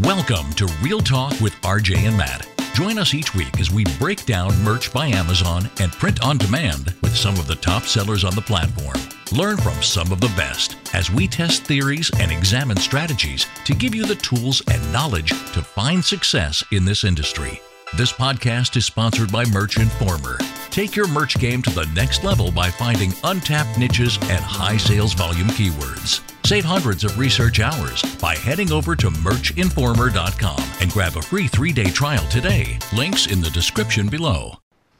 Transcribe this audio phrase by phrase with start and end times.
[0.00, 2.46] Welcome to Real Talk with RJ and Matt.
[2.74, 6.94] Join us each week as we break down merch by Amazon and print on demand
[7.00, 8.98] with some of the top sellers on the platform.
[9.32, 13.94] Learn from some of the best as we test theories and examine strategies to give
[13.94, 17.58] you the tools and knowledge to find success in this industry.
[17.96, 20.36] This podcast is sponsored by Merch Informer.
[20.76, 25.14] Take your merch game to the next level by finding untapped niches and high sales
[25.14, 26.20] volume keywords.
[26.46, 31.72] Save hundreds of research hours by heading over to merchinformer.com and grab a free three
[31.72, 32.78] day trial today.
[32.92, 34.58] Links in the description below.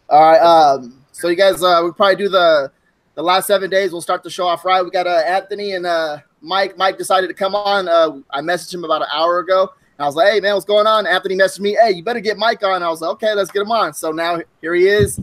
[0.09, 0.39] All right.
[0.39, 2.73] Um, so you guys, uh, we probably do the
[3.15, 3.93] the last seven days.
[3.93, 4.83] We'll start the show off right.
[4.83, 6.79] We got uh, Anthony and uh, Mike.
[6.79, 7.87] Mike decided to come on.
[7.87, 9.75] Uh, I messaged him about an hour ago.
[9.99, 12.39] I was like, "Hey man, what's going on?" Anthony messaged me, "Hey, you better get
[12.39, 15.21] Mike on." I was like, "Okay, let's get him on." So now here he is.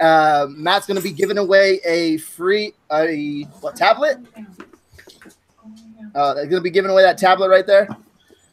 [0.00, 4.18] Uh, Matt's going to be giving away a free a what tablet?
[6.14, 7.88] Uh, they're going to be giving away that tablet right there.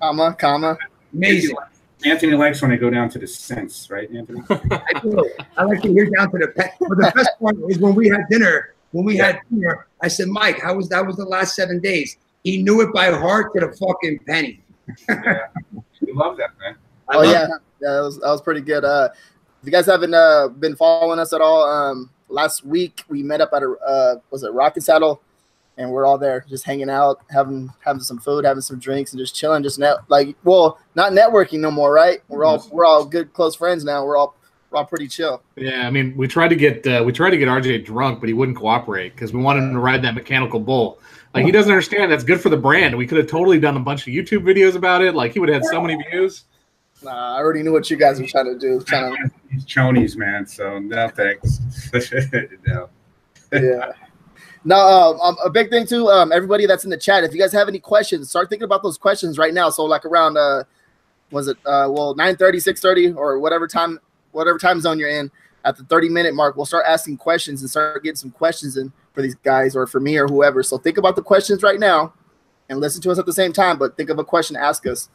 [0.00, 0.78] Comma, comma.
[1.12, 1.56] amazing.
[2.04, 4.40] Anthony likes when I go down to the cents, right, Anthony?
[4.50, 5.30] I do.
[5.56, 6.76] I like to hear down to the pet.
[6.78, 8.74] But the best part is when we had dinner.
[8.92, 11.04] When we had dinner, I said, "Mike, how was that?
[11.04, 14.60] Was the last seven days?" He knew it by heart to the fucking penny.
[15.08, 16.76] we love that, man.
[17.08, 18.84] I oh love yeah, yeah, that was that was pretty good.
[18.84, 19.08] Uh,
[19.60, 23.40] if you guys haven't uh, been following us at all, um, last week we met
[23.40, 25.20] up at a uh, was it Rocket Saddle,
[25.78, 29.20] and we're all there just hanging out, having having some food, having some drinks, and
[29.20, 32.20] just chilling, just net like well, not networking no more, right?
[32.28, 34.04] We're all we're all good close friends now.
[34.04, 34.36] We're all
[34.70, 35.42] we're all pretty chill.
[35.56, 38.28] Yeah, I mean, we tried to get uh, we tried to get RJ drunk, but
[38.28, 41.00] he wouldn't cooperate because we wanted him to ride that mechanical bull.
[41.34, 42.96] Like he doesn't understand that's good for the brand.
[42.96, 45.14] We could have totally done a bunch of YouTube videos about it.
[45.14, 46.44] Like he would have had so many views.
[47.06, 48.80] Nah, I already knew what you guys were trying to do.
[48.80, 50.44] Trying to, He's chonies, man.
[50.44, 51.60] So no thanks.
[52.66, 52.88] no.
[53.52, 53.92] yeah.
[54.64, 56.08] No, um, um, a big thing too.
[56.08, 58.82] Um, everybody that's in the chat, if you guys have any questions, start thinking about
[58.82, 59.70] those questions right now.
[59.70, 60.64] So like around uh,
[61.30, 64.00] was it uh, well 9:30, 6:30, or whatever time,
[64.32, 65.30] whatever time zone you're in,
[65.64, 68.92] at the 30 minute mark, we'll start asking questions and start getting some questions in
[69.12, 70.64] for these guys or for me or whoever.
[70.64, 72.14] So think about the questions right now,
[72.68, 73.78] and listen to us at the same time.
[73.78, 75.08] But think of a question, to ask us.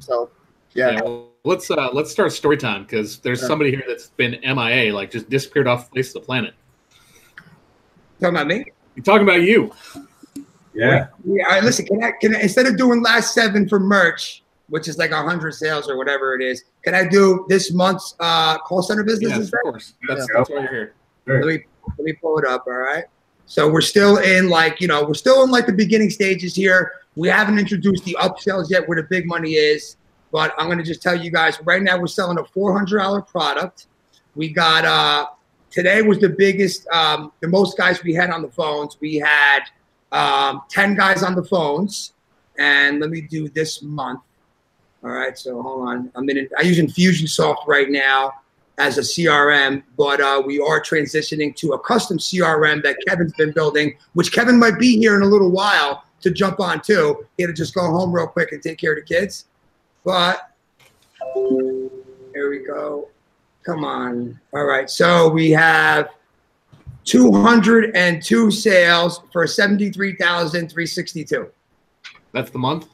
[0.00, 0.30] So,
[0.74, 0.90] yeah.
[0.92, 3.48] Yeah, well, let's uh, let's start story time because there's Yeah.
[3.48, 6.54] somebody here that's been MIA, like just disappeared off the face of the planet.
[8.20, 8.64] Talking about me.
[8.94, 9.72] You're talking about you.
[10.74, 11.08] Yeah.
[11.24, 14.42] Yeah, all right, listen, can I, can I, instead of doing last seven for merch,
[14.68, 18.14] which is like a hundred sales or whatever it is, can I do this month's
[18.20, 19.94] uh, call center business Yes, of course.
[20.08, 20.26] That's, Yeah.
[20.34, 20.94] that's why you're here.
[21.26, 21.64] Let me
[21.98, 22.64] let me pull it up.
[22.66, 23.04] All right.
[23.46, 26.92] So we're still in like you know we're still in like the beginning stages here.
[27.16, 29.96] We haven't introduced the upsells yet, where the big money is.
[30.32, 33.20] But I'm gonna just tell you guys right now we're selling a four hundred dollar
[33.20, 33.86] product.
[34.34, 35.26] We got uh
[35.72, 38.98] today was the biggest, um, the most guys we had on the phones.
[39.00, 39.60] We had
[40.12, 42.12] um, ten guys on the phones,
[42.58, 44.20] and let me do this month.
[45.02, 46.12] All right, so hold on.
[46.14, 46.48] I'm in.
[46.56, 48.34] I use Infusionsoft right now
[48.78, 53.52] as a CRM, but uh, we are transitioning to a custom CRM that Kevin's been
[53.52, 57.26] building, which Kevin might be here in a little while to jump on too.
[57.36, 59.46] He had to just go home real quick and take care of the kids.
[60.04, 60.50] But
[62.34, 63.08] here we go.
[63.64, 64.40] Come on.
[64.52, 64.90] All right.
[64.90, 66.08] So we have
[67.04, 71.50] 202 sales for 73,362.
[72.32, 72.88] That's the month.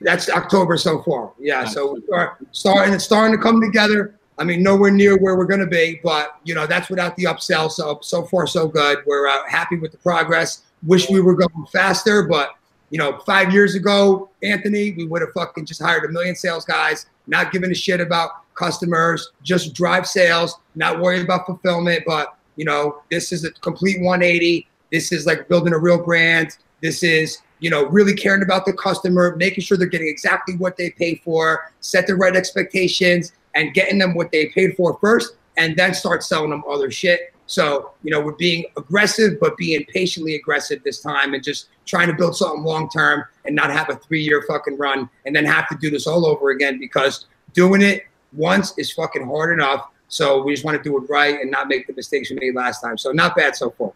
[0.00, 1.32] That's October so far.
[1.38, 1.64] Yeah.
[1.64, 4.14] So we are starting, it's starting to come together.
[4.36, 7.24] I mean, nowhere near where we're going to be, but you know that's without the
[7.24, 7.70] upsell.
[7.70, 8.98] So so far so good.
[9.06, 10.62] We're uh, happy with the progress.
[10.84, 12.56] Wish we were going faster, but
[12.94, 16.64] you know, five years ago, Anthony, we would have fucking just hired a million sales
[16.64, 22.04] guys, not giving a shit about customers, just drive sales, not worry about fulfillment.
[22.06, 24.68] But you know, this is a complete 180.
[24.92, 26.56] This is like building a real brand.
[26.82, 30.76] This is you know, really caring about the customer, making sure they're getting exactly what
[30.76, 35.34] they pay for, set the right expectations, and getting them what they paid for first,
[35.56, 37.34] and then start selling them other shit.
[37.46, 42.08] So, you know, we're being aggressive, but being patiently aggressive this time and just trying
[42.08, 45.44] to build something long term and not have a three year fucking run and then
[45.44, 49.88] have to do this all over again because doing it once is fucking hard enough.
[50.08, 52.54] So we just want to do it right and not make the mistakes we made
[52.54, 52.96] last time.
[52.98, 53.92] So not bad so far.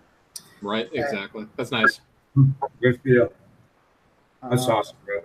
[0.63, 1.47] Right, exactly.
[1.57, 2.01] That's nice.
[2.81, 3.31] Good for you.
[4.51, 5.21] That's Uh, awesome, bro.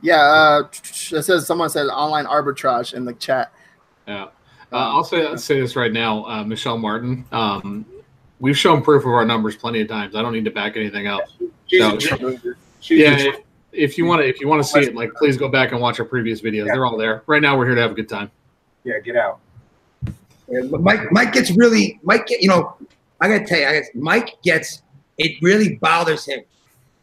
[0.00, 3.52] Yeah, uh, it says someone said online arbitrage in the chat.
[4.06, 4.24] Yeah.
[4.72, 7.24] Uh, I'll say I'll say this right now, uh, Michelle Martin.
[7.30, 7.86] Um,
[8.40, 10.16] we've shown proof of our numbers plenty of times.
[10.16, 11.34] I don't need to back anything else.
[11.72, 13.36] She's So- She's Yeah, if,
[13.72, 15.80] if you want to, if you want to see it, like please go back and
[15.80, 16.66] watch our previous videos.
[16.66, 17.22] They're all there.
[17.26, 18.30] Right now, we're here to have a good time.
[18.84, 19.38] yeah, get out.
[20.48, 22.74] Yeah, Mike, Mike gets really, Mike, get, you know,
[23.20, 24.82] I gotta tell you, I guess Mike gets,
[25.18, 26.40] it really bothers him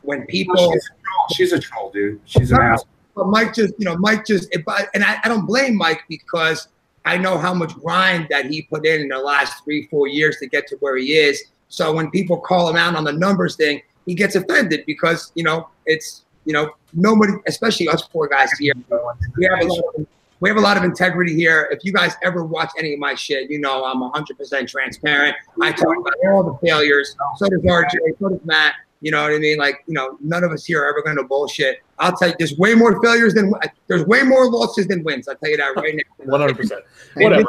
[0.01, 2.19] when people, She's a troll, She's a troll, dude.
[2.25, 2.63] She's an No.
[2.63, 2.83] ass.
[3.16, 4.63] but Mike just, you know, Mike just, it,
[4.94, 6.68] and I, I don't blame Mike because
[7.06, 10.38] I know how much grind that he put in in the last three, four years
[10.39, 11.42] to get to where he is.
[11.69, 15.44] So when people call him out on the numbers thing, he gets offended because, you
[15.44, 18.74] know, it's, you know, nobody, especially us poor guys here,
[19.38, 20.07] we have a lot of,
[20.40, 21.68] we have a lot of integrity here.
[21.72, 25.36] If you guys ever watch any of my shit, you know I'm 100% transparent.
[25.62, 27.16] I talk about all the failures.
[27.38, 28.19] So does RJ.
[28.19, 28.75] So does Matt.
[29.01, 29.57] You know what I mean?
[29.57, 31.81] Like, you know, none of us here are ever going to bullshit.
[32.00, 33.54] I'll tell you, there's way more failures than
[33.88, 35.28] there's way more losses than wins.
[35.28, 36.25] I'll tell you that right now.
[36.25, 36.84] One hundred percent.
[37.16, 37.44] Whatever.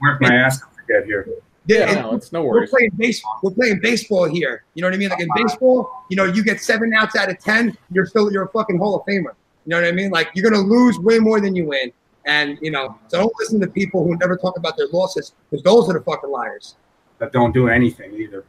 [0.00, 1.28] Work my ass off to get here.
[1.66, 3.38] Yeah, And no, it's no we're playing baseball.
[3.42, 4.64] We're playing baseball here.
[4.74, 5.10] You know what I mean?
[5.10, 5.44] Like in uh-huh.
[5.44, 8.78] baseball, you know, you get seven outs out of ten, you're still you're a fucking
[8.78, 9.34] Hall of Famer.
[9.66, 10.10] You know what I mean?
[10.10, 11.92] Like you're gonna lose way more than you win.
[12.26, 15.62] And you know, so don't listen to people who never talk about their losses because
[15.62, 16.76] those are the fucking liars.
[17.18, 18.44] That don't do anything either.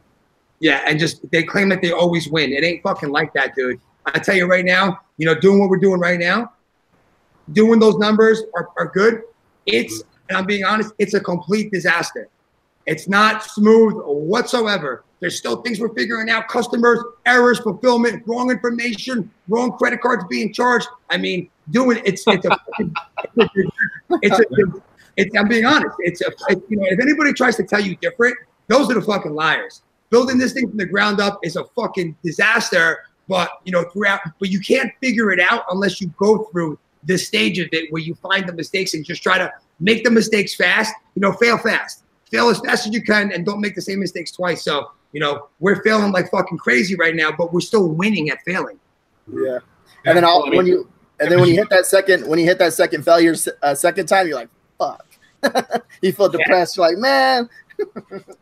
[0.60, 2.52] Yeah, and just they claim that they always win.
[2.52, 3.80] It ain't fucking like that, dude.
[4.06, 6.52] I tell you right now, you know, doing what we're doing right now,
[7.52, 9.22] doing those numbers are, are good.
[9.66, 12.28] It's, and I'm being honest, it's a complete disaster.
[12.86, 15.04] It's not smooth whatsoever.
[15.20, 20.52] There's still things we're figuring out customers, errors, fulfillment, wrong information, wrong credit cards being
[20.52, 20.88] charged.
[21.10, 22.58] I mean, doing it's, it's a,
[24.22, 24.44] it's a,
[25.16, 25.94] it's, I'm being honest.
[26.00, 28.36] It's a, it, you know, if anybody tries to tell you different,
[28.66, 29.82] those are the fucking liars.
[30.10, 33.04] Building this thing from the ground up is a fucking disaster.
[33.28, 37.16] But you know, throughout, but you can't figure it out unless you go through the
[37.16, 40.54] stage of it where you find the mistakes and just try to make the mistakes
[40.54, 40.92] fast.
[41.14, 42.01] You know, fail fast,
[42.32, 44.64] fail as fast as you can, and don't make the same mistakes twice.
[44.64, 48.42] So you know, we're failing like fucking crazy right now, but we're still winning at
[48.44, 48.80] failing.
[49.32, 49.58] Yeah,
[50.04, 50.88] and then all, Well, I mean- when you
[51.20, 54.06] and then when you hit that second when you hit that second failure uh, second
[54.06, 54.48] time, you're like,
[54.78, 55.06] fuck.
[56.02, 56.76] you feel depressed.
[56.76, 57.48] You're like, man.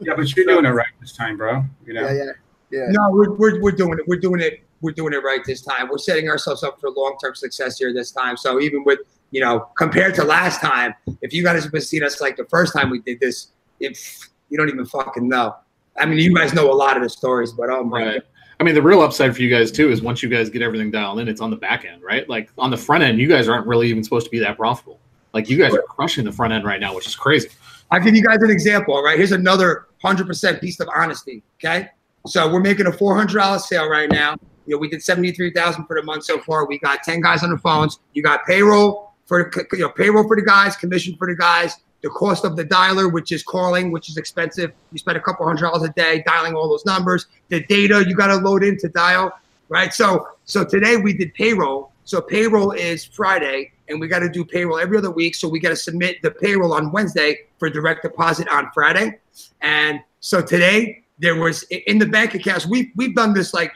[0.00, 1.64] Yeah, but you're doing it right this time, bro.
[1.86, 2.02] You know.
[2.08, 2.32] Yeah, yeah,
[2.70, 2.86] yeah.
[2.90, 4.06] No, we're, we're, we're doing it.
[4.06, 4.60] We're doing it.
[4.82, 5.88] We're doing it right this time.
[5.88, 8.36] We're setting ourselves up for long term success here this time.
[8.36, 8.98] So even with
[9.30, 12.74] you know compared to last time, if you guys have seen us like the first
[12.74, 15.56] time we did this, if you don't even fucking know.
[15.98, 18.22] I mean, you guys know a lot of the stories, but oh my Right.
[18.58, 20.90] I mean, the real upside for you guys too is once you guys get everything
[20.90, 22.28] dialed in, it's on the back end, right?
[22.28, 25.00] Like on the front end, you guys aren't really even supposed to be that profitable.
[25.32, 27.48] Like you guys are crushing the front end right now, which is crazy.
[27.90, 28.94] I'll give you guys an example.
[28.94, 31.42] All right, here's another hundred percent piece of honesty.
[31.58, 31.88] Okay,
[32.26, 34.36] so we're making a four hundred dollar sale right now.
[34.66, 36.66] You know, we did seventy three thousand for the month so far.
[36.66, 37.98] We got ten guys on the phones.
[38.12, 41.76] You got payroll for you know payroll for the guys, commission for the guys.
[42.02, 44.72] The cost of the dialer, which is calling, which is expensive.
[44.92, 47.26] You spend a couple hundred dollars a day dialing all those numbers.
[47.48, 49.32] The data you got to load in to dial,
[49.68, 49.92] right?
[49.92, 51.92] So, so today we did payroll.
[52.04, 55.34] So payroll is Friday, and we got to do payroll every other week.
[55.34, 59.18] So we got to submit the payroll on Wednesday for direct deposit on Friday.
[59.60, 62.66] And so today there was in the bank accounts.
[62.66, 63.72] We've we've done this like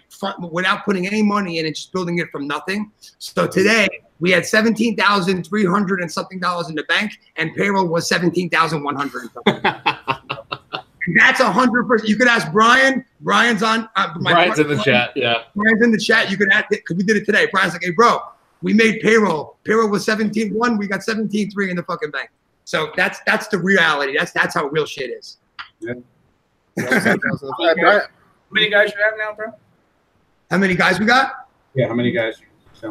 [0.50, 2.90] without putting any money in and just building it from nothing.
[3.18, 3.88] So today
[4.20, 8.08] we had seventeen thousand three hundred and something dollars in the bank, and payroll was
[8.08, 9.28] seventeen thousand one hundred.
[11.16, 12.08] That's a hundred percent.
[12.08, 13.04] You could ask Brian.
[13.20, 13.88] Brian's on.
[13.96, 15.10] Uh, my Brian's in the chat.
[15.14, 15.42] Yeah.
[15.54, 16.30] Brian's in the chat.
[16.30, 17.46] You could ask because we did it today.
[17.52, 18.20] Brian's like, "Hey, bro,
[18.62, 19.58] we made payroll.
[19.64, 20.78] Payroll was 17-1.
[20.78, 22.30] We got 17-3 in the fucking bank."
[22.64, 24.16] So that's that's the reality.
[24.16, 25.38] That's that's how real shit is.
[25.80, 26.04] Brian-
[28.48, 29.46] How many guys you have now, bro?
[30.50, 31.48] How many guys we got?
[31.74, 32.36] Yeah, how many guys?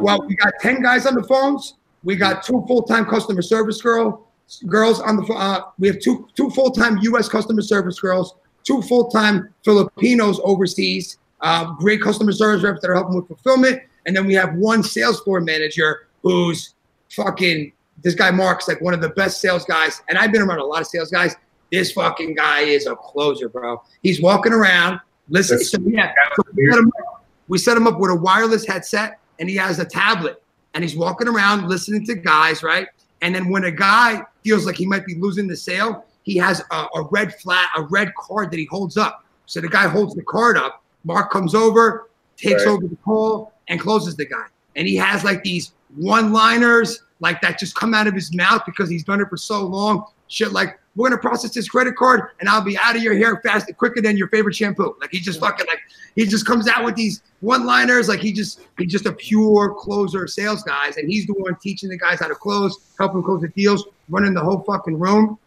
[0.00, 1.74] Well, we got ten guys on the phones.
[2.02, 4.28] We got two full-time customer service girl.
[4.66, 7.28] girls on the uh, we have two two full time U.S.
[7.28, 12.94] customer service girls, two full time Filipinos overseas, uh, great customer service reps that are
[12.94, 16.74] helping with fulfillment, and then we have one sales floor manager who's
[17.10, 17.72] fucking
[18.02, 20.64] this guy Mark's like one of the best sales guys, and I've been around a
[20.64, 21.36] lot of sales guys.
[21.72, 23.82] This fucking guy is a closer, bro.
[24.02, 28.10] He's walking around, Listen, So, yeah, so we, set up, we set him up with
[28.10, 30.42] a wireless headset, and he has a tablet,
[30.74, 32.88] and he's walking around listening to guys, right?
[33.22, 36.62] And then when a guy feels like he might be losing the sale, he has
[36.70, 39.24] a, a red flat, a red card that he holds up.
[39.46, 40.82] So the guy holds the card up.
[41.04, 42.72] Mark comes over, takes right.
[42.72, 44.46] over the call, and closes the guy.
[44.76, 48.90] And he has like these one-liners like that just come out of his mouth because
[48.90, 50.06] he's done it for so long.
[50.28, 53.40] Shit like, we're gonna process this credit card and I'll be out of your hair
[53.42, 54.94] faster, quicker than your favorite shampoo.
[55.00, 55.80] Like he just fucking like
[56.14, 58.08] he just comes out with these one-liners.
[58.08, 61.88] Like he just he's just a pure closer sales guys, and he's the one teaching
[61.88, 65.38] the guys how to close, helping close the deals, running the whole fucking room.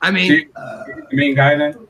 [0.00, 1.88] I mean, uh, the main guy then.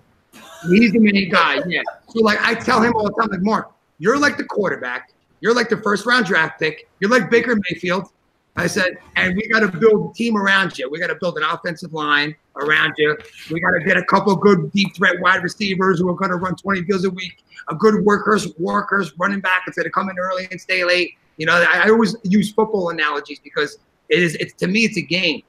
[0.70, 1.82] He's the main guy, yeah.
[2.08, 5.12] So like I tell him all the time, like Mark, you're like the quarterback.
[5.40, 6.88] You're like the first round draft pick.
[7.00, 8.08] You're like Baker Mayfield.
[8.56, 10.88] I said, and we got to build a team around you.
[10.90, 13.16] We got to build an offensive line around you.
[13.50, 16.36] We got to get a couple good deep threat wide receivers who are going to
[16.36, 17.42] run 20 deals a week.
[17.68, 21.14] A good workers, workers running back instead of coming early and stay late.
[21.38, 23.78] You know, I, I always use football analogies because
[24.10, 24.34] it is.
[24.34, 25.42] It's to me, it's a game.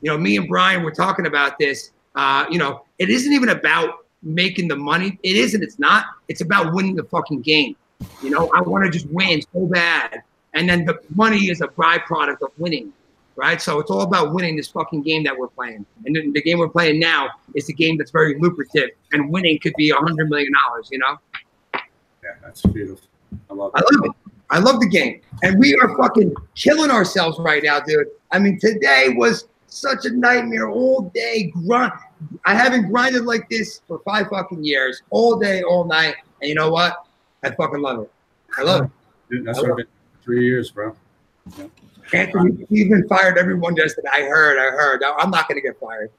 [0.00, 1.90] You know, me and Brian were talking about this.
[2.14, 5.18] Uh, you know, it isn't even about making the money.
[5.24, 5.62] It isn't.
[5.62, 6.04] It's not.
[6.28, 7.74] It's about winning the fucking game.
[8.22, 10.22] You know, I want to just win so bad
[10.58, 12.92] and then the money is a byproduct of winning,
[13.36, 13.62] right?
[13.62, 15.86] So it's all about winning this fucking game that we're playing.
[16.04, 19.60] And the, the game we're playing now is the game that's very lucrative, and winning
[19.60, 20.88] could be a hundred million dollars.
[20.90, 21.16] You know?
[21.72, 23.06] Yeah, that's beautiful.
[23.48, 23.78] I love it.
[23.78, 24.32] I love it.
[24.50, 28.08] I love the game, and we are fucking killing ourselves right now, dude.
[28.32, 31.92] I mean, today was such a nightmare all day grind.
[32.46, 36.16] I haven't grinded like this for five fucking years, all day, all night.
[36.40, 36.96] And you know what?
[37.44, 38.12] I fucking love it.
[38.56, 38.90] I love it.
[39.30, 39.86] Dude, that's what
[40.28, 40.94] three years, bro.
[41.56, 41.68] Yeah.
[42.12, 43.38] Anthony, you've been fired.
[43.38, 45.02] Everyone just—I heard, I heard.
[45.02, 46.10] I'm not going to get fired.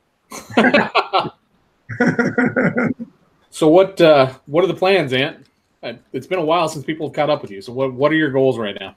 [3.51, 4.01] so what?
[4.01, 5.45] Uh, what are the plans, Ant?
[5.83, 7.61] Uh, it's been a while since people have caught up with you.
[7.61, 7.93] So what?
[7.93, 8.95] What are your goals right now?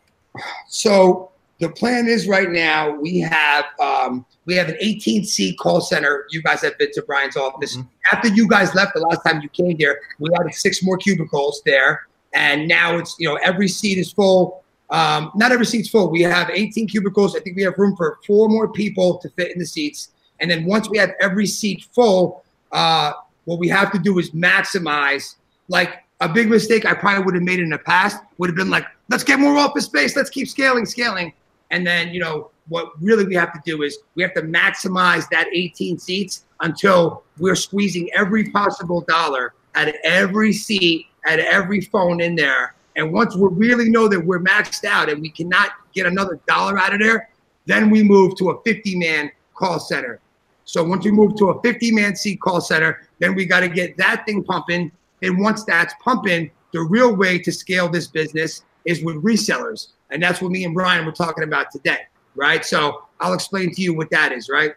[0.69, 5.83] So the plan is right now we have um, we have an 18 seat call
[5.83, 6.27] center.
[6.31, 7.77] You guys have been to Brian's office.
[7.77, 8.17] Mm-hmm.
[8.17, 11.61] After you guys left the last time you came here, we added six more cubicles
[11.67, 14.62] there, and now it's you know every seat is full.
[14.93, 16.11] Um, not every seat's full.
[16.11, 17.35] We have 18 cubicles.
[17.35, 20.11] I think we have room for four more people to fit in the seats.
[20.39, 23.13] And then once we have every seat full, uh,
[23.47, 25.37] what we have to do is maximize.
[25.69, 28.69] Like a big mistake I probably would have made in the past would have been
[28.69, 30.15] like, let's get more office space.
[30.15, 31.33] Let's keep scaling, scaling.
[31.71, 35.27] And then, you know, what really we have to do is we have to maximize
[35.31, 42.21] that 18 seats until we're squeezing every possible dollar at every seat, at every phone
[42.21, 46.07] in there and once we really know that we're maxed out and we cannot get
[46.07, 47.29] another dollar out of there,
[47.67, 50.21] then we move to a 50 man call center.
[50.65, 53.69] So once we move to a 50 man seat call center, then we got to
[53.69, 54.93] get that thing pumping.
[55.23, 59.89] And once that's pumping, the real way to scale this business is with resellers.
[60.11, 61.99] And that's what me and Brian were talking about today,
[62.35, 62.65] right?
[62.65, 64.75] So I'll explain to you what that is, right?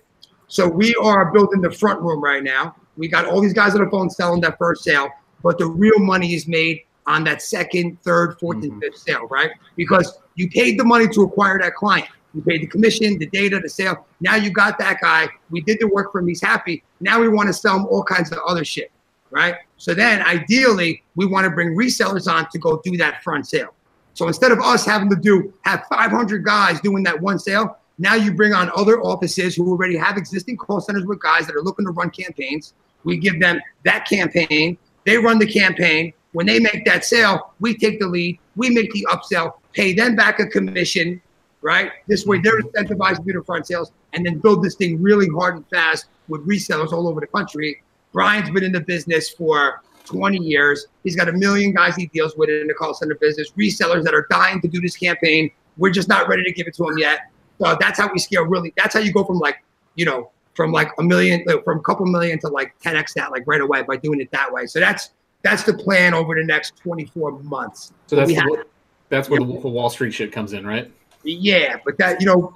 [0.48, 2.76] So we are building the front room right now.
[2.98, 5.10] We got all these guys on the phone selling that first sale,
[5.44, 8.72] but the real money is made on that second, third, 4th mm-hmm.
[8.72, 9.52] and fifth sale, right?
[9.76, 12.08] Because you paid the money to acquire that client.
[12.34, 14.06] You paid the commission, the data, the sale.
[14.20, 15.30] Now you got that guy.
[15.50, 16.28] We did the work for him.
[16.28, 16.84] He's happy.
[17.00, 18.92] Now we want to sell him all kinds of other shit,
[19.32, 19.56] right?
[19.78, 23.74] So then ideally, we want to bring resellers on to go do that front sale.
[24.16, 28.16] So instead of us having to do have 500 guys doing that one sale, now
[28.16, 31.62] you bring on other offices who already have existing call centers with guys that are
[31.62, 32.74] looking to run campaigns.
[33.04, 34.78] We give them that campaign.
[35.06, 36.14] They run the campaign.
[36.36, 40.18] When they make that sale, we take the lead, we make the upsell, pay them
[40.18, 41.22] back a commission,
[41.62, 41.94] right?
[42.08, 45.30] This way they're incentivized to do the front sales and then build this thing really
[45.30, 47.82] hard and fast with resellers all over the country.
[48.12, 50.88] Brian's been in the business for 20 years.
[51.06, 54.14] He's got a million guys he deals with in the call center business, resellers that
[54.14, 55.50] are dying to do this campaign.
[55.78, 57.32] We're just not ready to give it to them yet.
[57.62, 58.74] So that's how we scale really.
[58.76, 59.64] That's how you go from like,
[59.96, 63.44] you know, from like a million, from a couple million to like 10x that like
[63.48, 64.66] right away by doing it that way.
[64.66, 65.12] So that's
[65.46, 67.94] that's the plan over the next 24 months.
[68.08, 68.66] So that's the,
[69.10, 69.46] that's where yeah.
[69.46, 70.92] the Wolf of Wall Street shit comes in, right?
[71.24, 72.52] Yeah, but that you know,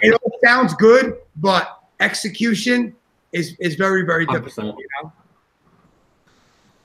[0.00, 2.94] it all sounds good, but execution
[3.32, 4.78] is is very very difficult.
[4.78, 5.12] You know.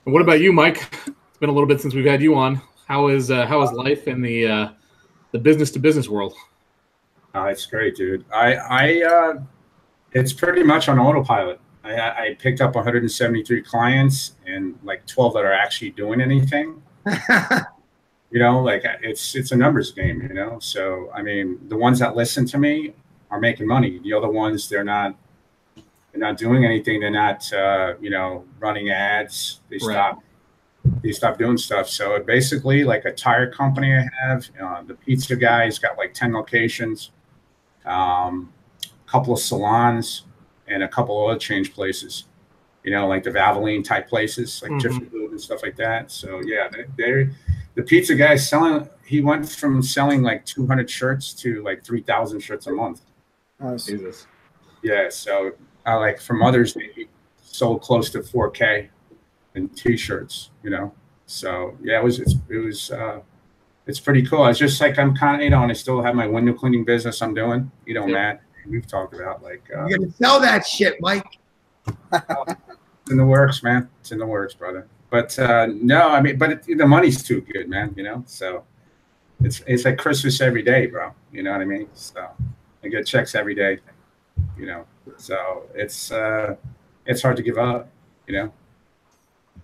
[0.06, 0.92] And what about you, Mike?
[1.06, 2.60] It's been a little bit since we've had you on.
[2.88, 4.70] How is uh, how is life in the uh,
[5.34, 6.34] the business to business world?
[7.36, 8.26] Uh, it's great, dude.
[8.34, 9.42] I I uh,
[10.14, 11.60] It's pretty much on autopilot.
[11.90, 16.82] I, I picked up 173 clients and like 12 that are actually doing anything.
[18.32, 20.22] you know, like it's it's a numbers game.
[20.22, 22.94] You know, so I mean, the ones that listen to me
[23.32, 24.00] are making money.
[24.00, 25.16] The other ones, they're not.
[26.12, 27.00] They're not doing anything.
[27.02, 29.60] They're not, uh, you know, running ads.
[29.70, 29.94] They Right.
[29.94, 30.24] stop.
[31.04, 31.90] They stop doing stuff.
[31.90, 36.34] So basically, like a tire company I have, uh, the pizza guy's got like ten
[36.34, 37.12] locations,
[37.86, 38.52] um,
[38.84, 40.24] a couple of salons,
[40.68, 42.26] and a couple of other change places.
[42.84, 44.82] You know, like the Valvoline type places, like Mhm.
[44.82, 46.10] Jiffy Lube and stuff like that.
[46.12, 47.30] So yeah, they-
[47.76, 48.88] the pizza guy selling.
[49.06, 53.02] He went from selling like 200 shirts to like 3,000 shirts a month.
[53.60, 53.86] Nice.
[53.86, 54.28] Jesus.
[54.84, 55.52] Yeah, so
[55.86, 57.08] uh, like for Mother's Day, he
[57.42, 58.90] sold close to 4K
[59.56, 60.52] in T-shirts.
[60.64, 60.94] You know,
[61.26, 63.20] so yeah, it was it's, it was uh,
[63.86, 64.46] it's pretty cool.
[64.48, 66.84] It's just like I'm kind of you know, and I still have my window cleaning
[66.86, 67.72] business I'm doing.
[67.86, 68.14] You know, Yeah.
[68.14, 71.40] Matt, we've talked about like uh, You're gonna sell that shit, Mike.
[72.14, 73.90] it's in the works, man.
[74.02, 74.88] It's in the works, brother.
[75.10, 77.94] But uh, no, I mean, but it, the money's too good, man.
[77.98, 78.64] You know, so
[79.42, 81.14] it's it's like Christmas every day, bro.
[81.32, 81.88] You know what I mean?
[81.94, 82.28] So
[82.84, 83.80] I get checks every day.
[84.58, 84.86] You know,
[85.18, 86.56] so it's uh,
[87.06, 87.90] it's hard to give up.
[88.28, 88.54] You know,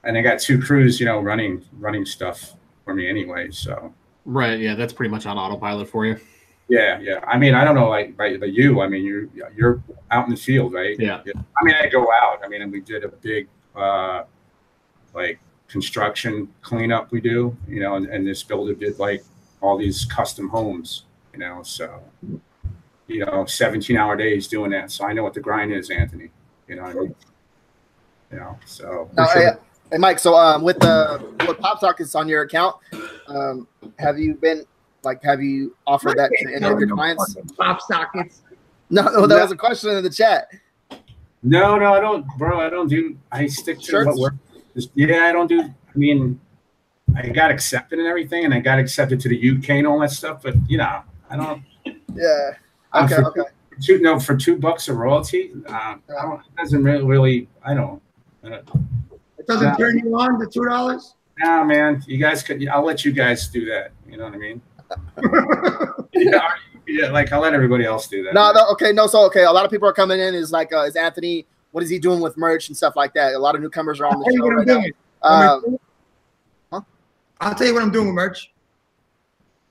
[0.03, 2.53] and I got two crews, you know, running running stuff
[2.85, 3.51] for me anyway.
[3.51, 3.93] So
[4.25, 4.59] Right.
[4.59, 6.19] Yeah, that's pretty much on autopilot for you.
[6.69, 7.19] Yeah, yeah.
[7.27, 8.81] I mean, I don't know, like, by the you.
[8.81, 10.97] I mean, you're you're out in the field, right?
[10.99, 11.21] Yeah.
[11.25, 12.39] I mean, I go out.
[12.43, 14.23] I mean, and we did a big, uh,
[15.13, 17.11] like, construction cleanup.
[17.11, 19.23] We do, you know, and, and this builder did like
[19.59, 21.03] all these custom homes,
[21.33, 21.63] you know.
[21.63, 22.01] So,
[23.07, 24.91] you know, 17 hour days doing that.
[24.91, 26.29] So I know what the grind is, Anthony.
[26.67, 27.15] You know what I mean?
[28.31, 29.51] You know, so Now, for sure.
[29.51, 29.57] hey,
[29.91, 30.19] hey, Mike.
[30.19, 32.75] So, um, with the with PopSockets on your account,
[33.27, 33.67] um,
[33.99, 34.65] have you been
[35.03, 37.35] like, have you offered that to any of your clients?
[37.57, 38.41] Pop sockets.
[38.89, 40.47] No, no, that was a question in the chat.
[41.41, 42.59] No, no, I don't, bro.
[42.59, 43.17] I don't do.
[43.31, 44.07] I stick to Shirts?
[44.07, 44.35] what works.
[44.75, 45.61] Just- Yeah, I don't do.
[45.61, 46.39] I mean,
[47.15, 50.11] I got accepted and everything, and I got accepted to the UK and all that
[50.11, 50.41] stuff.
[50.43, 51.63] But you know, I don't.
[52.15, 52.51] Yeah.
[52.93, 53.15] uh, Okay.
[53.15, 53.49] for Okay.
[53.81, 56.39] Two, no, for two bucks of royalty, uh, I don't.
[56.39, 57.47] It doesn't really, really.
[57.65, 58.01] I don't.
[58.43, 58.69] I don't
[59.39, 59.75] It doesn't Yeah.
[59.75, 61.15] turn you on the two dollars.
[61.39, 62.01] nah, man.
[62.05, 62.65] You guys could.
[62.67, 63.91] I'll let you guys do that.
[64.07, 64.61] You know what I mean?
[66.13, 66.49] yeah,
[66.87, 67.09] yeah.
[67.11, 68.33] Like I'll let everybody else do that.
[68.33, 68.67] No, no.
[68.71, 68.91] Okay.
[68.91, 69.07] No.
[69.07, 69.43] So, okay.
[69.43, 70.33] A lot of people are coming in.
[70.35, 71.45] Is like, uh, is Anthony?
[71.71, 73.33] What is he doing with merch and stuff like that?
[73.33, 74.79] A lot of newcomers are on I'll the tell you show what I'm right now.
[74.79, 74.93] doing.
[75.71, 75.77] Um,
[76.71, 76.81] huh?
[77.41, 78.51] I'll tell you what I'm doing with merch.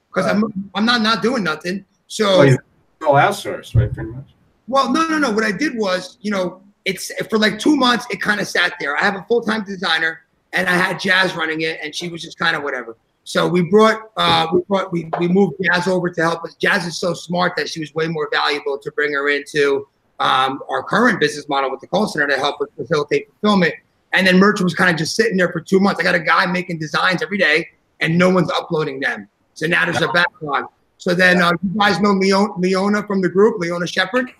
[0.08, 1.84] Because I'm I'm not not doing nothing.
[2.08, 2.58] So Oh, you-
[3.06, 3.92] all outsourced, right?
[3.92, 4.26] Pretty much.
[4.68, 5.30] Well, no, no, no.
[5.32, 8.06] What I did was, you know, it's for like two months.
[8.10, 8.96] It kind of sat there.
[8.96, 10.20] I have a full time designer,
[10.52, 12.96] and I had Jazz running it, and she was just kind of whatever.
[13.24, 16.54] So we brought, uh, we brought, we, we moved Jazz over to help us.
[16.56, 19.86] Jazz is so smart that she was way more valuable to bring her into
[20.18, 23.74] um, our current business model with the call center to help us facilitate fulfillment.
[24.12, 26.00] And then merch was kind of just sitting there for two months.
[26.00, 27.68] I got a guy making designs every day,
[28.00, 29.28] and no one's uploading them.
[29.54, 30.66] So now there's a backlog.
[30.98, 34.32] So then uh, you guys know Leon, Leona from the group, Leona Shepherd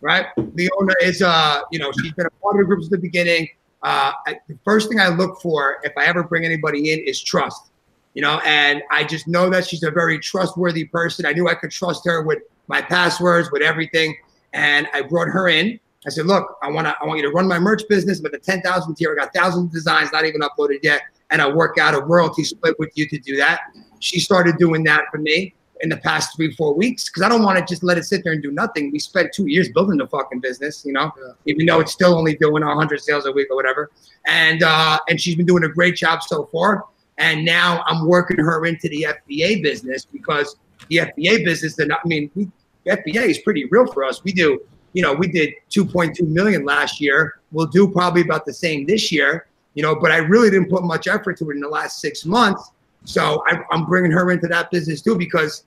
[0.00, 0.26] right?
[0.36, 3.48] Leona is, uh, you know, she's been a part of the group since the beginning.
[3.82, 7.22] Uh, I, the first thing I look for if I ever bring anybody in is
[7.22, 7.69] trust,
[8.14, 11.26] you know, and I just know that she's a very trustworthy person.
[11.26, 14.16] I knew I could trust her with my passwords, with everything,
[14.52, 15.78] and I brought her in.
[16.06, 18.32] I said, "Look, I want to, I want you to run my merch business, but
[18.32, 21.48] the ten thousand tier, I got thousands of designs not even uploaded yet, and I
[21.48, 23.60] work out a royalty split with you to do that."
[24.00, 27.42] She started doing that for me in the past three, four weeks because I don't
[27.42, 28.90] want to just let it sit there and do nothing.
[28.92, 31.32] We spent two years building the fucking business, you know, Yeah.
[31.46, 33.90] even though it's still only doing 100 sales a week or whatever.
[34.26, 36.84] And uh, and she's been doing a great job so far.
[37.20, 40.56] And now I'm working her into the FBA business because
[40.88, 42.48] the FBA business, I mean, we,
[42.86, 44.24] FBA is pretty real for us.
[44.24, 44.58] We do,
[44.94, 47.38] you know, we did 2.2 million last year.
[47.52, 50.82] We'll do probably about the same this year, you know, but I really didn't put
[50.82, 52.70] much effort to it in the last six months.
[53.04, 55.64] So I, I'm bringing her into that business too because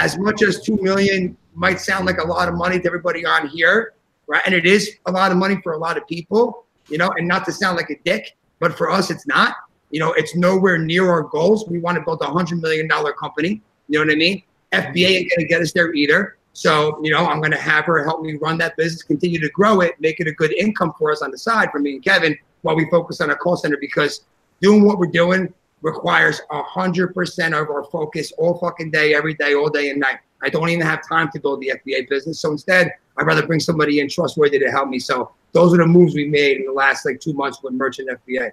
[0.00, 3.46] as much as two million might sound like a lot of money to everybody on
[3.46, 3.94] here,
[4.26, 4.42] right?
[4.44, 7.28] And it is a lot of money for a lot of people, you know, and
[7.28, 9.54] not to sound like a dick, but for us, it's not.
[9.96, 11.66] You know, it's nowhere near our goals.
[11.66, 13.62] We want to build a hundred million dollar company.
[13.88, 14.42] You know what I mean?
[14.74, 16.36] FBA ain't gonna get us there either.
[16.52, 19.80] So, you know, I'm gonna have her help me run that business, continue to grow
[19.80, 22.36] it, make it a good income for us on the side for me and Kevin
[22.60, 24.26] while we focus on our call center because
[24.60, 29.32] doing what we're doing requires a hundred percent of our focus all fucking day, every
[29.32, 30.18] day, all day and night.
[30.42, 32.38] I don't even have time to build the FBA business.
[32.38, 34.98] So instead, I'd rather bring somebody in trustworthy to help me.
[34.98, 38.10] So those are the moves we made in the last like two months with Merchant
[38.10, 38.50] FBA.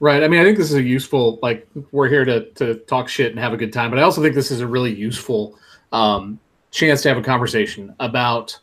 [0.00, 0.22] Right.
[0.22, 1.40] I mean, I think this is a useful.
[1.42, 4.22] Like, we're here to to talk shit and have a good time, but I also
[4.22, 5.58] think this is a really useful
[5.90, 6.38] um,
[6.70, 8.56] chance to have a conversation about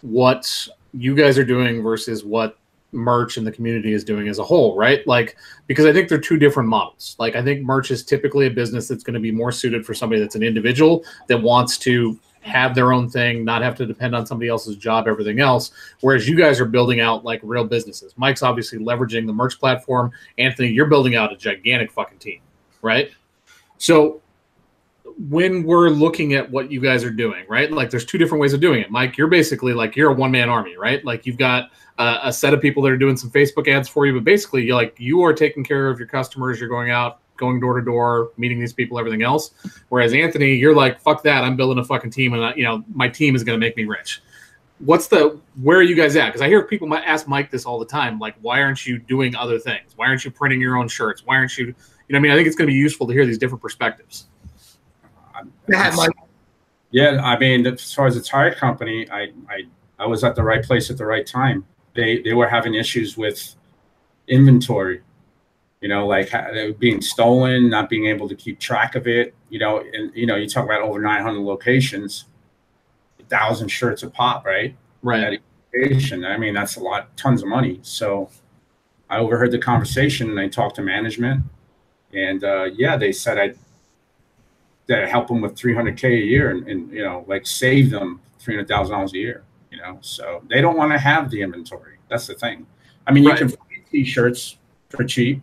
[0.00, 2.58] what you guys are doing versus what
[2.92, 5.06] merch and the community is doing as a whole, right?
[5.06, 7.16] Like, because I think they're two different models.
[7.18, 9.92] Like, I think merch is typically a business that's going to be more suited for
[9.92, 14.14] somebody that's an individual that wants to have their own thing, not have to depend
[14.14, 15.72] on somebody else's job, everything else.
[16.00, 18.14] Whereas you guys are building out like real businesses.
[18.16, 20.10] Mike's obviously leveraging the merch platform.
[20.38, 22.40] Anthony, you're building out a gigantic fucking team,
[22.82, 23.10] right?
[23.78, 24.22] So
[25.28, 27.72] when we're looking at what you guys are doing, right?
[27.72, 28.90] Like there's two different ways of doing it.
[28.90, 31.04] Mike, you're basically like you're a one man army, right?
[31.04, 34.06] Like you've got uh, a set of people that are doing some Facebook ads for
[34.06, 36.60] you, but basically you're like you are taking care of your customers.
[36.60, 39.52] You're going out, going door to door, meeting these people, everything else.
[39.88, 41.44] Whereas Anthony, you're like fuck that.
[41.44, 43.76] I'm building a fucking team, and I, you know my team is going to make
[43.76, 44.22] me rich.
[44.80, 46.26] What's the where are you guys at?
[46.26, 48.18] Because I hear people ask Mike this all the time.
[48.18, 49.92] Like, why aren't you doing other things?
[49.96, 51.22] Why aren't you printing your own shirts?
[51.24, 51.66] Why aren't you?
[51.66, 51.74] You
[52.12, 54.28] know, I mean, I think it's going to be useful to hear these different perspectives.
[55.68, 56.10] Yeah, Mike.
[56.90, 59.64] Yeah, I mean, as far as the tire company, I, I,
[59.98, 61.66] I was at the right place at the right time.
[61.94, 63.54] They, they were having issues with
[64.28, 65.02] inventory,
[65.80, 66.30] you know, like
[66.78, 69.34] being stolen, not being able to keep track of it.
[69.48, 72.26] You know, and you know, you talk about over 900 locations,
[73.20, 74.76] a thousand shirts a pop, right?
[75.02, 75.40] Right.
[75.74, 77.78] I mean, that's a lot, tons of money.
[77.82, 78.30] So,
[79.10, 81.44] I overheard the conversation and I talked to management,
[82.12, 83.54] and uh, yeah, they said I
[84.88, 89.12] that help them with 300k a year and, and you know like save them $300000
[89.12, 92.66] a year you know so they don't want to have the inventory that's the thing
[93.06, 93.38] i mean right.
[93.38, 94.56] you can find t-shirts
[94.88, 95.42] for cheap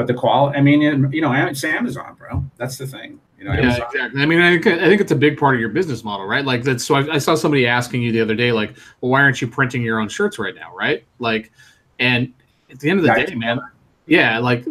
[0.00, 0.80] but the quality i mean
[1.12, 3.86] you know it's amazon bro that's the thing you know, yeah, Amazon.
[3.94, 4.22] exactly.
[4.22, 6.44] I mean, I think, I think it's a big part of your business model, right?
[6.44, 9.22] Like that's so I, I, saw somebody asking you the other day, like, well, why
[9.22, 11.06] aren't you printing your own shirts right now, right?
[11.20, 11.50] Like,
[11.98, 12.34] and
[12.70, 13.58] at the end of the day, man,
[14.04, 14.66] yeah, like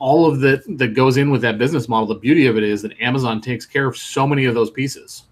[0.00, 2.08] all of the that goes in with that business model.
[2.08, 5.26] The beauty of it is that Amazon takes care of so many of those pieces.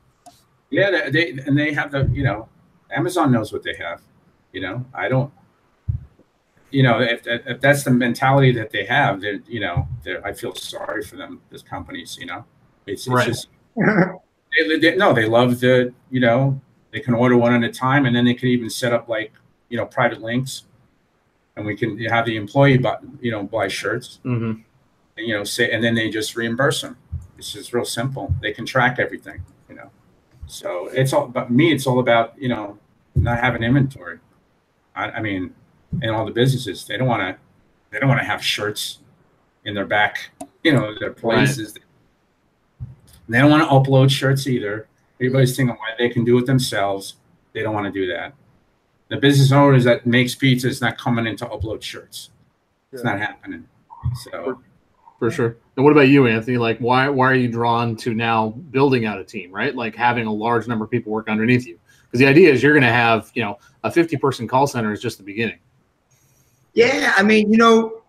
[0.71, 2.49] Yeah, they and they have the you know,
[2.93, 4.01] Amazon knows what they have.
[4.53, 5.33] You know, I don't.
[6.71, 9.89] You know, if, if that's the mentality that they have, that you know,
[10.25, 12.17] I feel sorry for them as companies.
[12.19, 12.45] You know,
[12.87, 13.27] it's, it's right.
[13.27, 16.61] just they, they, no, they love the you know
[16.93, 19.33] they can order one at a time, and then they can even set up like
[19.69, 20.65] you know private links
[21.57, 24.61] and we can have the employee buy, you know buy shirts mm-hmm.
[25.17, 26.97] and, you know say and then they just reimburse them
[27.39, 29.91] it's just real simple they can track everything you know
[30.47, 32.79] so it's all but me it's all about you know
[33.15, 34.19] not having inventory
[34.95, 35.55] i, I mean
[36.03, 37.37] in all the businesses they don't want to
[37.91, 38.99] they don't want to have shirts
[39.65, 40.31] in their back
[40.63, 42.89] you know their places right.
[43.29, 47.17] they don't want to upload shirts either everybody's thinking why they can do it themselves
[47.53, 48.35] they don't want to do that
[49.11, 52.31] the business owners that makes pizza is not coming in to upload shirts.
[52.93, 53.67] It's not happening.
[54.23, 54.59] So for,
[55.19, 55.57] for, sure.
[55.77, 56.59] And what about you, Anthony?
[56.59, 59.75] Like why why are you drawn to now building out a team, right?
[59.75, 61.79] Like having a large number of people work underneath you?
[62.05, 65.01] Because the idea is you're gonna have, you know, a 50 person call center is
[65.01, 65.59] just the beginning.
[66.75, 68.03] Yeah, I mean, you know,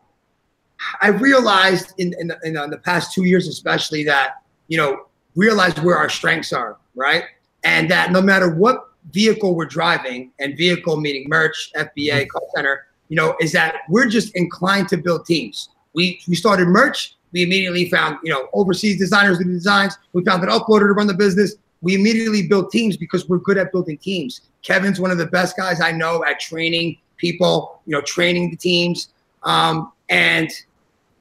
[1.01, 5.75] I realized in in, in, in the past two years, especially that you know, realize
[5.81, 7.25] where our strengths are, right?
[7.65, 12.27] And that no matter what vehicle we're driving, and vehicle meaning merch, FBA, mm-hmm.
[12.29, 15.69] call center, you know, is that we're just inclined to build teams.
[15.93, 17.17] We we started merch.
[17.33, 19.97] We immediately found, you know, overseas designers to do designs.
[20.13, 21.55] We found an uploader to run the business.
[21.81, 24.41] We immediately built teams because we're good at building teams.
[24.63, 28.57] Kevin's one of the best guys I know at training people, you know, training the
[28.57, 29.09] teams.
[29.43, 30.51] Um, and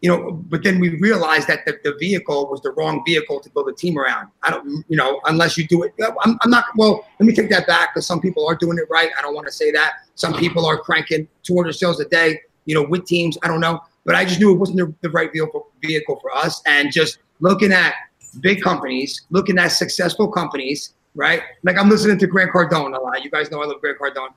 [0.00, 3.50] you know, but then we realized that the, the vehicle was the wrong vehicle to
[3.50, 4.28] build a team around.
[4.42, 5.92] I don't, you know, unless you do it.
[6.24, 8.84] I'm, I'm not, well, let me take that back because some people are doing it
[8.88, 9.10] right.
[9.18, 9.92] I don't want to say that.
[10.14, 13.36] Some people are cranking 200 sales a day, you know, with teams.
[13.42, 13.80] I don't know.
[14.06, 16.62] But I just knew it wasn't the, the right vehicle, vehicle for us.
[16.64, 17.92] And just looking at
[18.40, 21.42] big companies, looking at successful companies, right?
[21.62, 23.24] Like I'm listening to Grant Cardone a lot.
[23.24, 24.30] You guys know I love Grant Cardone.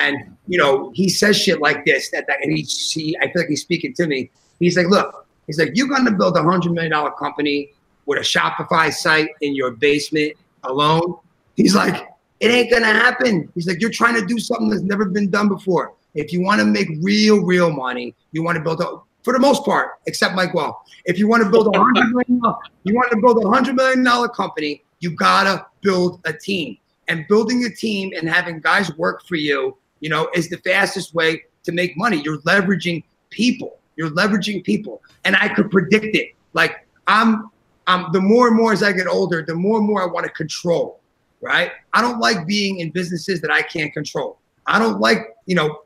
[0.00, 3.42] And, you know, he says shit like this, that, that and he, he, I feel
[3.42, 6.72] like he's speaking to me He's like, look, he's like, you're to build a hundred
[6.72, 7.72] million dollar company
[8.06, 10.34] with a Shopify site in your basement
[10.64, 11.16] alone.
[11.56, 12.08] He's like,
[12.40, 13.50] it ain't gonna happen.
[13.54, 15.94] He's like, you're trying to do something that's never been done before.
[16.14, 19.38] If you want to make real, real money, you want to build a, for the
[19.38, 22.42] most part, except Mike Well, if you want to build a hundred million,
[22.84, 26.78] you want to build a hundred million dollar company, you gotta build a team.
[27.08, 31.14] And building a team and having guys work for you, you know, is the fastest
[31.14, 32.20] way to make money.
[32.24, 33.78] You're leveraging people.
[33.96, 36.32] You're leveraging people, and I could predict it.
[36.52, 37.50] Like I'm,
[37.86, 38.12] I'm.
[38.12, 40.32] The more and more as I get older, the more and more I want to
[40.32, 41.00] control.
[41.40, 41.70] Right?
[41.92, 44.38] I don't like being in businesses that I can't control.
[44.66, 45.82] I don't like, you know,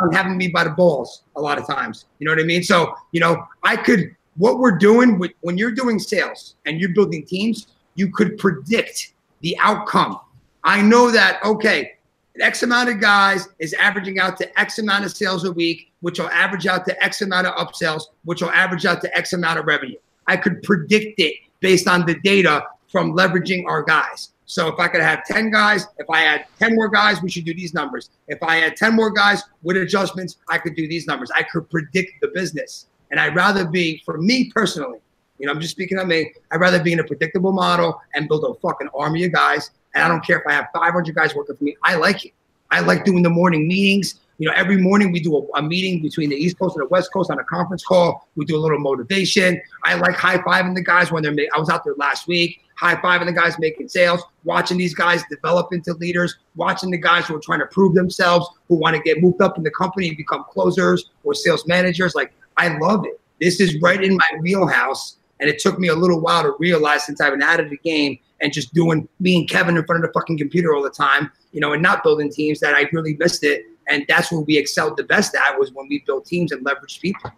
[0.00, 2.06] um, having me by the balls a lot of times.
[2.18, 2.62] You know what I mean?
[2.62, 4.14] So, you know, I could.
[4.36, 9.12] What we're doing with when you're doing sales and you're building teams, you could predict
[9.40, 10.18] the outcome.
[10.64, 11.44] I know that.
[11.44, 11.94] Okay,
[12.40, 16.18] X amount of guys is averaging out to X amount of sales a week, which
[16.18, 19.58] will average out to X amount of upsells, which will average out to X amount
[19.58, 19.98] of revenue.
[20.26, 24.30] I could predict it based on the data from leveraging our guys.
[24.46, 27.44] So if I could have 10 guys, if I had 10 more guys, we should
[27.44, 28.10] do these numbers.
[28.28, 31.30] If I had 10 more guys with adjustments, I could do these numbers.
[31.34, 32.86] I could predict the business.
[33.10, 34.98] And I'd rather be, for me personally,
[35.38, 38.28] you know, I'm just speaking of me, I'd rather be in a predictable model and
[38.28, 39.70] build a fucking army of guys.
[39.94, 41.76] And I don't care if I have 500 guys working for me.
[41.82, 42.32] I like it.
[42.70, 44.20] I like doing the morning meetings.
[44.38, 46.88] You know, every morning we do a, a, meeting between the East Coast and the
[46.88, 48.28] West Coast on a conference call.
[48.34, 49.60] We do a little motivation.
[49.84, 51.36] I like high fiving the guys when they're.
[51.54, 55.22] I was out there last week, high fiving the guys making sales, watching these guys
[55.30, 59.02] develop into leaders, watching the guys who are trying to prove themselves, who want to
[59.02, 62.16] get moved up in the company and become closers or sales managers.
[62.16, 63.20] Like I love it.
[63.40, 67.04] This is right in my wheelhouse, and it took me a little while to realize
[67.04, 70.04] since I've been out of the game and just doing me and Kevin in front
[70.04, 72.88] of the fucking computer all the time, you know, and not building teams that I
[72.92, 76.26] really missed it and that's where we excelled the best at was when we built
[76.26, 77.30] teams and leveraged people.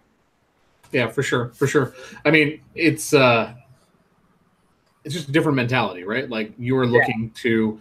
[0.92, 1.94] Yeah, for sure, for sure.
[2.24, 3.54] I mean, it's uh,
[5.04, 6.28] it's just a different mentality, right?
[6.28, 7.42] Like you're looking yeah.
[7.42, 7.80] to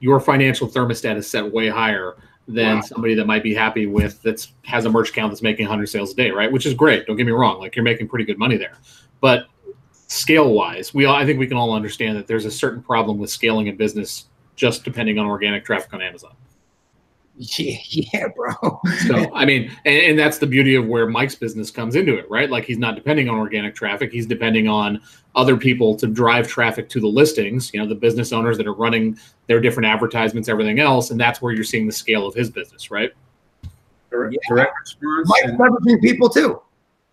[0.00, 2.16] your financial thermostat is set way higher
[2.48, 2.82] than wow.
[2.82, 6.12] somebody that might be happy with that's has a merch account that's making 100 sales
[6.12, 6.50] a day, right?
[6.50, 7.06] Which is great.
[7.06, 7.58] Don't get me wrong.
[7.58, 8.76] Like you're making pretty good money there,
[9.20, 9.46] but
[10.06, 13.18] scale wise, we all, I think we can all understand that there's a certain problem
[13.18, 16.34] with scaling a business just depending on organic traffic on Amazon.
[17.42, 18.80] Yeah, yeah, bro.
[19.06, 22.30] so I mean, and, and, that's the beauty of where Mike's business comes into it,
[22.30, 22.50] right?
[22.50, 25.00] Like he's not depending on organic traffic; he's depending on
[25.34, 27.72] other people to drive traffic to the listings.
[27.72, 31.40] You know, the business owners that are running their different advertisements, everything else, and that's
[31.40, 33.10] where you're seeing the scale of his business, right?
[34.10, 34.54] Direct, yeah.
[34.54, 35.28] direct response.
[35.30, 36.60] Mike's leveraging people too.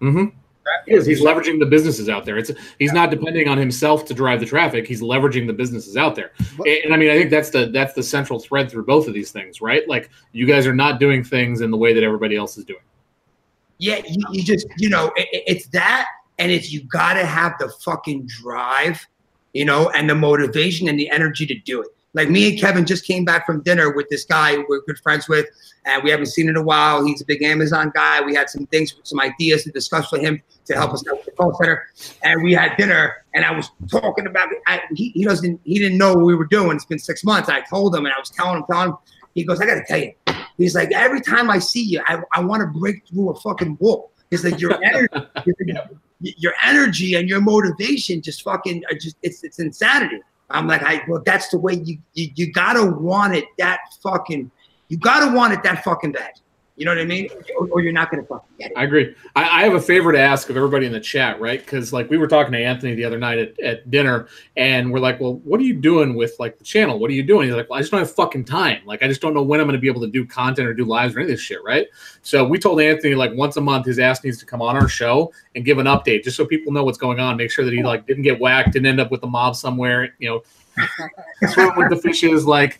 [0.02, 0.38] Mm-hmm.
[0.86, 1.06] He is.
[1.06, 2.38] He's leveraging the businesses out there.
[2.38, 4.88] It's he's not depending on himself to drive the traffic.
[4.88, 6.32] He's leveraging the businesses out there.
[6.60, 9.14] And, and I mean, I think that's the that's the central thread through both of
[9.14, 9.88] these things, right?
[9.88, 12.82] Like you guys are not doing things in the way that everybody else is doing.
[13.80, 16.08] Yeah, you, you just you know it, it's that,
[16.40, 19.06] and it's you got to have the fucking drive,
[19.54, 21.90] you know, and the motivation and the energy to do it.
[22.14, 25.28] Like me and Kevin just came back from dinner with this guy we're good friends
[25.28, 25.46] with,
[25.86, 27.06] and we haven't seen in a while.
[27.06, 28.22] He's a big Amazon guy.
[28.22, 31.26] We had some things, some ideas to discuss with him to help us out with
[31.26, 31.88] the call center.
[32.24, 34.50] And we had dinner, and I was talking about.
[34.68, 36.76] I, he, he doesn't, he didn't know what we were doing.
[36.76, 37.50] It's been six months.
[37.50, 38.98] I told him, and I was telling him, telling him.
[39.36, 40.14] He goes, I got to tell you.
[40.58, 43.78] He's like, every time I see you, I, I want to break through a fucking
[43.80, 44.12] wall.
[44.32, 45.12] He's like, your energy,
[46.20, 50.22] your energy and your motivation just fucking, just it's it's insanity.
[50.50, 54.52] I'm like, I well, that's the way you you, you gotta want it that fucking
[54.90, 56.34] you gotta want it that fucking bad.
[56.78, 57.28] You know what I mean?
[57.60, 58.78] Or, or you're not going to fucking get it.
[58.78, 59.16] I agree.
[59.36, 61.60] I, I, have a favor to ask of everybody in the chat, right?
[61.60, 65.00] Because like we were talking to Anthony the other night at, at dinner, and we're
[65.00, 67.00] like, "Well, what are you doing with like the channel?
[67.00, 68.84] What are you doing?" He's like, "Well, I just don't have fucking time.
[68.86, 70.74] Like, I just don't know when I'm going to be able to do content or
[70.76, 71.88] do lives or any of this shit, right?"
[72.22, 74.88] So we told Anthony like once a month his ass needs to come on our
[74.88, 77.38] show and give an update, just so people know what's going on.
[77.38, 80.14] Make sure that he like didn't get whacked, didn't end up with the mob somewhere,
[80.20, 80.44] you know
[81.54, 82.46] swim with the fishes.
[82.46, 82.80] Like,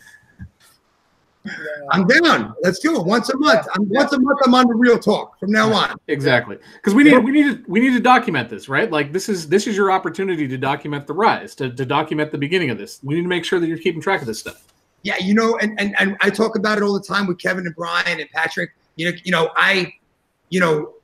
[1.90, 2.54] I'm down.
[2.62, 3.66] Let's do it once a month.
[3.74, 4.38] I'm, once a month.
[4.44, 5.96] I'm on the real talk from now on.
[6.08, 8.90] Exactly, because we need we need to we need to document this, right?
[8.90, 12.38] Like this is this is your opportunity to document the rise, to, to document the
[12.38, 13.00] beginning of this.
[13.02, 14.64] We need to make sure that you're keeping track of this stuff.
[15.02, 17.66] Yeah, you know, and, and and I talk about it all the time with Kevin
[17.66, 18.70] and Brian and Patrick.
[18.96, 19.92] You know, you know, I,
[20.48, 20.94] you know,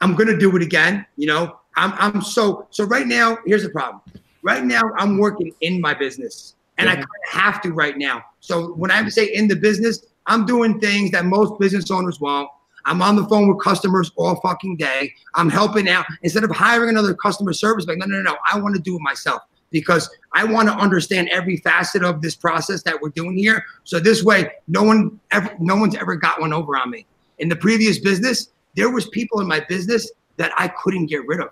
[0.00, 1.06] I'm gonna do it again.
[1.16, 3.38] You know, I'm I'm so so right now.
[3.46, 4.02] Here's the problem.
[4.42, 6.88] Right now, I'm working in my business, and.
[6.88, 8.22] I kind of have to right now.
[8.40, 12.48] So when I say in the business, I'm doing things that most business owners won't.
[12.84, 15.12] I'm on the phone with customers all fucking day.
[15.34, 17.86] I'm helping out instead of hiring another customer service.
[17.86, 18.36] Like, no, no, no, no.
[18.50, 22.34] I want to do it myself because I want to understand every facet of this
[22.34, 23.64] process that we're doing here.
[23.84, 27.06] So this way, no one ever, no one's ever got one over on me.
[27.38, 31.40] In the previous business, there was people in my business that I couldn't get rid
[31.40, 31.50] of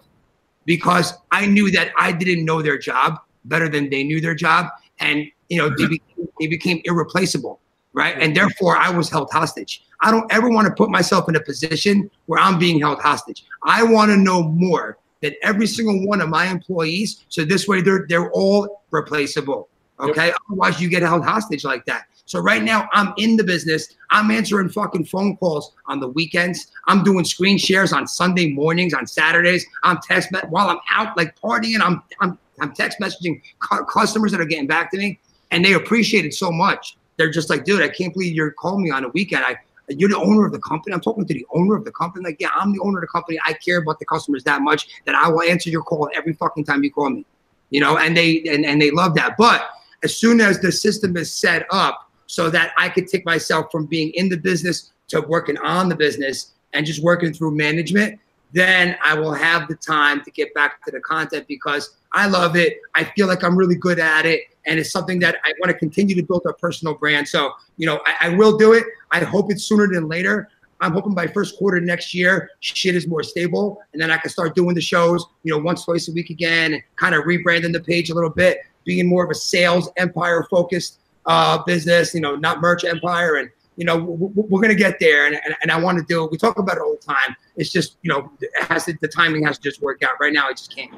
[0.64, 4.66] because I knew that I didn't know their job better than they knew their job.
[5.00, 7.60] And, you know, they became, they became irreplaceable,
[7.92, 8.16] right?
[8.18, 9.84] And therefore, I was held hostage.
[10.02, 13.44] I don't ever want to put myself in a position where I'm being held hostage.
[13.64, 17.24] I want to know more than every single one of my employees.
[17.28, 19.68] So this way, they're, they're all replaceable.
[19.98, 20.28] Okay.
[20.28, 20.36] Yep.
[20.48, 22.06] Otherwise, you get held hostage like that.
[22.30, 23.96] So right now I'm in the business.
[24.10, 26.68] I'm answering fucking phone calls on the weekends.
[26.86, 29.66] I'm doing screen shares on Sunday mornings, on Saturdays.
[29.82, 31.80] I'm text while I'm out like partying.
[31.80, 35.18] I'm I'm I'm text messaging cu- customers that are getting back to me,
[35.50, 36.96] and they appreciate it so much.
[37.16, 39.44] They're just like, dude, I can't believe you're calling me on a weekend.
[39.44, 39.56] I
[39.90, 40.94] you're the owner of the company.
[40.94, 42.24] I'm talking to the owner of the company.
[42.24, 43.38] Like, yeah, I'm the owner of the company.
[43.44, 46.64] I care about the customers that much that I will answer your call every fucking
[46.64, 47.24] time you call me.
[47.70, 49.36] You know, and they and, and they love that.
[49.36, 49.68] But
[50.02, 53.86] as soon as the system is set up so that I could take myself from
[53.86, 58.18] being in the business to working on the business and just working through management,
[58.52, 62.56] then I will have the time to get back to the content because I love
[62.56, 62.80] it.
[62.94, 64.42] I feel like I'm really good at it.
[64.66, 67.28] And it's something that I want to continue to build a personal brand.
[67.28, 68.84] So, you know, I, I will do it.
[69.10, 70.48] I hope it's sooner than later.
[70.82, 73.82] I'm hoping by first quarter next year, shit is more stable.
[73.92, 76.72] And then I can start doing the shows, you know, once, twice a week again,
[76.74, 80.46] and kind of rebranding the page a little bit, being more of a sales empire
[80.50, 83.36] focused uh, business, you know, not merch empire.
[83.36, 85.26] And, you know, we're going to get there.
[85.26, 86.30] And, and, and I want to do it.
[86.30, 87.36] We talk about it all the time.
[87.56, 90.12] It's just, you know, it has to, the timing has to just work out.
[90.18, 90.92] Right now, I just can't.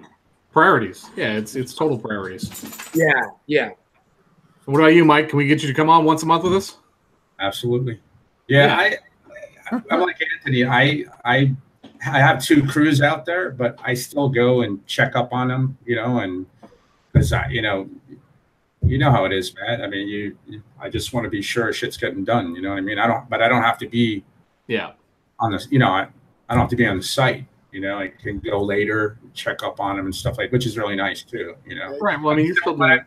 [0.52, 1.06] Priorities.
[1.16, 2.50] Yeah, it's it's total priorities.
[2.94, 3.70] Yeah, yeah.
[4.66, 5.30] What about you, Mike?
[5.30, 6.76] Can we get you to come on once a month with us?
[7.40, 8.00] Absolutely.
[8.48, 8.98] Yeah, I,
[9.90, 10.64] I'm like Anthony.
[10.66, 11.54] I I
[12.06, 15.78] I have two crews out there, but I still go and check up on them,
[15.86, 16.46] you know, and
[17.12, 17.88] because I, you know,
[18.82, 19.80] you know how it is, Matt.
[19.80, 22.54] I mean, you, you, I just want to be sure shit's getting done.
[22.54, 22.98] You know what I mean?
[22.98, 24.24] I don't, but I don't have to be,
[24.66, 24.92] yeah,
[25.38, 25.68] on this.
[25.70, 26.08] You know, I,
[26.48, 27.46] I don't have to be on the site.
[27.72, 30.76] You know, I can go later, check up on them and stuff like, which is
[30.76, 31.56] really nice too.
[31.66, 32.20] You know, right?
[32.20, 33.00] Well, I mean, you're still doing,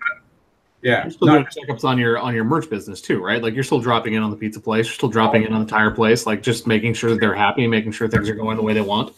[0.82, 3.42] yeah, you're still doing checkups on your on your merch business too, right?
[3.42, 5.70] Like you're still dropping in on the pizza place, you're still dropping in on the
[5.70, 8.64] tire place, like just making sure that they're happy, making sure things are going the
[8.64, 9.16] way they want.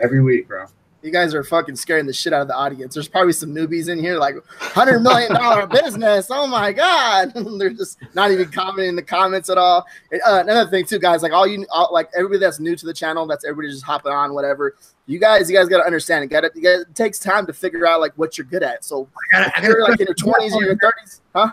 [0.00, 0.66] Every week, bro.
[1.02, 2.92] You guys are fucking scaring the shit out of the audience.
[2.92, 6.28] There's probably some newbies in here, like hundred million dollar business.
[6.30, 9.86] Oh my god, they're just not even commenting in the comments at all.
[10.12, 12.92] Uh, another thing too, guys, like all you, all, like everybody that's new to the
[12.92, 14.76] channel, that's everybody just hopping on, whatever.
[15.06, 16.24] You guys, you guys got to understand.
[16.24, 16.52] It got it.
[16.54, 18.84] It takes time to figure out like what you're good at.
[18.84, 21.52] So I got, I got you're like in your twenties or your thirties, huh?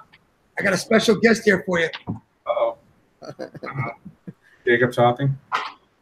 [0.60, 1.90] I got a special guest here for you.
[2.46, 2.78] Oh,
[4.66, 5.38] Jacob Topping.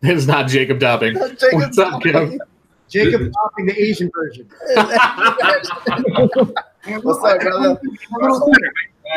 [0.02, 1.14] It's not Jacob Topping.
[1.14, 2.32] Jacob What's up, Kim?
[2.32, 2.48] Jacob
[2.90, 4.48] Jacob topping, the Asian version.
[7.02, 7.80] What's up, brother?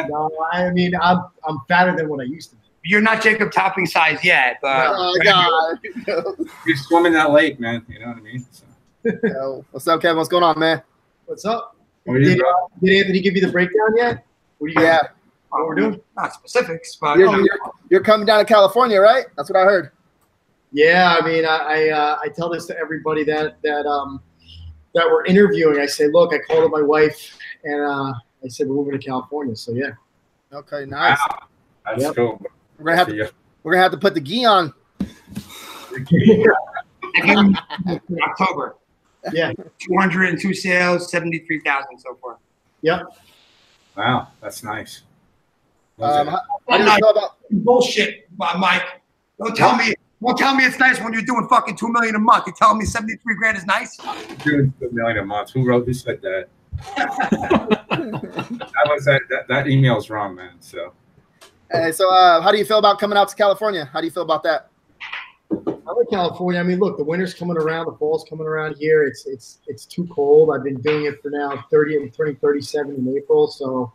[0.08, 2.62] No, I mean, I'm I'm fatter than what I used to be.
[2.84, 5.78] You're not Jacob Topping size yet, but Oh god.
[6.66, 7.84] you're swimming that lake, man.
[7.88, 8.46] You know what I mean?
[8.50, 8.64] So,
[9.24, 10.16] Yo, What's up, Kevin?
[10.16, 10.82] What's going on, man?
[11.26, 11.76] What's up?
[12.04, 12.50] what are you, Did, bro?
[12.82, 14.24] did Anthony give you the breakdown yet?
[14.58, 15.00] What do you Yeah,
[15.50, 16.00] What we're doing?
[16.16, 17.36] not specifics, but you're, oh.
[17.36, 17.58] you're,
[17.90, 19.26] you're coming down to California, right?
[19.36, 19.90] That's what I heard.
[20.72, 24.20] Yeah, I mean, I I, uh, I tell this to everybody that that um
[24.94, 25.80] that we're interviewing.
[25.80, 28.12] I say, look, I called up my wife, and uh,
[28.44, 29.56] I said we're moving to California.
[29.56, 29.90] So yeah,
[30.52, 31.18] Okay, nice.
[31.30, 31.38] Wow.
[31.86, 32.14] That's Yep.
[32.16, 32.42] cool.
[32.78, 34.72] We're gonna have to, we're gonna have to put the gi on.
[38.22, 38.76] October,
[39.32, 42.36] yeah, 202 sales, 73,000 so far.
[42.82, 43.02] yep.
[43.96, 45.02] Wow, that's nice.
[45.96, 46.30] Loves Um, it.
[46.30, 47.30] how, how do you feel about?
[47.50, 48.82] Bullshit, Mike.
[49.38, 49.94] Don't tell me.
[50.20, 52.44] Don't tell me it's nice when you're doing fucking two million a month.
[52.46, 53.96] You're telling me 73 grand is nice?
[54.44, 55.50] doing a million a month.
[55.50, 55.86] Who wrote?
[55.86, 56.48] Who said that?
[56.96, 59.48] that was that, that.
[59.48, 60.52] That email's wrong, man.
[60.60, 60.92] So
[61.70, 63.84] Hey, so, uh, how do you feel about coming out to California?
[63.92, 64.70] How do you feel about that?
[65.50, 66.58] I like California.
[66.58, 69.04] I mean, look, the winter's coming around, the fall's coming around here.
[69.04, 70.50] It's it's it's too cold.
[70.54, 73.92] I've been doing it for now 30 I'm turning 37 in April, so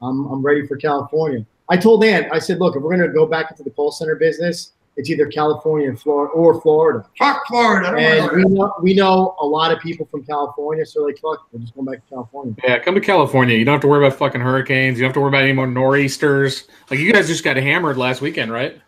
[0.00, 1.44] I'm I'm ready for California.
[1.68, 4.14] I told Ant, I said, look, if we're gonna go back into the call center
[4.14, 7.08] business, it's either California and Florida or Florida.
[7.16, 7.96] Fuck Florida.
[7.96, 11.60] And we know we know a lot of people from California, so like fuck, we're
[11.60, 12.54] just going back to California.
[12.64, 13.56] Yeah, come to California.
[13.56, 14.98] You don't have to worry about fucking hurricanes.
[14.98, 16.66] You don't have to worry about any more nor'easters.
[16.90, 18.80] Like you guys just got hammered last weekend, right?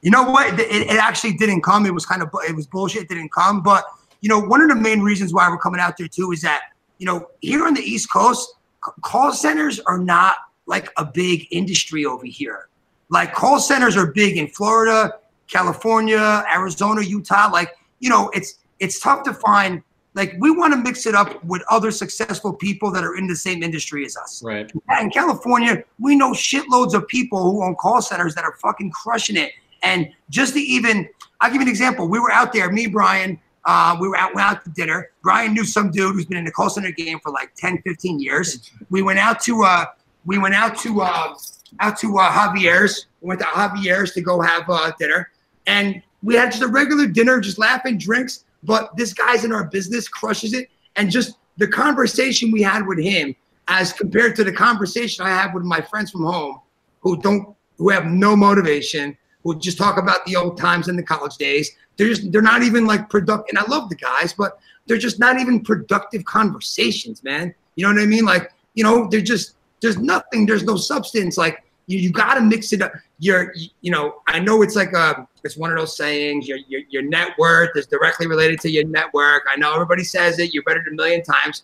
[0.00, 0.58] You know what?
[0.58, 1.86] It, it actually didn't come.
[1.86, 3.02] It was kind of it was bullshit.
[3.02, 3.62] It didn't come.
[3.62, 3.84] But
[4.20, 6.72] you know, one of the main reasons why we're coming out there too is that
[6.98, 8.52] you know here on the East Coast,
[8.84, 12.68] c- call centers are not like a big industry over here.
[13.10, 15.12] Like call centers are big in Florida,
[15.48, 17.48] California, Arizona, Utah.
[17.52, 19.82] Like you know, it's it's tough to find.
[20.14, 23.36] Like we want to mix it up with other successful people that are in the
[23.36, 24.70] same industry as us Right.
[25.00, 29.36] in California, we know shitloads of people who own call centers that are fucking crushing
[29.38, 29.52] it.
[29.82, 31.08] And just to even,
[31.40, 32.08] I'll give you an example.
[32.08, 35.10] We were out there, me, Brian, uh, we were out, went out to dinner.
[35.22, 38.20] Brian knew some dude who's been in the call center game for like 10, 15
[38.20, 38.70] years.
[38.90, 39.86] We went out to, uh,
[40.26, 41.34] we went out to, uh,
[41.80, 43.06] out to uh, Javier's.
[43.22, 45.30] We went to Javier's to go have uh, dinner.
[45.66, 48.44] And we had just a regular dinner, just laughing, drinks.
[48.62, 50.68] But this guy's in our business, crushes it.
[50.96, 53.34] And just the conversation we had with him
[53.68, 56.60] as compared to the conversation I have with my friends from home
[57.00, 61.02] who don't who have no motivation, who just talk about the old times and the
[61.02, 61.70] college days.
[61.96, 65.18] They're just they're not even like productive and I love the guys, but they're just
[65.18, 67.54] not even productive conversations, man.
[67.76, 68.24] You know what I mean?
[68.24, 71.36] Like, you know, they're just there's nothing, there's no substance.
[71.36, 72.92] Like you, you gotta mix it up.
[73.22, 76.80] You're you know, I know it's like a it's one of those sayings, your, your
[76.90, 79.44] your net worth is directly related to your network.
[79.48, 81.62] I know everybody says it, you've better it a million times.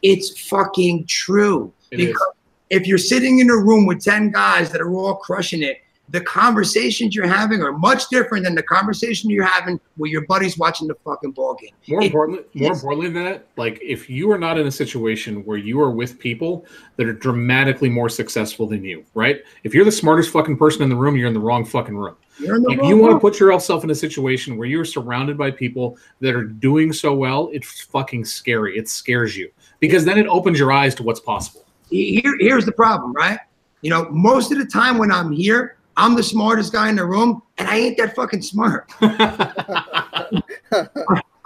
[0.00, 2.06] It's fucking true It is.
[2.06, 2.32] because
[2.70, 6.20] if you're sitting in a room with 10 guys that are all crushing it, the
[6.20, 10.86] conversations you're having are much different than the conversation you're having with your buddies watching
[10.86, 11.70] the fucking ball game.
[11.88, 15.44] More It- importantly, more importantly than that, like if you are not in a situation
[15.44, 19.42] where you are with people that are dramatically more successful than you, right?
[19.64, 22.16] If you're the smartest fucking person in the room, you're in the wrong fucking room.
[22.38, 24.84] You're in the If wrong you want to put yourself in a situation where you're
[24.84, 28.76] surrounded by people that are doing so well, it's fucking scary.
[28.76, 29.50] It scares you
[29.80, 31.64] because then it opens your eyes to what's possible.
[31.90, 33.38] Here, here's the problem, right?
[33.82, 37.04] You know, most of the time when I'm here, I'm the smartest guy in the
[37.04, 38.90] room, and I ain't that fucking smart.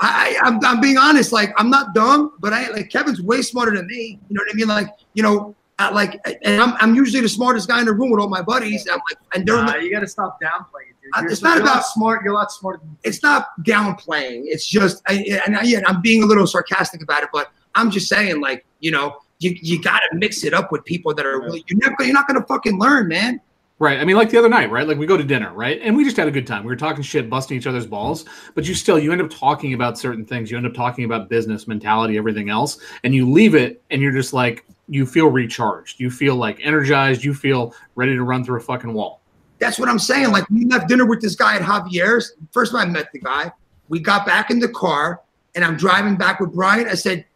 [0.00, 1.32] I, I'm, I'm being honest.
[1.32, 4.18] Like I'm not dumb, but I like Kevin's way smarter than me.
[4.28, 4.68] You know what I mean?
[4.68, 8.10] Like you know, I, like and I'm I'm usually the smartest guy in the room
[8.10, 8.86] with all my buddies.
[8.90, 10.94] I'm like, and they're Nah, you got to stop downplaying.
[11.14, 12.22] Uh, it's not you're a lot about- smart.
[12.22, 14.42] You're a lot smarter than it's not downplaying.
[14.44, 17.90] It's just, I, and I, yeah, I'm being a little sarcastic about it, but I'm
[17.90, 21.24] just saying, like, you know, you, you got to mix it up with people that
[21.24, 23.40] are really, you're never, you're not going to fucking learn, man.
[23.80, 24.00] Right.
[24.00, 24.88] I mean, like the other night, right?
[24.88, 25.80] Like we go to dinner, right?
[25.80, 26.64] And we just had a good time.
[26.64, 28.24] We were talking shit, busting each other's balls,
[28.56, 30.50] but you still you end up talking about certain things.
[30.50, 34.12] You end up talking about business, mentality, everything else, and you leave it and you're
[34.12, 36.00] just like you feel recharged.
[36.00, 39.20] You feel like energized, you feel ready to run through a fucking wall.
[39.58, 40.30] That's what I'm saying.
[40.30, 42.34] Like, we left dinner with this guy at Javier's.
[42.52, 43.52] First time I met the guy,
[43.88, 45.20] we got back in the car,
[45.54, 46.88] and I'm driving back with Brian.
[46.88, 47.26] I said,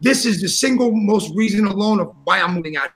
[0.00, 2.90] This is the single most reason alone of why I'm moving out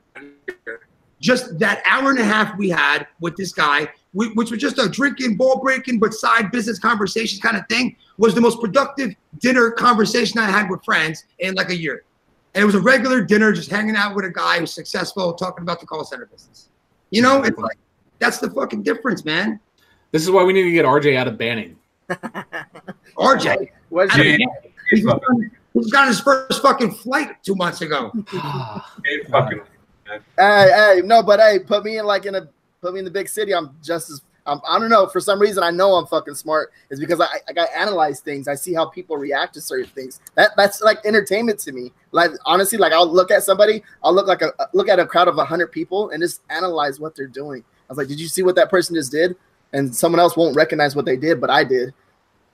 [0.65, 0.88] here.
[1.21, 4.79] Just that hour and a half we had with this guy, whi- which was just
[4.79, 9.15] a drinking, ball breaking, but side business conversation kind of thing, was the most productive
[9.41, 12.05] dinner conversation I had with friends in like a year.
[12.55, 15.63] And it was a regular dinner, just hanging out with a guy who's successful, talking
[15.63, 16.69] about the call center business.
[17.11, 17.79] You know, it's like,
[18.19, 19.61] that's the fucking difference, man.
[20.13, 21.77] This is why we need to get RJ out of Banning.
[23.19, 24.49] RJ, What's I your, mean,
[24.91, 25.21] he's got,
[25.75, 28.13] he's got his first fucking flight two months ago.
[29.05, 29.23] Hey,
[30.37, 32.49] hey, hey, no, but hey, put me in like in a
[32.81, 33.55] put me in the big city.
[33.55, 35.07] I'm just as I'm, I don't know.
[35.07, 36.73] For some reason, I know I'm fucking smart.
[36.91, 38.49] Is because I I got analyze things.
[38.49, 40.21] I see how people react to certain things.
[40.35, 41.93] That that's like entertainment to me.
[42.13, 45.29] Like honestly, like I'll look at somebody, I'll look like a look at a crowd
[45.29, 47.63] of hundred people and just analyze what they're doing.
[47.89, 49.37] I was like, did you see what that person just did?
[49.73, 51.93] And someone else won't recognize what they did, but I did.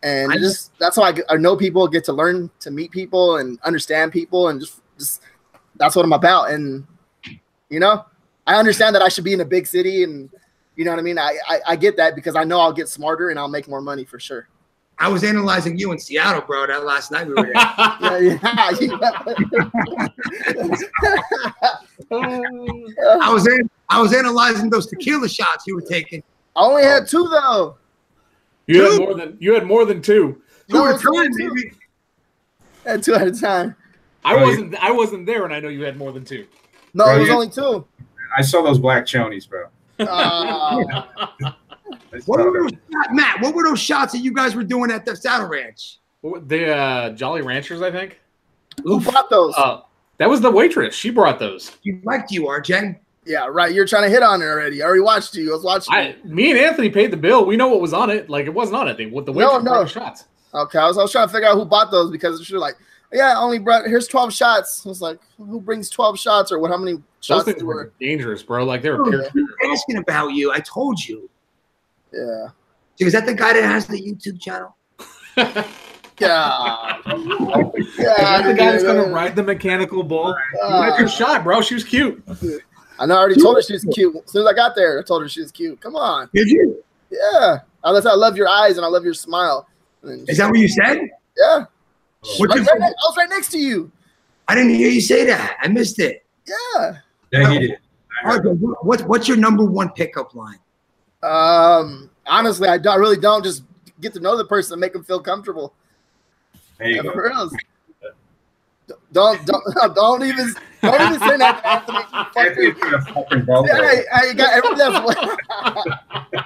[0.02, 3.38] And I just that's how I, I know people, get to learn to meet people
[3.38, 5.22] and understand people, and just just
[5.76, 6.50] that's what I'm about.
[6.50, 6.86] And
[7.71, 8.05] you know,
[8.47, 10.31] I understand that I should be in a big city, and
[10.77, 11.19] you know what I mean.
[11.19, 13.81] I, I I get that because I know I'll get smarter and I'll make more
[13.81, 14.49] money for sure.
[14.99, 16.67] I was analyzing you in Seattle, bro.
[16.69, 17.53] That last night we were there.
[18.05, 18.39] Yeah,
[22.11, 23.19] yeah.
[23.21, 26.23] I was in, I was analyzing those tequila shots you were taking.
[26.57, 27.77] I only had two though.
[28.67, 30.41] You had more than you had more than two.
[30.71, 31.49] Two No, at a time, two.
[31.55, 31.73] baby.
[32.87, 33.75] I two at a time.
[34.25, 36.47] I wasn't I wasn't there and I know you had more than two.
[36.95, 37.86] No, Bro, it was you- only two.
[38.36, 39.66] I saw those black chonies, bro.
[40.01, 40.82] Uh,
[42.26, 43.40] What were those shots, Matt?
[43.42, 45.99] What were those shots that you guys were doing at the Saddle Ranch?
[46.22, 48.20] The uh, Jolly Ranchers, I think.
[48.82, 49.55] who bought those?
[49.57, 49.80] Uh,
[50.18, 50.95] that was the waitress.
[50.95, 51.72] She brought those.
[51.82, 52.99] He liked you, RJ.
[53.26, 53.72] yeah, right.
[53.74, 54.82] You're trying to hit on it already.
[54.82, 55.51] I already watched you.
[55.51, 55.92] I was watching.
[55.95, 57.45] I, me and Anthony paid the bill.
[57.45, 58.30] We know what was on it.
[58.30, 58.97] Like it wasn't on it.
[58.97, 59.70] They, what the No, waitress no.
[59.72, 60.24] brought the shots.
[60.55, 62.61] Okay, I was, I was trying to figure out who bought those because she was
[62.62, 62.76] like,
[63.15, 64.85] yeah, I only brought here's 12 shots.
[64.85, 66.71] I was like, who brings 12 shots or what?
[66.71, 67.93] How many Those shots things were were?
[68.01, 68.65] dangerous, bro.
[68.65, 69.71] Like they were Oh, yeah.
[69.73, 70.53] Asking about you.
[70.53, 71.31] I told you.
[72.12, 72.49] Yeah.
[72.99, 74.77] Is that the guy that has the YouTube channel?
[76.21, 76.99] Yeah.
[77.07, 80.29] Is that the guy that's gonna ride the mechanical bull?
[80.62, 81.61] Uh, you had your shot, bro.
[81.61, 82.23] She was cute.
[83.01, 83.17] I know.
[83.17, 84.15] I already told her she was cute.
[84.25, 85.81] As soon as I got there, I told her she was cute.
[85.81, 86.31] Come on.
[86.33, 86.85] Did you?
[87.11, 87.59] Yeah.
[87.83, 89.67] I love, I love your eyes and I love your smile.
[90.05, 90.99] Is that what you said?
[91.37, 91.65] yeah.
[92.39, 93.91] What Right, you- right, ne- I was right next to you.
[94.49, 95.57] I didn't hear you say that.
[95.62, 96.25] I missed it.
[96.47, 96.97] Yeah.
[97.33, 97.79] Yeah, he did.
[98.25, 100.59] I what- what, what's your number one pickup line?
[101.22, 102.11] Um.
[102.27, 103.64] Honestly, I, don't, I really don't just
[104.01, 105.75] get to know the person and make them feel comfortable.
[106.79, 107.12] There you go.
[107.12, 107.49] For.
[109.12, 109.62] Don't don't
[109.95, 111.99] don't even don't even say that, Anthony.
[112.12, 112.81] you Anthony fucker.
[112.81, 116.45] put a fucking ball Hey, I got everyone that's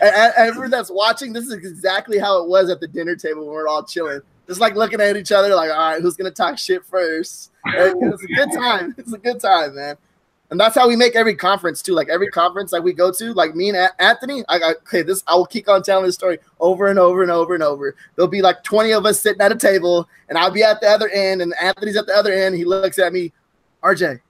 [0.00, 1.32] And- and everyone that's watching.
[1.32, 4.20] This is exactly how it was at the dinner table when we we're all chilling,
[4.46, 7.50] just like looking at each other, like, all right, who's gonna talk shit first?
[7.64, 8.94] And It's a good time.
[8.98, 9.96] It's a good time, man.
[10.50, 11.94] And that's how we make every conference too.
[11.94, 15.02] Like every conference like we go to, like me and Anthony, I got okay.
[15.02, 17.96] This I will keep on telling this story over and over and over and over.
[18.14, 20.88] There'll be like twenty of us sitting at a table, and I'll be at the
[20.88, 22.54] other end, and Anthony's at the other end.
[22.54, 23.32] He looks at me,
[23.82, 24.20] RJ,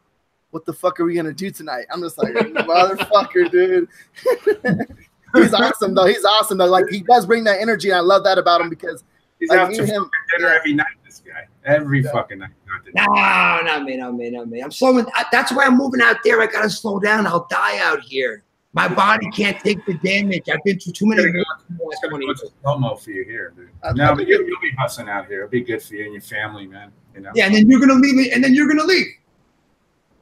[0.51, 1.87] what the fuck are we gonna do tonight?
[1.93, 3.89] I'm just like, motherfucker, dude.
[5.35, 6.07] He's awesome though.
[6.07, 6.67] He's awesome though.
[6.67, 9.03] Like he does bring that energy, and I love that about him because
[9.45, 10.11] He's like out to and him.
[10.37, 10.87] dinner every night.
[11.05, 12.51] This guy every fucking night.
[12.67, 14.61] Not the- No, not me, not me, not me.
[14.63, 15.05] I'm slowing.
[15.15, 16.41] I, that's why I'm moving out there.
[16.41, 17.27] I gotta slow down.
[17.27, 18.43] I'll die out here.
[18.73, 20.49] My body can't take the damage.
[20.49, 21.23] I've been through too many.
[21.23, 21.35] It's
[21.79, 21.97] wars.
[22.03, 23.69] gonna go to slow-mo for you here, dude.
[23.83, 25.41] I- I No, but you'll, you'll be hustling out here.
[25.45, 26.91] It'll be good for you and your family, man.
[27.15, 29.07] You know, Yeah, and then you're gonna leave me, and then you're gonna leave.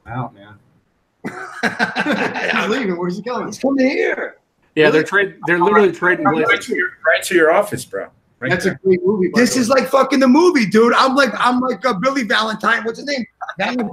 [0.05, 0.59] out, man.
[1.63, 2.97] He's leaving.
[2.97, 3.47] Where's he going?
[3.47, 4.37] He's coming here.
[4.75, 5.37] Yeah, they're trade.
[5.47, 8.09] They're literally trading Right to your, right to your office, bro.
[8.43, 8.73] Right That's there.
[8.73, 9.29] a great movie.
[9.35, 10.91] This is like fucking the movie, dude.
[10.97, 12.83] I'm like, I'm like uh, Billy Valentine.
[12.83, 13.25] What's his name?
[13.57, 13.87] Valentine.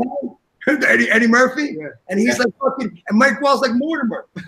[0.89, 1.87] Eddie, Eddie Murphy, Yeah.
[2.09, 4.27] and he's like fucking, and Mike Gual's like Mortimer.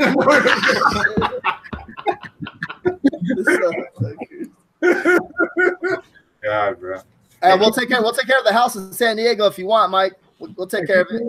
[6.42, 6.96] God, bro.
[7.42, 8.02] Uh, we'll take care.
[8.02, 10.14] We'll take care of the house in San Diego if you want, Mike.
[10.40, 11.22] We'll, we'll take care of it.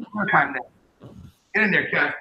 [1.53, 2.13] Get in there, Kev.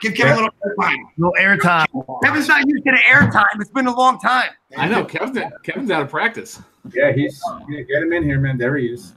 [0.00, 0.98] Give Kevin a little airtime.
[1.16, 2.22] No airtime.
[2.22, 3.60] Kevin's not used to the airtime.
[3.60, 4.50] It's been a long time.
[4.76, 6.60] I know Kevin's Kevin's out of practice.
[6.92, 8.58] Yeah, he's yeah, get him in here, man.
[8.58, 9.14] There he is.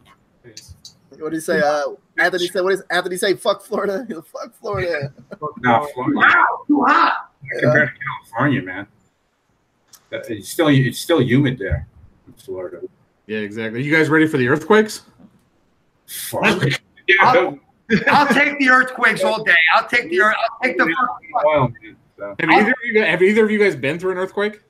[1.18, 1.60] What did he say?
[1.60, 1.84] Uh,
[2.18, 2.64] Anthony said.
[2.64, 3.34] What is Anthony say?
[3.34, 4.06] Fuck Florida.
[4.34, 5.14] Fuck Florida.
[5.60, 6.16] No, Florida.
[6.16, 7.32] Wow, too hot.
[7.60, 8.88] compared to California, man.
[10.12, 11.88] It's still it's still humid there
[12.26, 12.82] in Florida.
[13.28, 13.84] Yeah, exactly.
[13.84, 15.04] You guys ready for the earthquakes?
[16.08, 16.64] Fuck.
[17.22, 17.60] I'll,
[18.08, 19.56] I'll take the earthquakes all day.
[19.76, 20.36] I'll take the earth.
[20.40, 20.94] I'll take the.
[21.46, 21.72] Oil,
[22.18, 22.36] so.
[22.40, 24.62] Have either of you guys, have either of you guys been through an earthquake?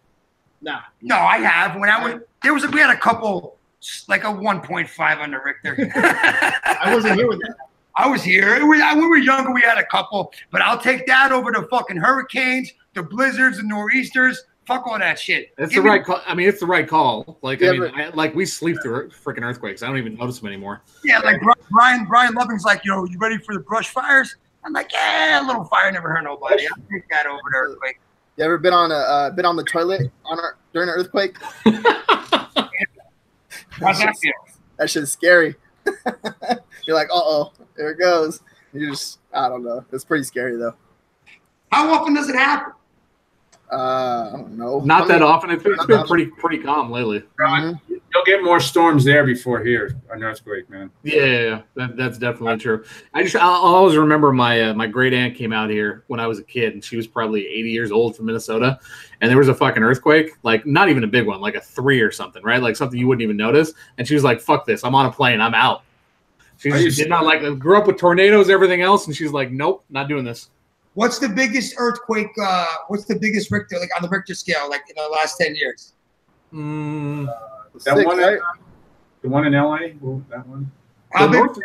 [0.62, 0.82] Nah.
[1.02, 1.80] No, I have.
[1.80, 3.58] When I was there was a, we had a couple
[4.08, 5.92] like a 1.5 on the Richter.
[5.96, 7.56] I wasn't here with that.
[7.96, 8.56] I was here.
[8.56, 11.52] It was- when we were younger, we had a couple, but I'll take that over
[11.52, 14.44] the fucking hurricanes, the blizzards, the nor'easters.
[14.70, 15.52] Fuck all that shit.
[15.58, 16.22] That's Give the me- right call.
[16.28, 17.40] I mean, it's the right call.
[17.42, 19.82] Like, Yeah, I mean, but- I, like we sleep through freaking earthquakes.
[19.84, 20.82] I don't even notice them anymore.
[21.04, 21.42] Yeah, like
[21.72, 22.06] Brian.
[22.06, 24.36] Brian Loving's like, yo, you ready for the brush fires?
[24.64, 26.68] I'm like, yeah, a little fire never hurt nobody.
[26.68, 28.00] I'll take that over the earthquake.
[28.38, 31.36] You ever been on a uh, been on the toilet on a, during an earthquake?
[33.72, 34.34] How's that feel?
[34.78, 35.56] That shit's scary.
[36.86, 38.42] You're like, uh oh, there it goes.
[38.74, 39.84] You just, I don't know.
[39.92, 40.76] It's pretty scary though.
[41.72, 42.74] How often does it happen?
[43.72, 44.80] Uh, I don't know.
[44.80, 45.52] Not that often.
[45.52, 47.24] It's, it's Not been pretty pretty calm lately.
[47.40, 47.80] Mhm.
[47.88, 50.90] You'll get more storms there before here, an earthquake, man.
[51.04, 51.62] Yeah, yeah, yeah.
[51.76, 52.84] That, that's definitely true.
[53.14, 56.20] I just I'll, I'll always remember my uh, my great aunt came out here when
[56.20, 58.80] I was a kid, and she was probably 80 years old from Minnesota,
[59.22, 62.02] and there was a fucking earthquake, like not even a big one, like a three
[62.02, 62.62] or something, right?
[62.64, 63.74] Like something you wouldn't even notice.
[64.00, 64.84] And she was like, "Fuck this!
[64.84, 65.40] I'm on a plane.
[65.40, 65.84] I'm out."
[66.58, 69.86] She just did not like grew up with tornadoes, everything else, and she's like, "Nope,
[69.92, 70.50] not doing this."
[71.00, 72.28] What's the biggest earthquake?
[72.44, 75.56] Uh, what's the biggest Richter, like on the Richter scale, like in the last ten
[75.56, 75.94] years?
[76.54, 77.26] Mm,
[77.86, 78.38] That Six, one, right?
[79.22, 80.70] the one in LA, well, that one.
[81.14, 81.40] How the, big?
[81.40, 81.58] North,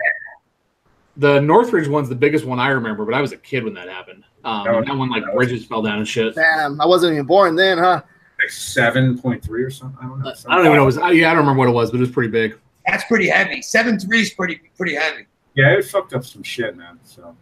[1.16, 3.88] the Northridge one's the biggest one I remember, but I was a kid when that
[3.88, 4.22] happened.
[4.44, 6.36] Um, Oh, and that one like bridges fell down and shit.
[6.36, 8.02] Damn, I wasn't even born then, huh?
[8.38, 9.98] Like seven point three or something.
[10.00, 10.32] I don't know.
[10.46, 10.82] I don't even know.
[10.84, 12.56] It was yeah, I don't remember what it was, but it was pretty big.
[12.86, 13.62] That's pretty heavy.
[13.62, 15.26] Seven three is pretty pretty heavy.
[15.56, 17.00] Yeah, it fucked up some shit, man.
[17.02, 17.34] So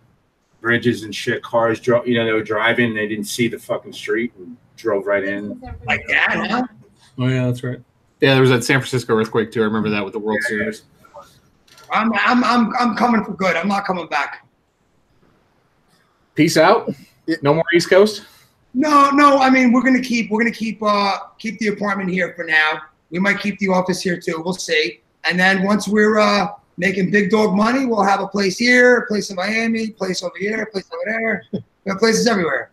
[0.63, 1.43] bridges and shit.
[1.43, 2.07] Cars drove.
[2.07, 2.95] You know, they were driving.
[2.95, 5.61] They didn't see the fucking street and drove right in.
[5.85, 6.63] Like that, huh?
[7.19, 7.81] Oh yeah, that's right.
[8.21, 9.61] Yeah, there was that San Francisco earthquake too.
[9.61, 10.83] I remember that with the World Yeah, Series.
[11.91, 13.57] I'm I'm I'm I'm coming for good.
[13.57, 14.47] I'm not coming back.
[16.35, 16.91] Peace out.
[17.43, 18.25] No more East Coast.
[18.75, 19.39] No, no.
[19.39, 22.81] I mean, we're gonna keep we're gonna keep uh keep the apartment here for now.
[23.11, 24.41] We might keep the office here too.
[24.43, 25.03] We'll see.
[25.29, 29.07] And then once we're uh making big dog money, we'll have a place here, a
[29.07, 31.45] place in Miami, a place over here, a place over there.
[31.53, 32.71] We have places everywhere.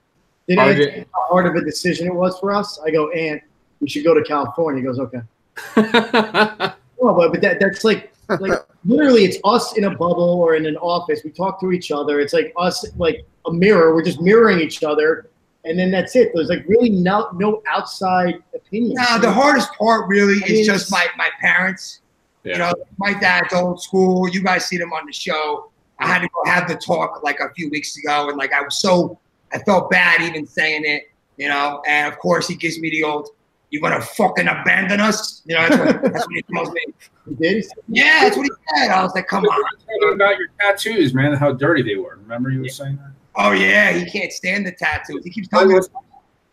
[0.48, 0.80] Did RJ.
[0.80, 2.80] it how hard of a decision it was for us?
[2.84, 3.42] I go, Ant,
[3.80, 4.82] we should go to California.
[4.82, 6.74] He goes, okay.
[7.00, 10.66] Well, but, but that, that's like like literally it's us in a bubble or in
[10.66, 11.22] an office.
[11.24, 12.20] We talk to each other.
[12.20, 13.96] It's like us like a mirror.
[13.96, 15.30] We're just mirroring each other,
[15.66, 16.32] and then that's it.
[16.34, 18.96] There's like really no no outside opinion.
[18.96, 22.02] Now the hardest part really I mean, is just it's- my my parents.
[22.44, 22.54] Yeah.
[22.54, 24.30] You know, my dad's old school.
[24.30, 25.72] You guys see him on the show.
[26.00, 28.62] I had to go have the talk like a few weeks ago, and like I
[28.62, 29.20] was so
[29.52, 31.12] I felt bad even saying it.
[31.38, 33.30] You know, and of course he gives me the old,
[33.70, 36.86] "You gonna fucking abandon us?" You know, that's what, that's what he tells me.
[37.28, 37.66] He did.
[37.88, 38.90] Yeah, that's what he said.
[38.90, 39.62] I was like, "Come on."
[40.02, 42.18] Talking about your tattoos, man, how dirty they were.
[42.22, 43.12] Remember you were saying that?
[43.36, 45.24] Oh yeah, he can't stand the tattoos.
[45.24, 45.80] He keeps telling me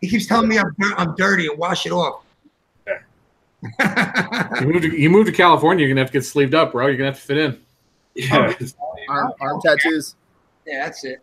[0.01, 2.23] he keeps telling me I'm dir- I'm dirty and wash it off.
[3.63, 5.85] You moved to you moved to California.
[5.85, 6.87] You're gonna have to get sleeved up, bro.
[6.87, 7.59] You're gonna have to fit in.
[8.15, 8.53] Yeah.
[9.09, 10.15] Arm, arm tattoos.
[10.65, 11.21] yeah, that's it.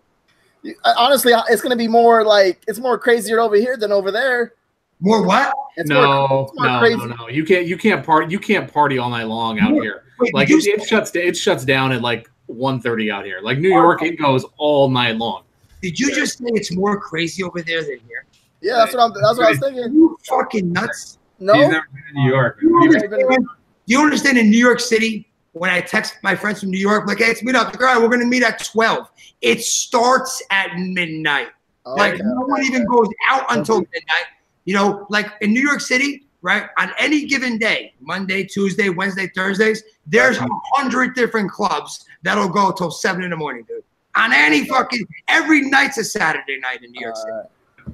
[0.85, 4.55] Uh, Honestly, it's gonna be more like it's more crazier over here than over there.
[5.01, 5.53] More what?
[5.77, 6.97] It's no, it's more no, crazy.
[6.97, 7.29] no, no.
[7.29, 10.05] You can't you can't party you can't party all night long out here.
[10.21, 13.41] Wait, Like it, it shuts it shuts down at like 1.30 out here.
[13.43, 15.43] Like New York, it goes all night long.
[15.83, 18.25] Did you just say it's more crazy over there than here?
[18.63, 19.13] Yeah, that's what I'm.
[19.21, 19.93] That's what I was Are thinking.
[19.93, 21.19] you fucking nuts?
[21.45, 22.59] No, He's never been in New York.
[22.63, 22.75] man.
[22.77, 26.17] I've He was- never been- Do you understand in New York City, when I text
[26.23, 27.67] my friends from New York, like, hey, let's meet up.
[27.67, 29.09] Like, all right, we're gonna meet at 12.
[29.43, 31.49] It starts at midnight.
[31.87, 34.27] Oh, like okay, no one even goes out until midnight.
[34.65, 36.69] You know, like in New York City, right?
[36.79, 42.73] On any given day, Monday, Tuesday, Wednesday, Thursdays, there's a hundred different clubs that'll go
[42.73, 43.85] till seven in the morning, dude.
[44.17, 47.33] On any fucking every night's a Saturday night in New York City.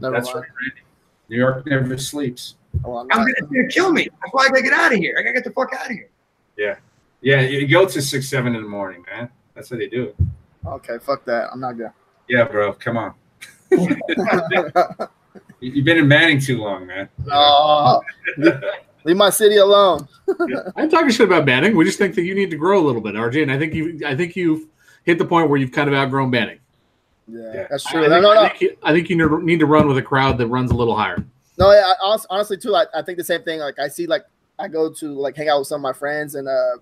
[0.01, 0.44] That's right,
[1.28, 2.55] New York never sleeps.
[2.85, 4.09] Oh, I'm I'm gonna, it's gonna kill me.
[4.21, 5.16] That's why I gotta get out of here.
[5.18, 6.09] I gotta get the fuck out of here.
[6.57, 6.77] Yeah,
[7.21, 7.41] yeah.
[7.41, 9.29] you go to six, seven in the morning, man.
[9.55, 10.16] That's how they do it.
[10.66, 11.51] okay, fuck that.
[11.53, 11.93] I'm not gonna.
[12.29, 12.73] Yeah, bro.
[12.75, 13.14] Come on.
[15.61, 17.07] You- You've been in Banning too long, man.
[17.31, 18.01] Oh,
[18.39, 18.55] leave,
[19.05, 20.09] leave my city alone.
[20.75, 21.77] I'm talking shit about Banning.
[21.77, 23.43] We just think that you need to grow a little bit, RJ.
[23.43, 24.66] And I think you, I think you've
[25.05, 26.61] hit the point where you've kind of outgrown Banning.
[27.29, 27.66] Yeah, Yeah.
[27.71, 28.01] that's I true.
[28.09, 30.39] think, No, no, I think you, I think you need to run with a crowd
[30.39, 31.23] that runs a little higher.
[31.61, 32.75] No, yeah, I, honestly too.
[32.75, 33.61] I, I think the same thing.
[33.61, 34.25] Like I see, like
[34.59, 36.79] I go to like hang out with some of my friends, and uh,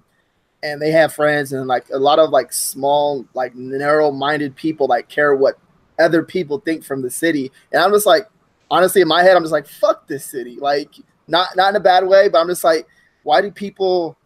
[0.62, 5.09] and they have friends, and like a lot of like small, like narrow-minded people, like
[5.09, 5.59] care what
[5.99, 8.29] other people think from the city, and I'm just like,
[8.70, 10.59] honestly, in my head, I'm just like, fuck this city.
[10.61, 10.95] Like
[11.26, 12.87] not not in a bad way, but I'm just like,
[13.24, 14.16] why do people?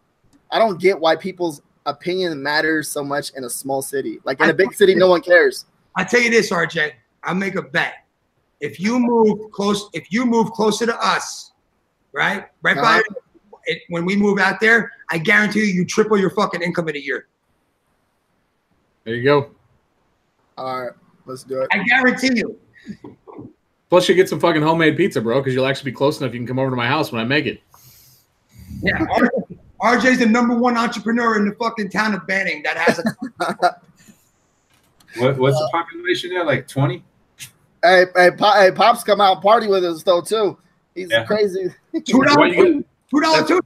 [0.51, 4.19] I don't get why people's opinion matters so much in a small city.
[4.23, 5.65] Like in a big city, no one cares.
[5.95, 6.91] I tell you this, RJ.
[7.23, 8.02] I'll make a bet.
[8.63, 11.51] If you move close, if you move closer to us,
[12.13, 13.15] right, right by Uh-huh.
[13.65, 16.95] it, when we move out there, I guarantee you, you triple your fucking income in
[16.95, 17.27] a year.
[19.03, 19.51] There you go.
[20.57, 20.93] All right,
[21.25, 21.67] let's do it.
[21.73, 22.57] I guarantee you.
[23.89, 26.33] Plus, you get some fucking homemade pizza, bro, because you'll actually be close enough.
[26.33, 27.59] You can come over to my house when I make it.
[28.81, 32.99] Yeah, RJ, RJ's the number one entrepreneur in the fucking town of Banning that has
[32.99, 33.81] a.
[35.17, 36.43] What, what's the population there?
[36.43, 37.03] Like 20?
[37.83, 40.57] Hey, hey, Pop, hey, Pops, come out and party with us though too.
[40.95, 41.25] He's Yeah.
[41.25, 41.65] crazy.
[41.93, 43.61] Two That's why dollars, you get, two dollars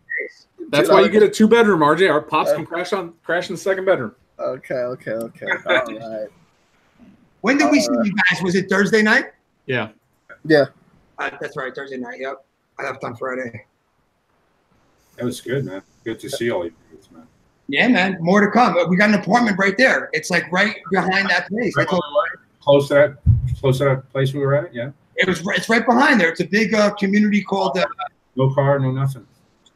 [0.70, 2.12] that's why you get a two bedroom, RJ.
[2.12, 4.14] Our pops uh, can crash on crash in the second bedroom.
[4.40, 5.46] Okay, okay, okay.
[5.66, 5.86] All
[6.20, 6.28] right.
[7.42, 8.42] When did we see uh, you guys?
[8.44, 9.26] Was it Thursday night?
[9.68, 9.90] Yeah.
[10.46, 10.66] Yeah.
[11.20, 12.20] Uh, that's right, Thursday night.
[12.20, 12.44] Yep,
[12.80, 13.66] I left on Friday.
[15.16, 15.82] That was good, man.
[16.04, 17.28] Good to see all you guys, man.
[17.68, 18.78] Yeah, man, more to come.
[18.78, 20.10] Uh, we got an apartment right there.
[20.14, 21.74] It's like right behind that place.
[21.78, 22.04] I Right told-
[22.68, 23.18] Close to that,
[23.60, 24.74] close to that place we were at.
[24.74, 24.92] Yeah.
[25.16, 25.42] It was.
[25.46, 26.30] It's right behind there.
[26.30, 27.86] It's a big uh, community called uh,
[28.36, 29.26] No car, no nothing.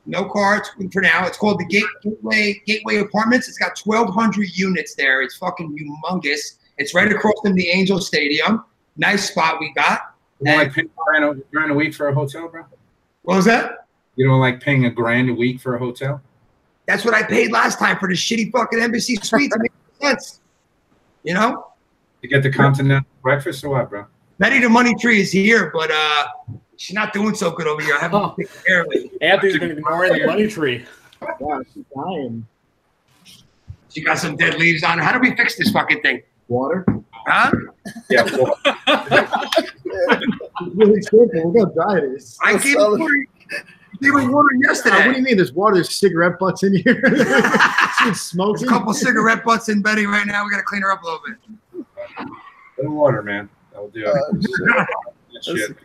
[0.05, 1.27] No Cards for now.
[1.27, 3.47] It's called the Gate, Gateway Gateway Apartments.
[3.47, 5.21] It's got 1,200 units there.
[5.21, 6.57] It's fucking humongous.
[6.77, 8.65] It's right across from the Angel Stadium.
[8.97, 10.01] Nice spot we got.
[10.39, 12.65] You don't like paying a grand a, week for a hotel, bro?
[13.21, 13.87] What was that?
[14.15, 16.21] You don't like paying a grand a week for a hotel?
[16.87, 19.55] That's what I paid last time for the shitty fucking Embassy Suites.
[19.55, 20.41] It makes sense.
[21.23, 21.70] You know,
[22.21, 24.05] To get the continental breakfast or what, bro?
[24.37, 26.27] Betty the Money Tree is here, but uh,
[26.77, 27.95] she's not doing so good over here.
[27.95, 28.35] I haven't Oh.
[28.37, 29.11] taken care of it.
[29.21, 30.85] Anthony's been ignoring the money tree.
[31.39, 32.45] Wow, she's dying.
[33.89, 35.03] She got some dead leaves on her.
[35.03, 36.21] How do we fix this fucking thing?
[36.47, 36.85] Water.
[37.11, 37.51] Huh?
[38.09, 38.23] Yeah.
[38.23, 38.57] Well,
[40.63, 41.51] It's really simple.
[41.51, 42.37] We're gonna dry this.
[42.43, 43.27] I That's gave all- her water,
[44.01, 45.35] gave her Uh, what do you mean?
[45.37, 45.75] There's water.
[45.75, 47.01] There's cigarette butts in here.
[47.09, 48.65] She's There's smoking.
[48.67, 50.43] a couple cigarette butts in Betty right now.
[50.45, 51.37] We got to clean her up a little bit.
[52.77, 53.49] Little water, man.
[53.71, 54.07] That'll do it.
[54.07, 55.77] Uh, shit.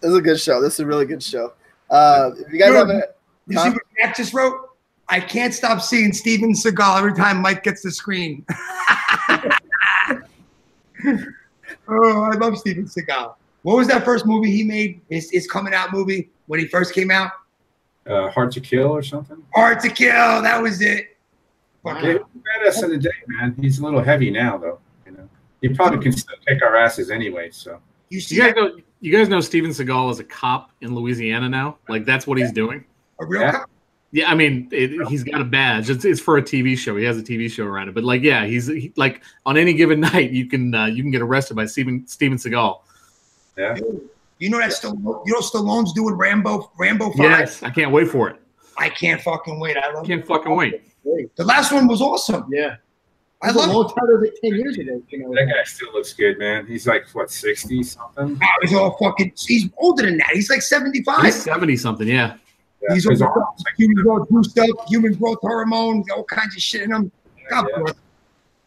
[0.00, 0.60] This is a good show.
[0.60, 1.52] This is a really good show.
[1.90, 2.76] Uh, if you guys Dude.
[2.76, 3.04] haven't,
[3.46, 4.70] You see what Jack just wrote?
[5.08, 8.44] I can't stop seeing Steven Seagal every time Mike gets the screen.
[11.88, 13.34] oh, I love Steven Seagal.
[13.62, 15.00] What was that first movie he made?
[15.08, 17.30] His, his coming out movie when he first came out?
[18.06, 19.42] Uh, hard to kill or something?
[19.54, 20.40] Hard to Kill.
[20.42, 21.16] That was it.
[21.82, 22.22] Fuck Yeah, it.
[22.64, 23.56] badass in the day, man.
[23.60, 24.78] He's a little heavy now, though.
[25.60, 27.50] You he probably can still kick our asses anyway.
[27.50, 27.80] So
[28.10, 31.48] You see You guys know you guys know Steven Seagal is a cop in Louisiana
[31.48, 31.78] now.
[31.88, 32.84] Like that's what he's doing.
[33.20, 33.52] A real Yeah.
[33.52, 33.70] cop?
[34.12, 35.90] Yeah, I mean, it, he's got a badge.
[35.90, 36.96] It's, it's for a TV show.
[36.96, 37.94] He has a TV show around it.
[37.94, 41.10] But like, yeah, he's he, like on any given night, you can uh, you can
[41.10, 42.80] get arrested by Steven Steven Seagal.
[43.58, 43.76] yeah,
[44.38, 47.18] You know that Stallone, you know Stallone's doing Rambo Rambo 5?
[47.18, 48.40] Yes, I can't wait for it.
[48.78, 49.76] I can't fucking wait.
[49.76, 50.82] I I love can't fucking wait.
[51.36, 52.46] The last one was awesome.
[52.50, 52.76] Yeah.
[53.46, 54.24] I That a love long time.
[54.24, 55.00] It ten years ago.
[55.08, 55.34] You know.
[55.34, 56.66] that guy still looks good, man.
[56.66, 58.34] He's like what sixty something.
[58.34, 59.32] Wow, he's all fucking.
[59.36, 60.30] He's older than that.
[60.32, 61.24] He's like seventy-five.
[61.24, 62.08] He's seventy something.
[62.08, 62.36] Yeah.
[62.82, 66.62] Yeah, He's his all like, human growth boost up, human growth hormones, all kinds of
[66.62, 67.12] shit in him.
[67.48, 67.82] God yeah.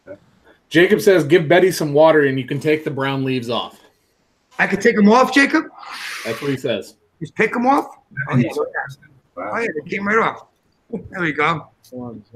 [0.06, 0.18] bless.
[0.70, 3.78] Jacob says, "Give Betty some water, and you can take the brown leaves off."
[4.58, 5.64] I could take them off, Jacob.
[6.24, 6.96] That's what he says.
[7.20, 7.98] Just pick them off.
[8.30, 8.66] Oh yeah, oh
[9.36, 9.58] Wow.
[9.58, 10.46] yeah, they came right off.
[10.90, 11.68] There we go.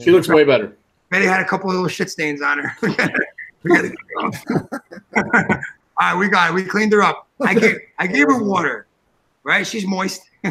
[0.01, 0.76] She looks way better.
[1.15, 2.77] Betty had a couple of little shit stains on her.
[2.83, 4.45] we got to get her off.
[5.17, 5.23] all
[6.01, 6.55] right, we got it.
[6.55, 7.29] We cleaned her up.
[7.41, 8.89] I gave I gave her water.
[9.45, 10.23] Right, she's moist.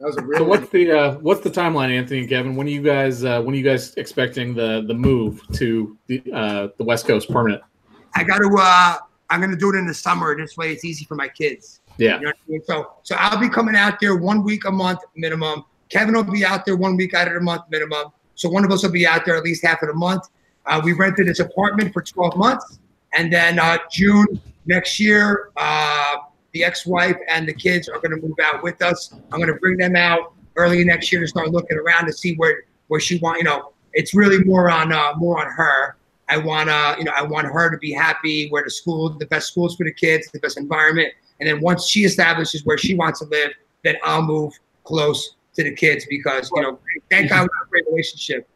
[0.00, 0.38] That was a real.
[0.38, 2.56] So what's the uh, what's the timeline, Anthony and Kevin?
[2.56, 6.22] When are you guys uh, when are you guys expecting the the move to the
[6.32, 7.62] uh, the West Coast permanent?
[8.14, 8.50] I got to.
[8.58, 8.96] Uh,
[9.28, 10.34] I'm gonna do it in the summer.
[10.34, 11.82] This way, it's easy for my kids.
[11.98, 12.62] Yeah, You know I mean?
[12.64, 15.66] So, so I'll be coming out there one week a month minimum.
[15.90, 18.10] Kevin will be out there one week out of the month minimum.
[18.40, 20.30] So one of us will be out there at least half of the month.
[20.64, 22.78] Uh, we rented this apartment for 12 months,
[23.12, 26.16] and then uh, June next year, uh,
[26.52, 29.12] the ex-wife and the kids are going to move out with us.
[29.30, 32.34] I'm going to bring them out early next year to start looking around to see
[32.36, 33.38] where where she want.
[33.38, 35.96] You know, it's really more on uh, more on her.
[36.30, 39.26] I want to, you know, I want her to be happy, where the school, the
[39.26, 41.12] best schools for the kids, the best environment.
[41.40, 43.50] And then once she establishes where she wants to live,
[43.84, 46.78] then I'll move close to the kids because, you know,
[47.10, 48.48] thank God we have a great relationship.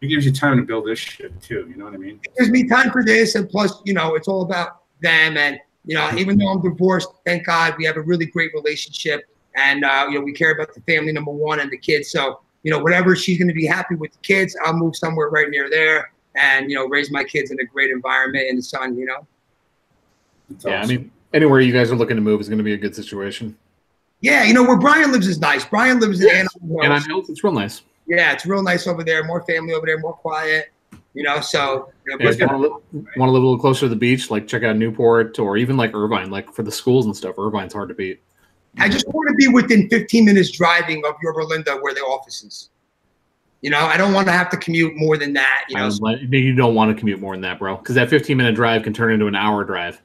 [0.00, 1.66] It gives you time to build this shit too.
[1.68, 2.20] You know what I mean?
[2.22, 3.34] It gives me time for this.
[3.34, 5.36] And plus, you know, it's all about them.
[5.36, 9.24] And, you know, even though I'm divorced, thank God we have a really great relationship.
[9.56, 12.10] And, uh, you know, we care about the family, number one, and the kids.
[12.10, 15.30] So, you know, whatever she's going to be happy with the kids, I'll move somewhere
[15.30, 18.62] right near there and, you know, raise my kids in a great environment in the
[18.62, 19.26] sun, you know?
[20.50, 20.82] It's yeah.
[20.82, 22.94] I mean, anywhere you guys are looking to move is going to be a good
[22.94, 23.56] situation.
[24.20, 25.64] Yeah, you know where Brian lives is nice.
[25.64, 26.48] Brian lives in Anaheim
[26.82, 27.06] And I Hills.
[27.08, 27.82] know it's real nice.
[28.06, 29.22] Yeah, it's real nice over there.
[29.24, 30.72] More family over there, more quiet.
[31.14, 33.80] You know, so you know, Yeah, if you but- want to live a little closer
[33.82, 36.30] to the beach, like check out Newport or even like Irvine.
[36.30, 38.20] Like for the schools and stuff, Irvine's hard to beat.
[38.78, 42.42] I just want to be within 15 minutes driving of Yorba Linda where the office
[42.44, 42.70] is.
[43.60, 45.64] You know, I don't want to have to commute more than that.
[45.68, 48.36] You know, but you don't want to commute more than that, bro, because that 15
[48.36, 50.00] minute drive can turn into an hour drive.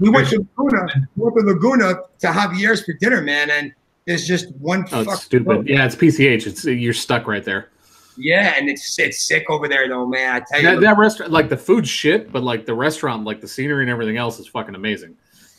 [0.00, 0.86] We went to Laguna,
[1.16, 3.72] we went to Laguna to Javier's for dinner, man, and
[4.06, 4.86] there's just one.
[4.86, 5.68] fuck it's stupid.
[5.68, 6.46] Yeah, it's PCH.
[6.46, 7.68] It's you're stuck right there.
[8.16, 10.36] Yeah, and it's it's sick over there though, man.
[10.36, 13.40] I tell you, That, that restaurant, like the food, shit, but like the restaurant, like
[13.40, 15.16] the scenery and everything else is fucking amazing.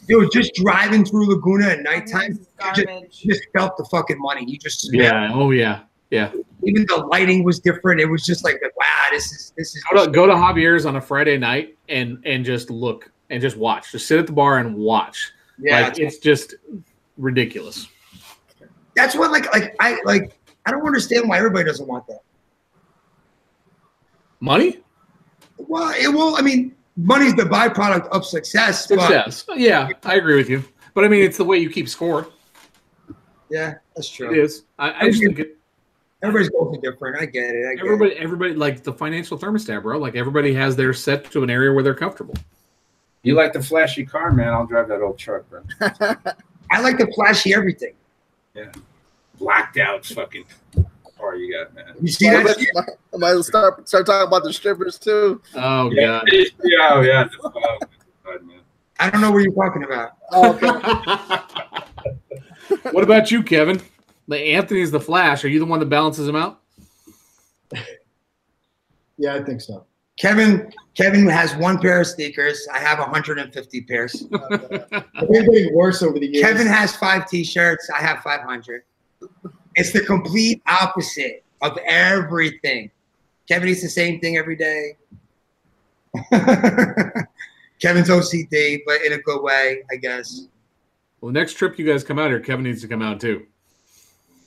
[0.07, 4.45] dude, just driving through Laguna at nighttime, It's you just, just felt the fucking money.
[4.47, 5.31] You just smelled Yeah.
[5.33, 5.81] Oh yeah.
[6.09, 6.31] Yeah.
[6.63, 8.01] even the lighting was different.
[8.01, 9.83] It was just like, wow, this is this is.
[9.85, 13.57] Go to, go to Javier's on a Friday night and and just look and just
[13.57, 13.91] watch.
[13.91, 15.31] Just sit at the bar and watch.
[15.57, 16.55] yeah, like it's just
[17.17, 17.87] ridiculous.
[18.95, 20.37] that's what like like I like.
[20.65, 22.21] I don't understand why everybody doesn't want that.
[24.39, 24.79] Money,
[25.57, 26.35] Well, it will.
[26.35, 28.87] I mean, money's the byproduct of success.
[28.87, 29.45] But success.
[29.55, 30.63] Yeah, I agree with you.
[30.93, 32.27] But I mean, it's the way you keep score.
[33.49, 34.33] yeah, that's true.
[34.33, 34.63] is.
[34.77, 35.57] I, I just think it,
[36.23, 37.19] Everybody's goals are different.
[37.19, 37.65] I get it.
[37.67, 39.97] I get everybody, everybody, like the financial thermostat, bro.
[39.97, 42.35] Like everybody has their set to an area where they're comfortable.
[43.23, 44.49] You like the flashy car, man?
[44.49, 45.61] I'll drive that old truck, bro.
[46.71, 47.93] I like the flashy everything.
[48.55, 48.71] Yeah,
[49.37, 50.45] blacked out fucking
[51.21, 51.93] car you got, man.
[52.01, 52.97] You see I that?
[53.13, 55.41] I might start start talking about the strippers too.
[55.55, 56.27] Oh Yeah, god.
[56.63, 57.27] yeah, oh, yeah.
[57.43, 57.87] Oh, God.
[58.99, 60.11] I don't know what you're talking about.
[60.31, 60.67] Oh, okay.
[62.91, 63.81] what about you, Kevin?
[64.27, 65.43] Like Anthony's the Flash.
[65.43, 66.61] Are you the one that balances him out?
[69.17, 69.85] Yeah, I think so.
[70.21, 72.67] Kevin Kevin has one pair of sneakers.
[72.71, 74.23] I have 150 pairs.
[74.29, 76.45] They're getting worse over the years.
[76.45, 77.89] Kevin has five T-shirts.
[77.89, 78.83] I have 500.
[79.75, 82.91] It's the complete opposite of everything.
[83.47, 84.97] Kevin eats the same thing every day.
[87.81, 90.45] Kevin's OCD, but in a good way, I guess.
[91.19, 93.47] Well, the next trip you guys come out here, Kevin needs to come out too.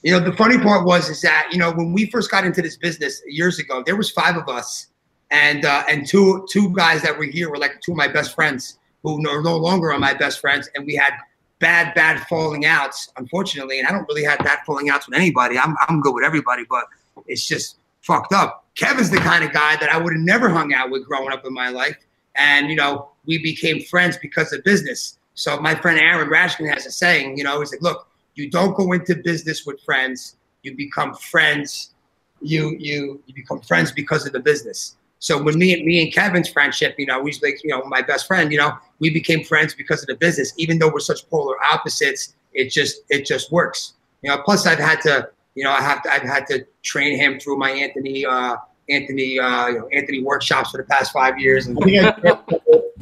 [0.04, 2.62] You know, the funny part was is that you know when we first got into
[2.62, 4.88] this business years ago, there was five of us,
[5.34, 8.34] and uh, and two two guys that were here were like two of my best
[8.34, 11.12] friends who are no longer are my best friends, and we had
[11.58, 13.78] bad bad falling outs, unfortunately.
[13.78, 15.58] And I don't really have bad falling outs with anybody.
[15.58, 16.84] I'm I'm good with everybody, but
[17.26, 18.64] it's just fucked up.
[18.76, 21.44] Kevin's the kind of guy that I would have never hung out with growing up
[21.44, 21.96] in my life,
[22.36, 25.18] and you know we became friends because of business.
[25.34, 28.76] So my friend Aaron Rashkin has a saying, you know, he's like, look you don't
[28.76, 31.94] go into business with friends you become friends
[32.40, 36.12] you you you become friends because of the business so when me and me and
[36.12, 39.42] kevin's friendship you know he's like you know my best friend you know we became
[39.44, 43.50] friends because of the business even though we're such polar opposites it just it just
[43.50, 46.64] works you know plus i've had to you know i have to i've had to
[46.82, 48.56] train him through my anthony uh
[48.90, 52.38] anthony uh you know anthony workshops for the past five years and I I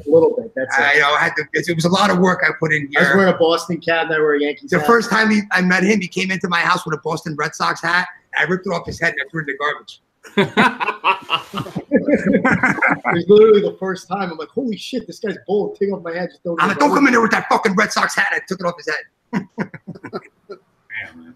[0.06, 0.52] a little bit.
[0.54, 0.94] That's I, it.
[0.96, 3.00] you know, I had to, it was a lot of work I put in I
[3.00, 4.08] was wearing a Boston cap.
[4.08, 4.70] Now we're a Yankees.
[4.70, 4.86] The hat.
[4.86, 7.54] first time he, I met him, he came into my house with a Boston Red
[7.54, 8.08] Sox hat.
[8.36, 10.00] I ripped it off his head and I threw it in the garbage.
[13.02, 14.30] It was literally the first time.
[14.30, 15.76] I'm like, holy shit, this guy's bold.
[15.78, 16.30] Take off my hat.
[16.30, 18.14] Just throw it in I'm like, don't come in there with that fucking Red Sox
[18.14, 18.28] hat.
[18.30, 19.48] I took it off his head.
[20.48, 21.34] Damn, man.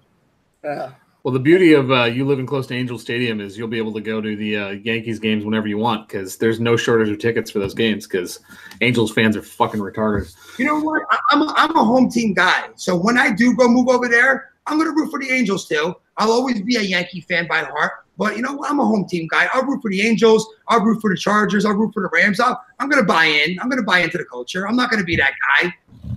[0.65, 0.93] Yeah.
[1.27, 3.93] Well, the beauty of uh, you living close to Angel Stadium is you'll be able
[3.95, 7.19] to go to the uh, Yankees games whenever you want because there's no shortage of
[7.19, 8.39] tickets for those games because
[8.81, 10.33] Angels fans are fucking retarded.
[10.57, 11.03] You know what?
[11.11, 12.69] I, I'm a, I'm a home team guy.
[12.77, 15.97] So when I do go move over there, I'm gonna root for the Angels too.
[16.17, 18.06] I'll always be a Yankee fan by heart.
[18.19, 18.71] But you know, what?
[18.71, 19.49] I'm a home team guy.
[19.53, 20.47] I'll root for the Angels.
[20.69, 21.65] I'll root for the Chargers.
[21.65, 22.41] I'll root for the Rams.
[22.41, 23.59] I'll, I'm gonna buy in.
[23.61, 24.67] I'm gonna buy into the culture.
[24.67, 25.75] I'm not gonna be that guy.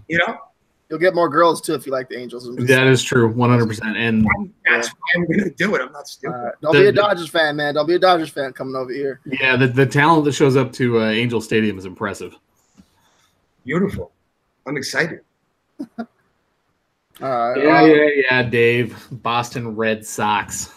[0.07, 0.37] You know,
[0.89, 2.49] You'll get more girls too if you like the Angels.
[2.65, 3.95] That is true, one hundred percent.
[3.95, 4.25] And
[4.65, 5.81] that's why I'm gonna do it.
[5.81, 6.35] I'm not stupid.
[6.35, 7.75] Uh, don't The- be a Dodgers fan, man.
[7.75, 9.19] Don't be a Dodgers fan coming over here.
[9.25, 12.35] yeah, the, the talent that shows up to uh, Angel Stadium is impressive.
[13.65, 14.11] Beautiful.
[14.65, 15.19] I'm excited.
[15.99, 16.05] All
[17.21, 17.63] right.
[17.63, 18.97] Yeah, uh, yeah, yeah, Dave.
[19.11, 20.71] Boston Red Sox.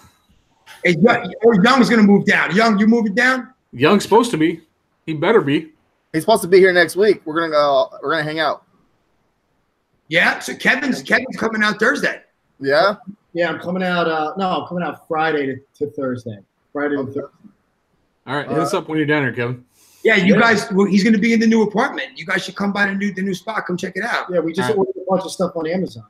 [0.85, 2.55] Hey, Young, oh, Young's gonna move down.
[2.55, 3.53] Young, you moving down?
[3.73, 4.61] Young's supposed to be.
[5.07, 5.73] He better be.
[6.13, 7.23] He's supposed to be here next week.
[7.25, 7.89] We're gonna go.
[8.03, 8.65] We're gonna hang out.
[10.09, 10.39] Yeah.
[10.41, 12.21] So Kevin's Kevin's coming out Thursday.
[12.61, 12.97] Yeah.
[13.33, 14.09] Yeah, I'm coming out.
[14.09, 15.57] Uh, no, I'm coming out Friday to,
[15.87, 16.39] to Thursday.
[16.73, 17.21] Friday to Thursday.
[18.27, 19.65] All right, hit us up when you're down here, Kevin.
[20.05, 20.41] Yeah, you Yeah.
[20.41, 20.71] guys.
[20.73, 22.09] Well, he's gonna be in the new apartment.
[22.19, 23.67] You guys should come by the new the new spot.
[23.67, 24.27] Come check it out.
[24.31, 24.79] Yeah, we just All right.
[24.79, 26.05] ordered a bunch of stuff on Amazon.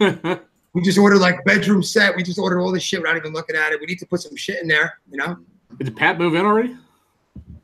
[0.72, 2.14] We just ordered like bedroom set.
[2.14, 3.80] We just ordered all this shit without even looking at it.
[3.80, 4.98] We need to put some shit in there.
[5.10, 5.36] You know.
[5.78, 6.76] Did Pat move in already?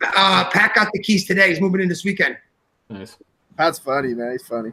[0.03, 1.49] Uh, Pat got the keys today.
[1.51, 2.37] He's moving in this weekend.
[2.89, 3.17] Nice.
[3.57, 4.33] Pat's funny, man.
[4.33, 4.73] He's funny.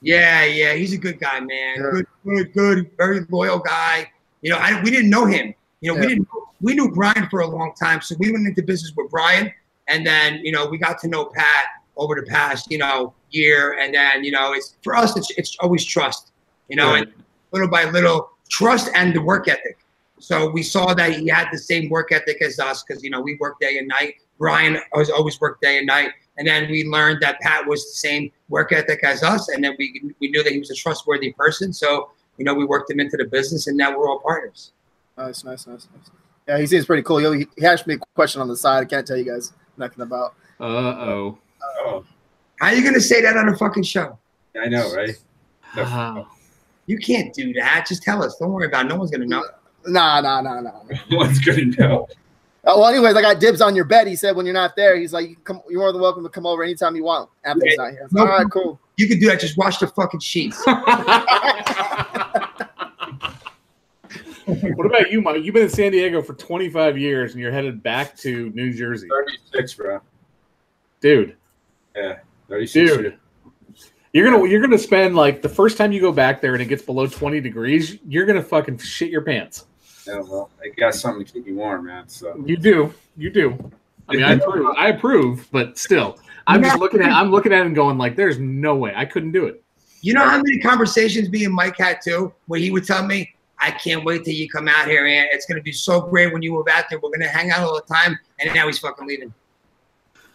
[0.00, 1.76] Yeah, yeah, he's a good guy, man.
[1.76, 1.90] Yeah.
[1.90, 4.10] Good, good, good, very loyal guy.
[4.42, 5.54] You know, I we didn't know him.
[5.80, 6.28] You know, we didn't
[6.60, 9.52] we knew Brian for a long time, so we went into business with Brian,
[9.88, 13.78] and then you know we got to know Pat over the past you know year,
[13.78, 16.32] and then you know it's for us it's it's always trust.
[16.68, 17.12] You know, and
[17.52, 19.78] little by little trust and the work ethic.
[20.18, 23.20] So we saw that he had the same work ethic as us because you know
[23.20, 24.14] we work day and night.
[24.38, 27.96] Brian always always worked day and night, and then we learned that Pat was the
[27.96, 31.32] same work ethic as us, and then we we knew that he was a trustworthy
[31.32, 31.72] person.
[31.72, 34.72] So you know we worked him into the business, and now we're all partners.
[35.18, 36.10] Nice, nice, nice, nice.
[36.48, 37.32] Yeah, he seems pretty cool.
[37.32, 38.82] He, he asked me a question on the side.
[38.82, 40.34] I can't tell you guys nothing about.
[40.60, 41.38] Uh oh.
[41.84, 42.04] Oh,
[42.60, 44.18] How you gonna say that on a fucking show?
[44.60, 45.14] I know, right?
[45.76, 46.28] Wow.
[46.86, 47.86] You can't do that.
[47.88, 48.36] Just tell us.
[48.36, 48.88] Don't worry about it.
[48.88, 49.44] No one's gonna know.
[49.86, 50.80] Nah, nah, nah, nah.
[51.10, 52.08] No one's good to know.
[52.68, 54.08] Oh, well, anyways, I got dibs on your bed.
[54.08, 55.62] He said when you're not there, he's like, you can come.
[55.68, 57.30] You're more than welcome to come over anytime you want.
[57.44, 58.04] Anthony's not here.
[58.04, 58.22] I No.
[58.22, 58.80] All right, cool.
[58.96, 59.38] You can do that.
[59.40, 60.60] Just wash the fucking sheets.
[64.46, 65.44] what about you, Mike?
[65.44, 69.08] You've been in San Diego for 25 years and you're headed back to New Jersey.
[69.08, 70.00] 36, bro.
[71.00, 71.36] Dude,
[71.94, 72.18] Yeah,
[72.48, 72.96] 36.
[72.96, 73.18] dude.
[74.16, 76.68] You're gonna you're gonna spend like the first time you go back there and it
[76.70, 79.66] gets below 20 degrees, you're gonna fucking shit your pants.
[80.06, 82.08] Yeah, well, I got something to keep you warm, man.
[82.08, 82.94] So You do.
[83.18, 83.70] You do.
[84.08, 84.74] I mean I approve.
[84.78, 86.18] I approve, but still.
[86.46, 88.94] I'm just looking at I'm looking at it and going like there's no way.
[88.96, 89.62] I couldn't do it.
[90.00, 93.34] You know how many conversations me and Mike had too, where he would tell me,
[93.58, 96.40] "I can't wait till you come out here, and it's gonna be so great when
[96.40, 96.98] you move out there.
[97.00, 99.34] We're gonna hang out all the time." And now he's fucking leaving.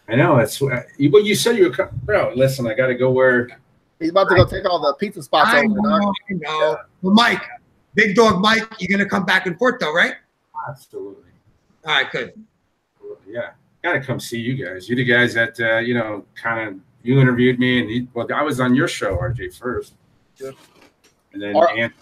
[0.08, 2.32] I know that's what you, said you were, co- bro.
[2.34, 3.48] Listen, I got to go where
[4.02, 5.68] He's about to go take all the pizza spots I over.
[5.68, 6.14] know, Dog.
[6.30, 6.76] I know.
[7.02, 7.42] But Mike,
[7.94, 10.14] big dog Mike, you're gonna come back and forth though, right?
[10.68, 11.24] absolutely,
[11.86, 12.32] All right, good.
[13.26, 13.50] yeah.
[13.82, 14.88] Got to come see you guys.
[14.88, 18.28] You the guys that uh, you know, kind of you interviewed me, and he, well,
[18.32, 19.94] I was on your show, RJ, first,
[20.38, 20.52] Yeah.
[21.32, 21.94] and then Our- Anthony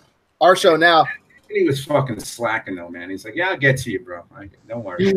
[0.43, 1.07] Our show now.
[1.51, 3.09] He was fucking slacking though, man.
[3.11, 4.25] He's like, "Yeah, I'll get to you, bro.
[4.37, 5.11] I, don't worry."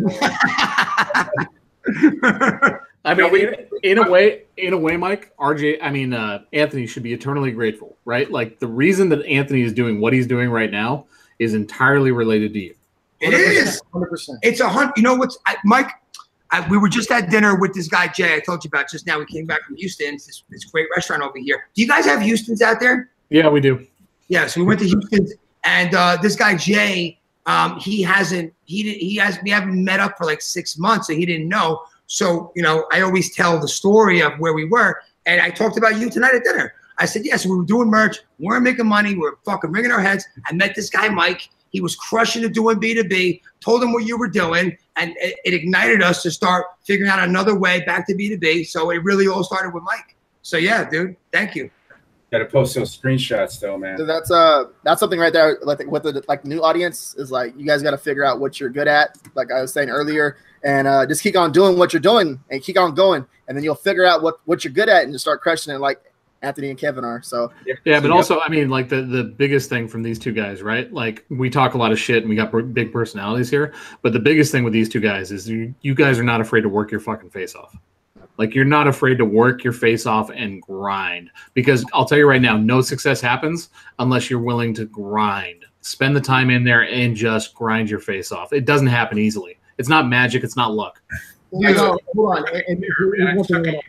[3.06, 6.88] I mean, in, in a way, in a way, Mike, RJ, I mean, uh, Anthony
[6.88, 8.32] should be eternally grateful, right?
[8.32, 11.06] Like the reason that Anthony is doing what he's doing right now
[11.40, 12.76] is entirely related to you.
[13.20, 13.82] it is.
[13.92, 14.40] Hundred percent.
[14.42, 14.94] It's a hunt.
[14.96, 15.92] You know what's I, Mike?
[16.52, 18.36] I, we were just at dinner with this guy Jay.
[18.36, 19.20] I told you about just now.
[19.20, 20.14] We came back from Houston.
[20.14, 21.68] It's this, this great restaurant over here.
[21.74, 23.10] Do you guys have Houston's out there?
[23.30, 23.86] Yeah, we do.
[24.28, 25.28] Yeah, so we went to Houston,
[25.66, 30.18] and uh, this guy Jay, um, he hasn't, he he has, we haven't met up
[30.18, 31.82] for like six months, so he didn't know.
[32.14, 35.80] So you know, I always tell the story of where we were, and I talked
[35.80, 36.72] about you tonight at dinner.
[37.00, 39.90] I said, yes, we were doing merch, we weren't making money, we were fucking ringing
[39.90, 40.24] our heads.
[40.46, 41.50] I met this guy Mike.
[41.72, 43.42] He was crushing it doing B2B.
[43.62, 47.18] Told him what you were doing, and it, it ignited us to start figuring out
[47.18, 48.68] another way back to B2B.
[48.68, 50.16] So it really all started with Mike.
[50.44, 51.72] So yeah, dude, thank you.
[52.34, 53.98] Got to post those screenshots though, man.
[53.98, 55.60] So that's uh that's something right there.
[55.62, 58.60] Like with the like new audience is like you guys got to figure out what
[58.60, 59.18] you're good at.
[59.36, 62.62] Like I was saying earlier, and uh, just keep on doing what you're doing and
[62.62, 65.24] keep on going, and then you'll figure out what what you're good at and just
[65.24, 66.02] start crushing it like
[66.42, 67.22] Anthony and Kevin are.
[67.22, 67.52] So
[67.86, 70.64] Yeah, but So, also, I mean, like the the biggest thing from these two guys,
[70.64, 70.92] right?
[70.92, 74.12] Like we talk a lot of shit and we got br- big personalities here, but
[74.12, 76.70] the biggest thing with these two guys is you, you guys are not afraid to
[76.70, 77.76] work your fucking face off.
[78.38, 82.28] Like you're not afraid to work your face off and grind because I'll tell you
[82.28, 83.70] right now, no success happens
[84.00, 85.66] unless you're willing to grind.
[85.82, 88.52] Spend the time in there and just grind your face off.
[88.54, 89.58] It doesn't happen easily.
[89.78, 90.44] It's not magic.
[90.44, 91.02] It's not luck.
[91.52, 92.48] You know, hold on.
[92.56, 93.80] And, and here's one thing I wanna-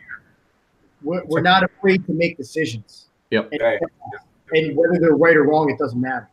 [1.01, 3.79] we're, we're not afraid to make decisions, Right.
[4.53, 6.29] and whether they're right or wrong, it doesn't matter.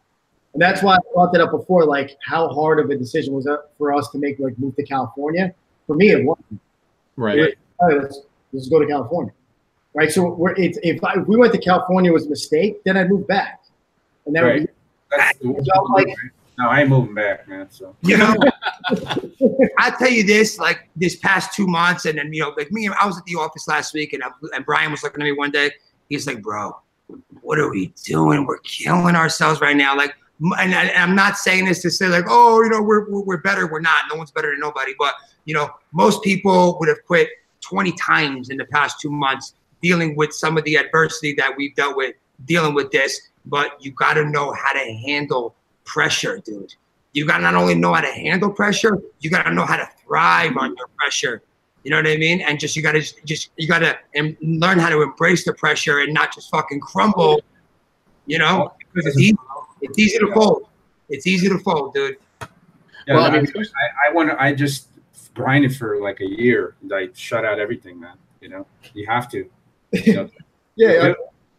[0.54, 1.84] And that's why I brought that up before.
[1.86, 4.82] Like, how hard of a decision was that for us to make, like, move to
[4.82, 5.54] California?
[5.86, 6.60] For me, it wasn't.
[7.16, 7.38] Right.
[7.38, 7.52] It was,
[7.82, 8.20] all right, let's,
[8.52, 9.32] let's go to California.
[9.94, 10.10] Right.
[10.10, 13.10] So we're, it's, if, I, if we went to California was a mistake, then I'd
[13.10, 13.60] move back.
[14.26, 14.60] And that would Right.
[14.66, 14.72] be
[15.16, 16.06] That's So, like-
[16.58, 17.66] no, I ain't moving back, man.
[17.70, 18.34] So You know,
[19.78, 22.88] I tell you this, like this past two months, and then you know, like me,
[22.88, 25.32] I was at the office last week, and I, and Brian was looking at me
[25.32, 25.70] one day.
[26.10, 26.76] He's like, "Bro,
[27.40, 28.46] what are we doing?
[28.46, 30.14] We're killing ourselves right now." Like,
[30.58, 33.22] and, I- and I'm not saying this to say like, "Oh, you know, we're, we're
[33.22, 34.04] we're better." We're not.
[34.10, 34.92] No one's better than nobody.
[34.98, 35.14] But
[35.46, 37.30] you know, most people would have quit
[37.72, 41.74] 20 times in the past two months dealing with some of the adversity that we've
[41.74, 42.14] dealt with,
[42.44, 43.18] dealing with this.
[43.46, 45.54] But you got to know how to handle
[45.84, 46.74] pressure, dude.
[47.14, 49.76] You got to not only know how to handle pressure, you got to know how
[49.76, 51.42] to thrive under pressure.
[51.82, 52.40] You know what I mean?
[52.42, 53.98] And just you got to just you got to
[54.42, 57.40] learn how to embrace the pressure and not just fucking crumble.
[58.26, 59.36] You know, because it's easy.
[59.80, 60.68] It's easy to fold.
[61.08, 62.16] It's easy to fold, dude.
[62.40, 62.46] yeah,
[63.14, 64.40] Well, I I, mean- I, I want to.
[64.40, 64.88] I just
[65.34, 66.74] grinded for like a year.
[66.92, 68.16] I shut out everything, man.
[68.40, 69.48] You know, you have to.
[70.04, 70.30] You know,
[70.76, 71.12] yeah.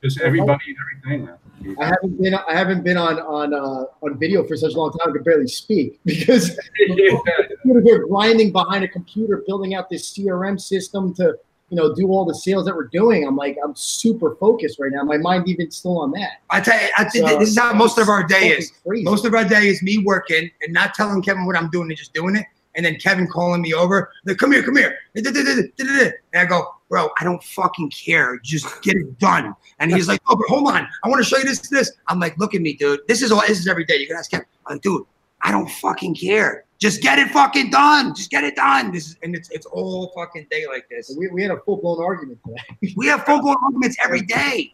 [0.03, 1.77] just everybody and everything, man.
[1.79, 4.91] I haven't been I haven't been on on uh, on video for such a long
[4.91, 6.57] time I could barely speak because
[6.87, 7.15] Yeah.
[7.63, 11.35] they're grinding behind a computer building out this CRM system to
[11.69, 13.25] you know do all the sales that we're doing.
[13.27, 15.03] I'm like I'm super focused right now.
[15.03, 16.41] My mind even still on that.
[16.49, 18.71] I tell you, I think So, this is how most of our day is.
[18.85, 19.03] crazy.
[19.03, 21.97] Most of our day is me working and not telling Kevin what I'm doing and
[21.97, 22.45] just doing it.
[22.75, 24.97] And then Kevin calling me over, like, come here, come here.
[25.15, 28.39] And I go, bro, I don't fucking care.
[28.39, 29.55] Just get it done.
[29.79, 30.87] And he's like, oh, but hold on.
[31.03, 31.91] I want to show you this, this.
[32.07, 33.01] I'm like, look at me, dude.
[33.07, 33.97] This is all this is every day.
[33.97, 34.47] You can ask Kevin.
[34.67, 35.05] I'm like, dude,
[35.43, 36.65] I don't fucking care.
[36.79, 38.13] Just get it fucking done.
[38.15, 38.91] Just get it done.
[38.91, 41.15] This is and it's it's all fucking day like this.
[41.17, 42.93] we, we had a full blown argument today.
[42.97, 44.73] We have full blown arguments every day.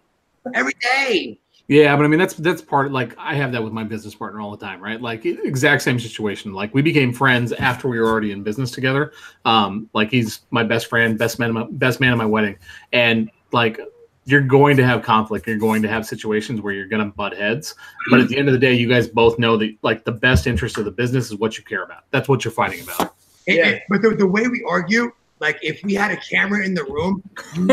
[0.55, 1.39] Every day.
[1.69, 4.41] Yeah, but I mean that's that's part like I have that with my business partner
[4.41, 4.99] all the time, right?
[4.99, 6.51] Like exact same situation.
[6.51, 9.13] Like we became friends after we were already in business together.
[9.45, 12.57] Um, like he's my best friend, best man, my, best man at my wedding,
[12.91, 13.79] and like
[14.25, 15.45] you're going to have conflict.
[15.47, 17.75] You're going to have situations where you're going to butt heads.
[18.09, 20.47] But at the end of the day, you guys both know that like the best
[20.47, 22.03] interest of the business is what you care about.
[22.09, 23.13] That's what you're fighting about.
[23.45, 23.67] It- Yeah.
[23.69, 26.83] it- but the, the way we argue, like if we had a camera in the
[26.85, 27.23] room,
[27.55, 27.63] you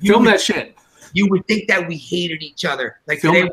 [0.00, 0.76] you Film would- that shit.
[1.14, 3.00] You would think that we hated each other.
[3.06, 3.50] Like Film today,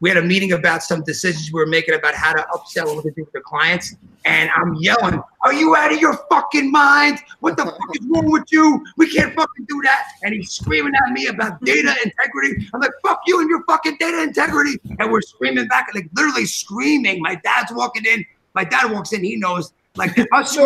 [0.00, 2.96] we had a meeting about some decisions we were making about how to upsell and
[2.96, 3.94] what to do with the clients.
[4.24, 7.20] And I'm yelling, Are you out of your fucking mind?
[7.40, 8.84] What the fuck is wrong with you?
[8.96, 10.08] We can't fucking do that.
[10.22, 12.68] And he's screaming at me about data integrity.
[12.74, 14.78] I'm like, Fuck you and your fucking data integrity.
[14.98, 17.22] And we're screaming back, like literally screaming.
[17.22, 18.24] My dad's walking in.
[18.54, 19.22] My dad walks in.
[19.24, 19.72] He knows.
[19.96, 20.56] Like us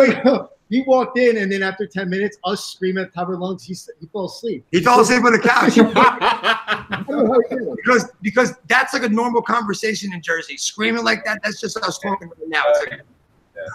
[0.69, 3.63] he walked in, and then after ten minutes, us screaming at the top of lungs,
[3.63, 4.65] he he fell asleep.
[4.71, 5.77] He fell asleep on the couch.
[5.77, 7.75] I don't know how he did it.
[7.77, 10.57] because because that's like a normal conversation in Jersey.
[10.57, 12.63] Screaming like that, that's just us talking right now.
[12.67, 13.03] It's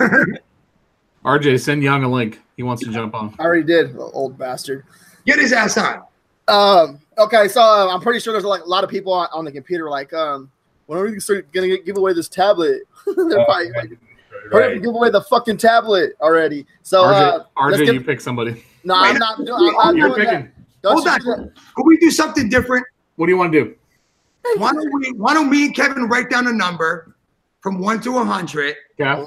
[0.00, 0.42] like,
[1.24, 2.40] RJ, send Young a link.
[2.56, 3.34] He wants to jump on.
[3.38, 4.84] I already did, old bastard.
[5.26, 6.02] get his ass on.
[6.46, 7.00] Um.
[7.18, 9.52] Okay, so uh, I'm pretty sure there's like a lot of people on, on the
[9.52, 10.50] computer like, um,
[10.86, 11.18] when are we
[11.52, 12.82] gonna give away this tablet?
[13.06, 13.98] They're probably like,
[14.50, 16.66] hurry up and give away the fucking tablet already.
[16.82, 18.64] So, uh, RJ, let's RJ get- you pick somebody.
[18.84, 19.38] no, I'm not.
[19.44, 20.30] doing- I'm not You're doing that.
[20.30, 20.52] picking.
[20.82, 21.18] Don't Hold on.
[21.20, 21.52] that.
[21.76, 22.86] Could we do something different?
[23.16, 23.74] What do you want to do?
[24.58, 25.12] Why don't we?
[25.12, 27.14] Why don't me and Kevin write down a number
[27.62, 29.24] from one to a hundred, Yeah.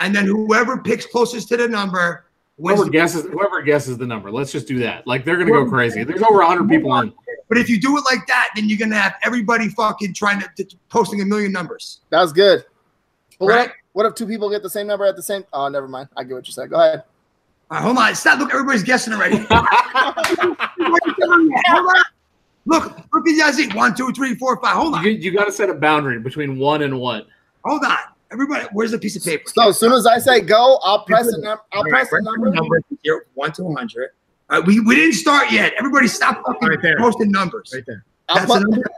[0.00, 2.24] And then whoever picks closest to the number.
[2.58, 4.30] Whoever guesses, whoever guesses the number.
[4.30, 5.06] Let's just do that.
[5.06, 6.02] Like they're gonna go crazy.
[6.04, 7.12] There's over hundred people on.
[7.48, 10.64] But if you do it like that, then you're gonna have everybody fucking trying to,
[10.64, 12.00] to posting a million numbers.
[12.08, 12.64] That's good.
[13.38, 13.70] But Right.
[13.92, 15.44] If, what if two people get the same number at the same?
[15.52, 16.08] Oh, never mind.
[16.16, 16.70] I get what you said.
[16.70, 17.02] Go ahead.
[17.70, 18.14] All right, hold on.
[18.14, 18.38] Stop.
[18.38, 19.36] Look, everybody's guessing already.
[19.50, 19.66] Hold
[21.96, 22.02] on.
[22.66, 23.74] Look, look at Yazzie.
[23.74, 24.76] One, two, three, four, five.
[24.76, 25.04] Hold on.
[25.04, 27.24] You, you got to set a boundary between one and one.
[27.64, 27.96] Hold on.
[28.30, 29.44] Everybody, where's the piece of paper?
[29.46, 31.62] So as soon as I say go, I'll press the number.
[31.72, 32.50] I'll All press right, the write number.
[32.50, 34.10] number zero, one to 100.
[34.50, 35.72] All right, we, we didn't start yet.
[35.78, 36.98] Everybody stop fucking Right there.
[36.98, 37.70] posting numbers.
[37.74, 38.04] Right there.
[38.28, 38.90] I'll That's put, the number.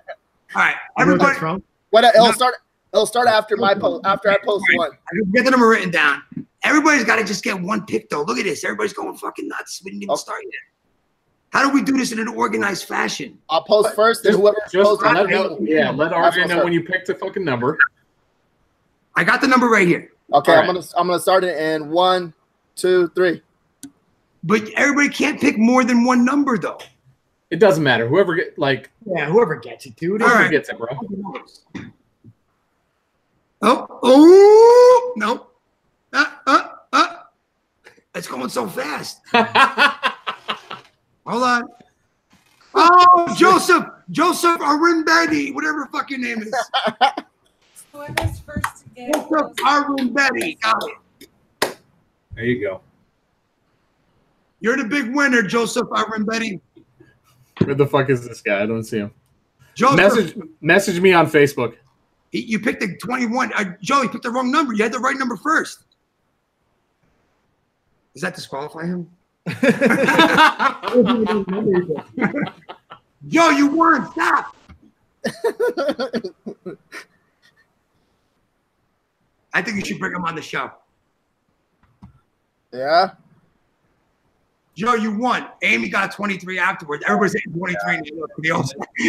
[0.55, 1.63] All right, You know what everybody, that's from?
[1.91, 2.33] what, it'll No.
[2.33, 2.55] start.
[2.95, 4.07] It'll start after my post.
[4.07, 4.91] After I post one.
[4.93, 6.23] I'm get the number written down.
[6.63, 8.23] Everybody's got to just get one pick, though.
[8.23, 8.63] Look at this.
[8.63, 9.83] Everybody's going fucking nuts.
[9.85, 10.21] We didn't even Okay.
[10.21, 10.53] start yet.
[11.51, 13.39] How do we do this in an organized fashion?
[13.51, 16.59] I'll post first, and whoever Just posts let, after me- yeah, let That's RJ know
[16.59, 16.65] up.
[16.65, 17.77] when you picked the fucking number.
[19.17, 20.11] I got the number right here.
[20.33, 22.33] Okay, All I'm gonna I'm gonna start it in one,
[22.77, 23.43] two, three.
[24.45, 26.79] But everybody can't pick more than one number, though.
[27.51, 28.09] It doesn't matter.
[28.09, 30.23] Whoever get like Yeah, whoever gets it, dude.
[30.23, 30.51] All whoever right.
[30.51, 30.89] gets it, bro.
[33.67, 35.47] Oh, oh, no.
[36.13, 37.17] Uh, uh, uh.
[38.15, 39.23] It's going so fast.
[41.27, 41.65] Hold on.
[42.75, 46.55] Oh, Joseph, Joseph Arimbedi, whatever the fuck your name is.
[47.95, 50.57] Joseph Arvin Betty.
[50.57, 50.83] Got
[51.21, 51.79] it.
[52.35, 52.83] There you go.
[54.61, 56.61] You're the big winner, Joseph Arvin Betty.
[57.63, 58.63] Where the fuck is this guy?
[58.63, 59.13] I don't see him.
[59.75, 61.77] Joseph, Message message me on Facebook.
[62.41, 63.53] You picked the 21.
[63.55, 64.73] Uh, Joe, you picked the wrong number.
[64.73, 65.85] You had the right number first.
[68.13, 69.11] Does that disqualify him?
[73.29, 74.11] Joe, you won.
[74.13, 74.57] Stop.
[79.53, 80.71] I think you should bring him on the show.
[82.73, 83.11] yeah.
[84.77, 85.47] Joe, you won.
[85.63, 87.05] Amy got 23 afterwards.
[87.07, 88.03] Everybody's saying 23.
[88.43, 88.69] They all,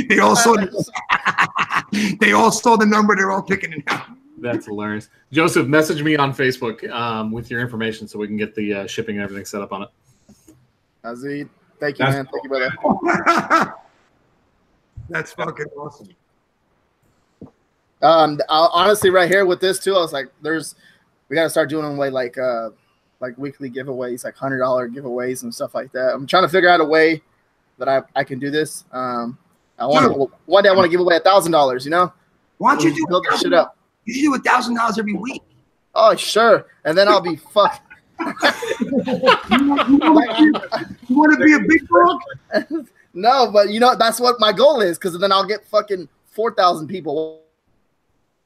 [0.09, 0.53] they all saw
[2.19, 3.15] they all saw the number.
[3.15, 4.07] They're all picking it out.
[4.37, 5.09] That's hilarious.
[5.31, 8.87] Joseph, message me on Facebook um, with your information so we can get the uh,
[8.87, 9.89] shipping and everything set up on it.
[11.03, 12.27] Azid, thank you, That's man.
[12.31, 13.73] Thank you, brother.
[15.09, 16.09] That's fucking awesome.
[18.01, 20.75] Um, I, honestly, right here with this too, I was like, "There's,
[21.29, 22.71] we got to start doing like like uh
[23.21, 26.69] like weekly giveaways, like hundred dollar giveaways and stuff like that." I'm trying to figure
[26.69, 27.21] out a way
[27.77, 28.83] that I, I can do this.
[28.91, 29.37] Um,
[29.77, 31.85] I want to one day I want to give away a thousand dollars.
[31.85, 32.13] You know,
[32.57, 33.77] Why don't you do build that shit up?
[34.05, 35.41] You should do a thousand dollars every week.
[35.93, 37.81] Oh sure, and then I'll be fucked.
[41.09, 42.85] You want to be a big dog?
[43.17, 46.53] No, but you know that's what my goal is because then I'll get fucking four
[46.53, 47.43] thousand people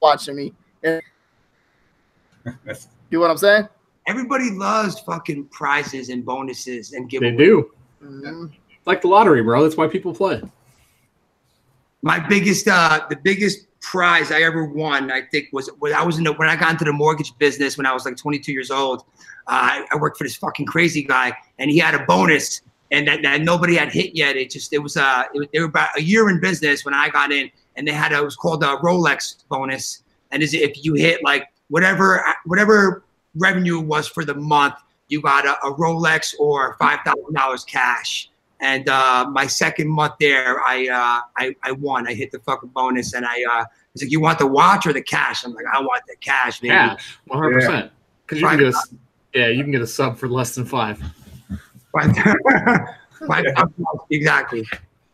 [0.00, 0.52] watching me.
[0.84, 1.02] And,
[2.44, 3.68] That's- you know what I'm saying?
[4.06, 7.20] Everybody loves fucking prizes and bonuses and giveaways.
[7.20, 7.38] They giveaways.
[7.38, 7.70] do.
[8.04, 8.50] Mhm.
[8.78, 9.64] It's like the lottery, bro.
[9.64, 10.40] That's why people play.
[12.02, 16.18] My biggest, uh, the biggest prize I ever won, I think, was when I was
[16.18, 18.70] in the, when I got into the mortgage business when I was like 22 years
[18.70, 19.04] old.
[19.46, 23.22] Uh, I worked for this fucking crazy guy, and he had a bonus, and that,
[23.22, 24.36] that nobody had hit yet.
[24.36, 27.08] It just, it was, uh, it, they were about a year in business when I
[27.08, 30.84] got in, and they had a, it was called a Rolex bonus, and is if
[30.84, 34.74] you hit like whatever, whatever revenue was for the month,
[35.08, 38.29] you got a, a Rolex or five thousand dollars cash.
[38.62, 42.06] And uh, my second month there, I, uh, I I won.
[42.06, 44.92] I hit the fucking bonus, and I uh, was like, "You want the watch or
[44.92, 47.54] the cash?" I'm like, "I want the cash, baby." Cash, 100.
[47.54, 47.92] percent
[48.26, 48.94] Because you can get a s-
[49.34, 51.02] yeah, you can get a sub for less than five.
[51.92, 52.14] But-
[53.26, 53.50] but-
[54.10, 54.66] exactly.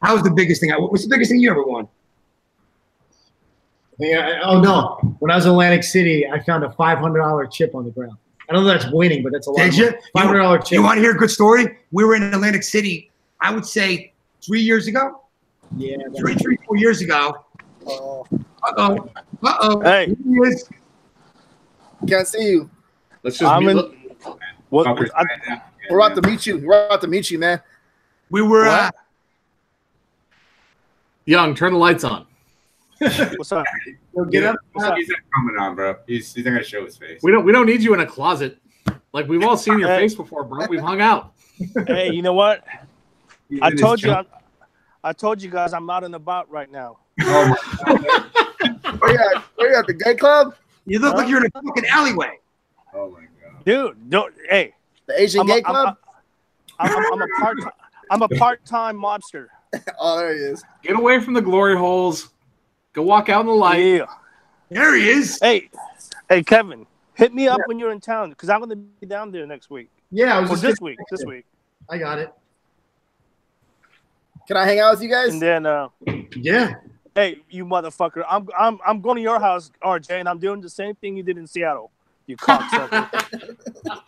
[0.03, 0.73] That was the biggest thing.
[0.73, 1.89] I, what's the biggest thing you ever won?
[3.99, 4.41] Yeah.
[4.45, 4.97] Oh no!
[5.21, 7.91] When I was in Atlantic City, I found a five hundred dollar chip on the
[7.91, 8.17] ground.
[8.49, 9.59] I don't know if that's winning, but that's a lot.
[9.59, 9.91] Did of you?
[10.13, 10.73] Five hundred dollar chip.
[10.73, 11.79] You want to hear a good story?
[11.93, 13.11] We were in Atlantic City.
[13.41, 14.13] I would say
[14.45, 15.23] three years ago,
[15.77, 15.97] yeah.
[16.19, 17.45] three, three, four years ago.
[17.87, 18.27] Oh,
[18.63, 19.11] Uh oh.
[19.43, 19.81] Uh oh.
[19.81, 20.15] Hey.
[22.09, 22.71] can't see you.
[23.23, 24.11] Let's just I'm meet, in-
[24.71, 25.63] What, Fuckers I, right.
[25.91, 26.59] We're about to meet you.
[26.59, 27.61] We're about to meet you, man.
[28.31, 28.67] We were.
[28.67, 28.91] Uh,
[31.27, 31.55] young.
[31.55, 32.27] Turn the lights on.
[32.99, 33.65] what's up?
[34.31, 34.57] Get up.
[34.73, 34.97] What's up?
[34.97, 35.97] He's not coming on, bro.
[36.07, 37.21] He's, he's not gonna show his face.
[37.23, 38.59] We don't we don't need you in a closet.
[39.13, 39.99] Like we've all seen your Hey.
[40.01, 40.67] face before, bro.
[40.69, 41.33] We've hung out.
[41.87, 42.65] Hey, you know what?
[43.49, 44.13] He's I told you.
[44.13, 44.25] I.
[45.07, 46.99] I told you guys I'm out and about right now.
[47.23, 47.95] Oh my,
[48.99, 49.43] Where you at?
[49.55, 50.57] Where you at the gay club?
[50.85, 52.33] you look like you're in a fucking alleyway.
[52.93, 53.65] oh my god.
[53.65, 54.35] Dude, don't.
[54.49, 54.75] Hey,
[55.07, 55.97] The Asian I'm gay a, I'm, club?
[56.81, 57.59] I'm, I'm, I'm a part.
[58.11, 59.47] I'm a part-time mobster.
[60.01, 60.65] oh, there he is.
[60.83, 62.31] Get away from the glory holes.
[62.93, 63.79] Go walk out in the light.
[63.79, 64.07] Yeah.
[64.71, 65.39] There he is.
[65.41, 65.71] Hey,
[66.29, 66.85] hey, Kevin,
[67.15, 69.91] hit me up when you're in town because I'm gonna be down there next week.
[70.11, 70.99] Yeah, I was Or just this week.
[71.13, 71.45] This week,
[71.89, 72.33] I got it.
[74.47, 75.33] Can I hang out with you guys?
[75.33, 75.67] and then.
[75.67, 75.89] uh
[76.37, 76.75] Yeah.
[77.15, 78.25] Hey, you motherfucker!
[78.29, 81.23] I'm I'm I'm going to your house, RJ, and I'm doing the same thing you
[81.23, 81.91] did in Seattle.
[82.27, 83.09] You cocksucker!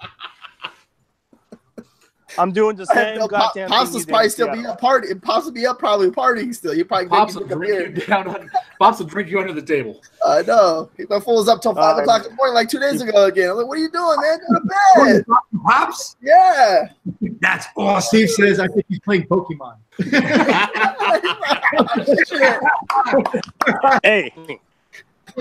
[2.36, 4.54] I'm doing the I same know Pop- goddamn Pops thing will probably in still be
[4.58, 4.72] Seattle.
[4.72, 5.14] a party.
[5.14, 6.74] Pops will be up probably partying still.
[6.74, 8.02] You probably Pops make will drink a drink beer.
[8.02, 8.28] you down.
[8.28, 10.02] On, Pops will drink you under the table.
[10.26, 10.90] I know.
[11.08, 13.24] That fool was up till five Uh, o'clock in the morning, like two days ago
[13.24, 13.48] again.
[13.50, 14.38] I'm like, what are you doing, man?
[14.46, 14.60] Go to
[15.14, 15.24] bed.
[15.64, 16.16] Pops.
[16.20, 16.88] Yeah.
[17.40, 18.06] That's awesome.
[18.08, 19.76] Steve says I think he's playing Pokemon.
[24.02, 24.32] Hey,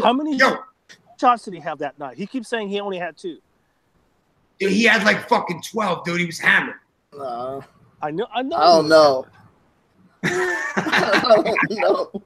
[0.02, 0.58] how many Yo,
[1.20, 2.18] shots did he have that night?
[2.18, 3.38] He keeps saying he only had two.
[4.60, 6.20] Dude, he had like fucking twelve, dude.
[6.20, 6.76] He was hammered.
[7.14, 7.64] No,
[8.02, 8.28] I know.
[8.34, 8.56] I know.
[8.56, 9.26] I don't know.
[10.24, 12.22] I don't know.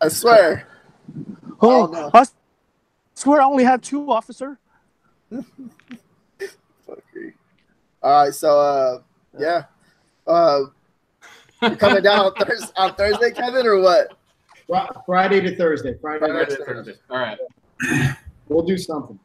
[0.00, 0.66] I swear.
[1.60, 2.10] Oh, Oh, no.
[2.14, 2.24] I
[3.14, 4.58] swear I only had two, officer.
[5.30, 5.44] Fuck.
[8.02, 9.02] All right, so uh,
[9.38, 9.64] yeah,
[10.26, 10.60] uh,
[11.62, 14.16] you coming down on Thursday, on Thursday, Kevin, or what?
[15.04, 15.98] Friday to Thursday.
[16.00, 16.26] Friday.
[16.26, 16.94] Friday to to Thursday.
[17.10, 17.38] All right.
[18.48, 19.18] We'll do something.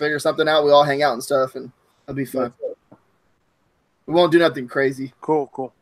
[0.00, 0.64] Figure something out.
[0.64, 1.70] We all hang out and stuff, and
[2.06, 2.54] it'll be fun.
[4.06, 5.12] We won't do nothing crazy.
[5.20, 5.74] Cool, cool.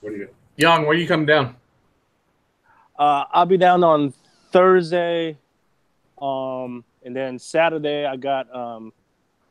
[0.00, 0.28] What do you?
[0.56, 1.56] Young, where you coming down?
[2.96, 4.14] Uh, I'll be down on
[4.52, 5.36] Thursday
[6.22, 8.92] Um, and then Saturday I got um,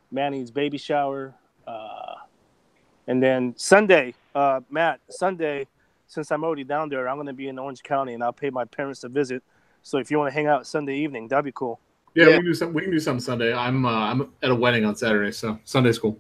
[0.10, 1.34] Manny's baby shower.
[1.68, 2.16] Uh,
[3.08, 5.68] and then Sunday, uh, Matt, Sunday,
[6.08, 8.64] since I'm already down there, I'm gonna be in Orange County, and I'll pay my
[8.64, 9.44] parents a visit.
[9.84, 11.82] So if you want to hang out Sunday evening, that'd be cool.
[12.18, 12.30] Yeah, Yeah.
[12.31, 12.73] we can do some.
[12.73, 13.53] We can do something Sunday.
[13.53, 16.19] I'm uh, I'm at a wedding on Saturday, so Sunday's cool.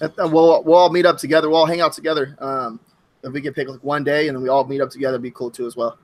[0.00, 1.48] Uh, We'll we'll all meet up together.
[1.48, 2.36] We'll all hang out together.
[2.38, 2.78] Um,
[3.24, 5.22] if we can pick like one day and then we all meet up together, it'd
[5.22, 5.96] be cool too as well.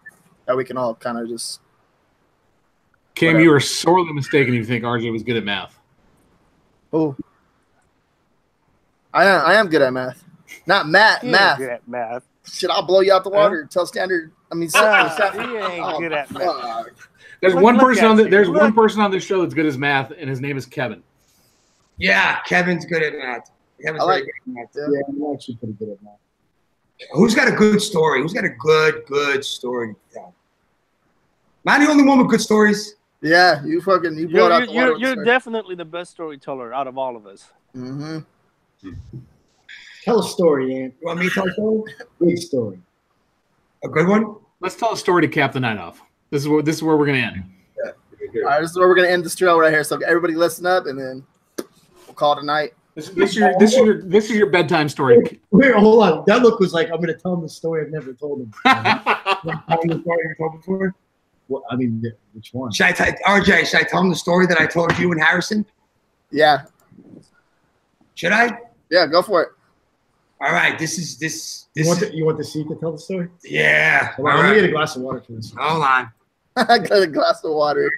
[0.47, 1.61] That we can all kind of just.
[3.15, 3.45] Cam, Whatever.
[3.45, 4.55] you are sorely mistaken.
[4.55, 5.79] if You think RJ was good at math?
[6.93, 7.15] Oh,
[9.13, 9.45] I am.
[9.47, 10.25] I am good at math.
[10.67, 11.21] Not math.
[11.23, 11.59] He math.
[11.59, 12.23] good at math.
[12.47, 13.67] Shit, I'll blow you out the water.
[13.71, 14.33] Tell standard.
[14.51, 16.43] I mean, Ah, standard- he ain't Oh, good at math.
[16.43, 17.09] fuck.
[17.45, 18.31] There's Look- one look person on the, you.
[18.31, 21.03] there's one person on this show that's good as math, and his name is Kevin.
[21.99, 23.51] Yeah, Kevin's good at math.
[23.85, 24.69] Kevin's I like- very good at math.
[24.75, 24.87] Yeah.
[24.91, 26.17] Yeah, I'm actually pretty good at that.
[27.13, 28.23] Who's got a good story?
[28.23, 30.35] Who's got a good, good story to tell?
[31.67, 32.95] Am I the only one with good stories?
[33.21, 34.99] Yeah, you fucking you You're, blow it out you're, water.
[34.99, 37.47] you're, you're definitely the best storyteller out of all of us.
[37.77, 38.21] mm-hmm.
[40.03, 40.95] Tell a story, Ant.
[40.99, 41.93] You want me to tell a story?
[42.21, 42.79] Big story.
[43.85, 44.37] A good one?
[44.61, 46.01] Let's tell a story to cap the night off.
[46.35, 47.45] This is where this is where we're gonna end.
[47.79, 48.43] Yeah.
[48.43, 49.85] All right, this is where we're gonna end this drill right here.
[49.85, 51.25] So everybody listen up, and then
[52.09, 52.73] we'll call it a night.
[52.97, 55.41] This, this is your this is your this is your bedtime story.
[55.53, 56.25] Wait, hold on.
[56.27, 58.53] That look was like I'm gonna tell him a story I've never told him.
[58.65, 60.95] Tell him the story you before?
[61.47, 62.03] Well, I mean,
[62.33, 62.73] which one?
[62.73, 63.67] Should I tell RJ?
[63.67, 65.65] Should I tell him the story that I told you and Harrison?
[66.33, 66.65] Yeah,
[68.15, 68.59] Should I?
[68.91, 69.49] yeah, go for it.
[70.41, 70.77] All right.
[70.79, 73.29] This is this You want, Is, the, you want the seat to tell the story?
[73.45, 74.15] yeah.
[74.19, 75.55] All Hold on, let me get a glass of water for this.
[75.57, 76.11] Hold on.
[76.57, 77.91] I got a glass of water.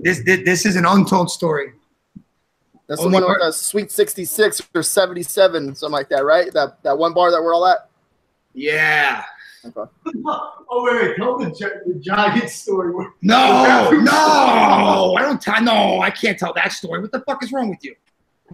[0.00, 1.72] This, this this is an untold story.
[2.86, 6.50] That's Only the one with a sweet 66 or 77, something like that, right?
[6.54, 7.90] That that one bar that we're all at.
[8.54, 9.24] Yeah.
[9.76, 11.16] oh wait, wait.
[11.16, 11.50] Tell the,
[11.86, 12.92] the giant story.
[13.20, 15.62] No, no, I don't tell.
[15.62, 17.00] No, I can't tell that story.
[17.00, 17.94] What the fuck is wrong with you?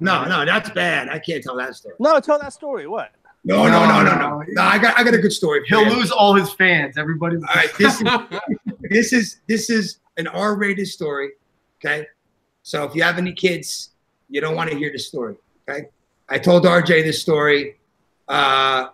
[0.01, 1.09] No, no, that's bad.
[1.09, 1.95] I can't tell that story.
[2.01, 2.89] No, tell that story.
[2.89, 3.13] What?
[3.45, 4.43] No, no, no, no, no.
[4.49, 5.61] No, I got, I got a good story.
[5.69, 6.97] For He'll lose all his fans.
[6.97, 7.37] Everybody.
[7.37, 8.09] All right, this is
[8.81, 11.33] this is this is an R-rated story.
[11.79, 12.07] Okay,
[12.63, 13.91] so if you have any kids,
[14.31, 15.37] you don't want to hear this story.
[15.69, 15.89] Okay,
[16.29, 17.77] I told RJ this story
[18.29, 18.89] uh,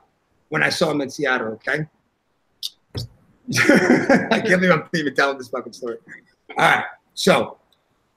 [0.48, 1.52] when I saw him in Seattle.
[1.52, 1.86] Okay,
[2.96, 5.98] I can't believe I'm even telling this fucking story.
[6.50, 7.58] All right, so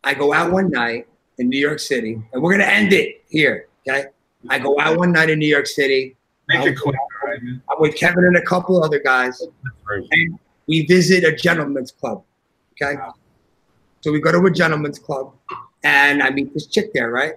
[0.04, 1.08] I go out one night
[1.38, 3.68] in New York City, and we're gonna end it here.
[3.88, 4.06] Okay,
[4.50, 6.16] I go out one night in New York City.
[6.50, 6.96] Make it quick.
[7.26, 7.40] right?
[7.42, 9.42] I'm with Kevin and a couple other guys
[10.12, 12.24] and we visit a gentleman's club.
[12.74, 12.96] Okay.
[14.02, 15.34] So we go to a gentleman's club
[15.84, 17.34] and I meet this chick there, right?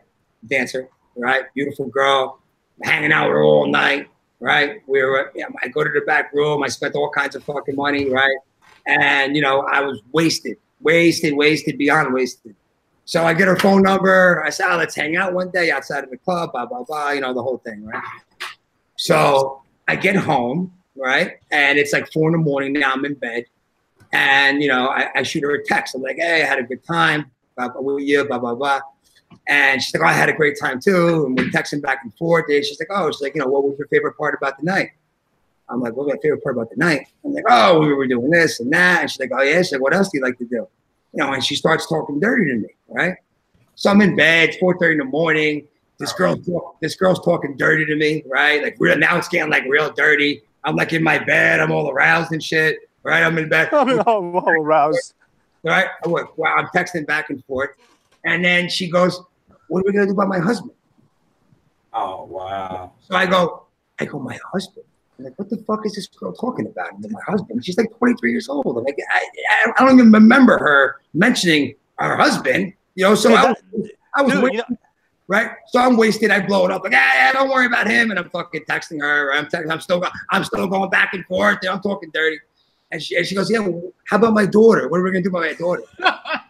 [0.48, 1.44] Dancer, right?
[1.54, 2.40] Beautiful girl,
[2.82, 4.08] hanging out with her all night,
[4.40, 4.82] right?
[4.86, 6.62] We were, yeah, I go to the back room.
[6.62, 8.36] I spent all kinds of fucking money, right?
[8.86, 12.54] And, you know, I was wasted, wasted, wasted, beyond wasted.
[13.04, 14.42] So I get her phone number.
[14.44, 17.10] I said, oh, let's hang out one day outside of the club, blah, blah, blah,
[17.10, 18.02] you know, the whole thing, right?
[18.96, 21.38] So I get home, right?
[21.50, 22.72] And it's like four in the morning.
[22.72, 23.44] Now I'm in bed.
[24.12, 25.94] And, you know, I, I shoot her a text.
[25.94, 27.30] I'm like, hey, I had a good time.
[27.56, 28.80] Blah, blah, with you, blah, blah, blah.
[29.48, 31.26] And she's like, oh, I had a great time too.
[31.26, 32.46] And we're texting back and forth.
[32.48, 34.64] And she's like, oh, she's like, you know, what was your favorite part about the
[34.64, 34.90] night?
[35.68, 37.08] I'm like, what was my favorite part about the night?
[37.24, 39.02] I'm like, oh, we were doing this and that.
[39.02, 39.58] And she's like, oh, yeah.
[39.58, 40.68] She's like, what else do you like to do?
[41.12, 43.16] You know, and she starts talking dirty to me, right?
[43.74, 45.68] So I'm in bed, 4:30 in the morning.
[45.98, 46.36] This girl,
[46.82, 48.62] this girl's talking dirty to me, right?
[48.62, 50.42] Like real now it's getting like real dirty.
[50.64, 53.22] I'm like in my bed, I'm all aroused and shit, right?
[53.22, 55.14] I'm in bed, I'm all, all aroused.
[55.64, 55.86] right?
[56.04, 57.70] I'm wow, I'm texting back and forth,
[58.24, 59.20] and then she goes,
[59.68, 60.72] "What are we gonna do about my husband?"
[61.92, 62.92] Oh wow.
[63.00, 63.64] So I go,
[63.98, 64.84] I go, my husband.
[65.18, 66.92] I'm like, what the fuck is this girl talking about?
[66.92, 67.64] And my husband.
[67.64, 68.66] She's like 23 years old.
[68.66, 72.74] I'm like, I, I, I don't even remember her mentioning her husband.
[72.96, 74.76] You know, so Hey, I, was- I was Dude, waiting, you know,
[75.28, 75.50] right?
[75.68, 76.30] So I'm wasted.
[76.30, 78.10] I blow it up like, ah, yeah, don't worry about him.
[78.10, 79.32] And I'm fucking texting her.
[79.32, 79.70] I'm texting.
[79.70, 81.58] I'm still, go- I'm still going back and forth.
[81.62, 82.38] And I'm talking dirty.
[82.92, 83.58] And she, and she goes, yeah.
[83.60, 84.88] Well, how about my daughter?
[84.88, 85.82] What are we gonna do about my daughter?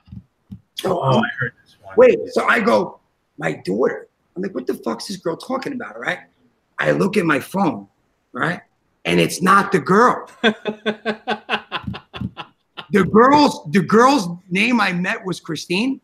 [0.78, 1.94] So Oh, I heard this one.
[1.97, 3.01] Wait, so I go,
[3.39, 4.09] my daughter.
[4.36, 6.19] I'm like, what the fuck's this girl talking about, right?
[6.78, 7.89] I look at my phone,
[8.32, 8.61] right?
[9.07, 10.28] And it's not the girl.
[12.90, 16.01] The girl's the girl's name I met was Christine.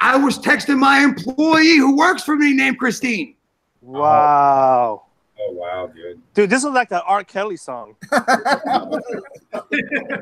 [0.00, 3.34] I was texting my employee who works for me named Christine.
[3.82, 5.04] wow.
[5.42, 6.20] Oh wow, dude.
[6.34, 7.24] Dude, this is like the R.
[7.24, 7.96] Kelly song.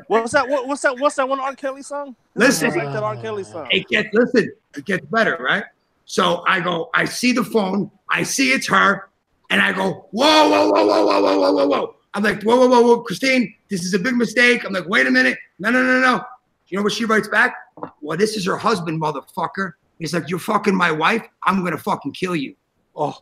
[0.07, 0.47] what's that?
[0.47, 0.97] What, what's that?
[0.97, 1.55] What's that one R.
[1.55, 2.15] Kelly song?
[2.35, 2.79] This Listen.
[2.79, 3.17] like that R.
[3.17, 3.67] Kelly song.
[3.69, 5.65] It gets listen, it gets better, right?
[6.05, 9.09] So I go, I see the phone, I see it's her,
[9.49, 11.95] and I go, whoa, whoa, whoa, whoa, whoa, whoa, whoa, whoa, whoa.
[12.13, 14.65] I'm like, whoa, whoa, whoa, whoa, Christine, this is a big mistake.
[14.65, 15.37] I'm like, wait a minute.
[15.59, 16.23] No, no, no, no.
[16.69, 17.55] You know what she writes back?
[18.01, 19.73] Well, this is her husband, motherfucker.
[19.97, 21.25] He's like, You're fucking my wife.
[21.45, 22.55] I'm gonna fucking kill you.
[22.95, 23.17] Oh,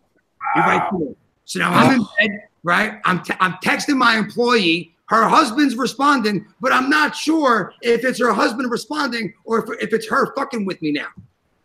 [0.55, 1.15] you're right her.
[1.45, 2.99] So now I'm in bed, right?
[3.05, 4.93] I'm, I'm texting my employee.
[5.05, 9.93] Her husband's responding, but I'm not sure if it's her husband responding or if, if
[9.93, 11.07] it's her fucking with me now.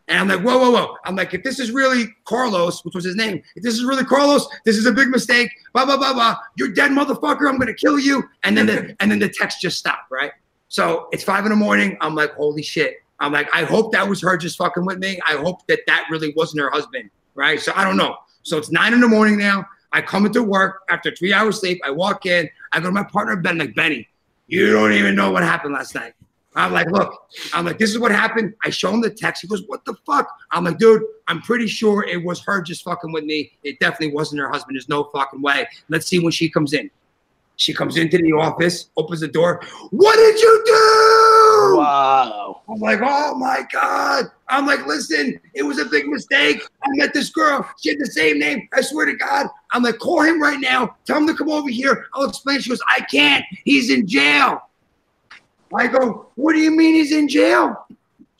[0.06, 0.96] And I'm like, whoa, whoa, whoa.
[1.04, 4.04] I'm like, if this is really Carlos, which was his name, if this is really
[4.04, 5.50] Carlos, this is a big mistake.
[5.72, 6.36] Blah blah blah blah.
[6.56, 7.48] You're dead, motherfucker.
[7.48, 8.22] I'm gonna kill you.
[8.44, 10.32] And then the and then the text just stopped, right?
[10.72, 11.98] So it's five in the morning.
[12.00, 13.02] I'm like, holy shit.
[13.20, 15.20] I'm like, I hope that was her just fucking with me.
[15.28, 17.60] I hope that that really wasn't her husband, right?
[17.60, 18.16] So I don't know.
[18.42, 19.66] So it's nine in the morning now.
[19.92, 21.78] I come into work after three hours sleep.
[21.84, 22.48] I walk in.
[22.72, 24.08] I go to my partner, Ben, like, Benny,
[24.46, 26.14] you don't even know what happened last night.
[26.56, 28.54] I'm like, look, I'm like, this is what happened.
[28.64, 29.42] I show him the text.
[29.42, 30.26] He goes, what the fuck?
[30.52, 33.52] I'm like, dude, I'm pretty sure it was her just fucking with me.
[33.62, 34.76] It definitely wasn't her husband.
[34.76, 35.68] There's no fucking way.
[35.90, 36.90] Let's see when she comes in.
[37.62, 39.62] She comes into the office, opens the door.
[39.90, 41.76] What did you do?
[41.78, 42.60] wow.
[42.68, 44.24] I'm like, oh my God.
[44.48, 46.60] I'm like, listen, it was a big mistake.
[46.82, 47.64] I met this girl.
[47.80, 48.68] She had the same name.
[48.72, 49.46] I swear to God.
[49.70, 50.96] I'm like, call him right now.
[51.04, 52.06] Tell him to come over here.
[52.14, 52.58] I'll explain.
[52.60, 53.44] She goes, I can't.
[53.64, 54.60] He's in jail.
[55.72, 57.86] I go, what do you mean he's in jail?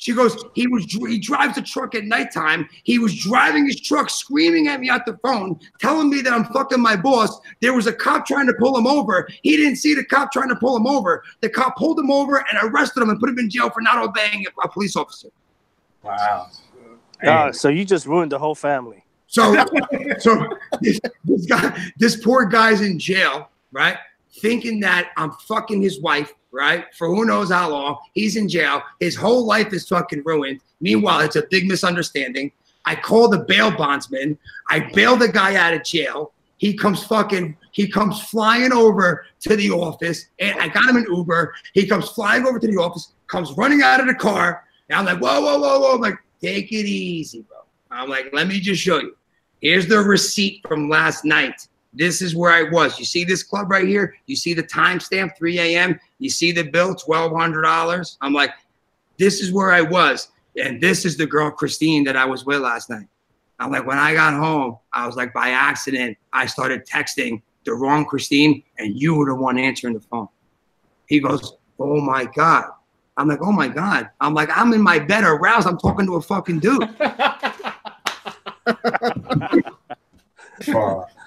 [0.02, 2.68] She goes, he was he drives a truck at nighttime.
[2.82, 6.44] He was driving his truck, screaming at me at the phone, telling me that I'm
[6.46, 7.38] fucking my boss.
[7.60, 9.28] There was a cop trying to pull him over.
[9.44, 11.22] He didn't see the cop trying to pull him over.
[11.40, 13.96] The cop pulled him over and arrested him and put him in jail for not
[14.02, 15.28] obeying a, a police officer.
[16.02, 16.48] Wow.
[17.24, 19.04] Uh, so you just ruined the whole family.
[19.28, 19.54] So,
[20.18, 20.44] so
[20.80, 23.98] this, this guy, this poor guy's in jail, right?
[24.34, 26.86] Thinking that I'm fucking his wife, right?
[26.96, 27.98] For who knows how long.
[28.14, 28.82] He's in jail.
[29.00, 30.60] His whole life is fucking ruined.
[30.80, 32.52] Meanwhile, it's a big misunderstanding.
[32.84, 34.38] I call the bail bondsman.
[34.68, 36.32] I bail the guy out of jail.
[36.56, 40.26] He comes fucking, he comes flying over to the office.
[40.38, 41.54] And I got him an Uber.
[41.74, 44.64] He comes flying over to the office, comes running out of the car.
[44.88, 45.94] And I'm like, whoa, whoa, whoa, whoa.
[45.94, 47.58] I'm like, take it easy, bro.
[47.90, 49.16] I'm like, let me just show you.
[49.60, 51.66] Here's the receipt from last night.
[51.92, 52.98] This is where I was.
[52.98, 54.16] You see this club right here?
[54.26, 56.00] You see the timestamp, 3 a.m.
[56.18, 58.16] You see the bill, $1,200.
[58.20, 58.50] I'm like,
[59.18, 60.28] this is where I was.
[60.60, 63.06] And this is the girl, Christine, that I was with last night.
[63.58, 67.74] I'm like, when I got home, I was like, by accident, I started texting the
[67.74, 70.28] wrong Christine, and you were the one answering the phone.
[71.06, 72.70] He goes, oh my God.
[73.16, 74.08] I'm like, oh my God.
[74.20, 75.68] I'm like, I'm in my bed aroused.
[75.68, 76.88] I'm talking to a fucking dude.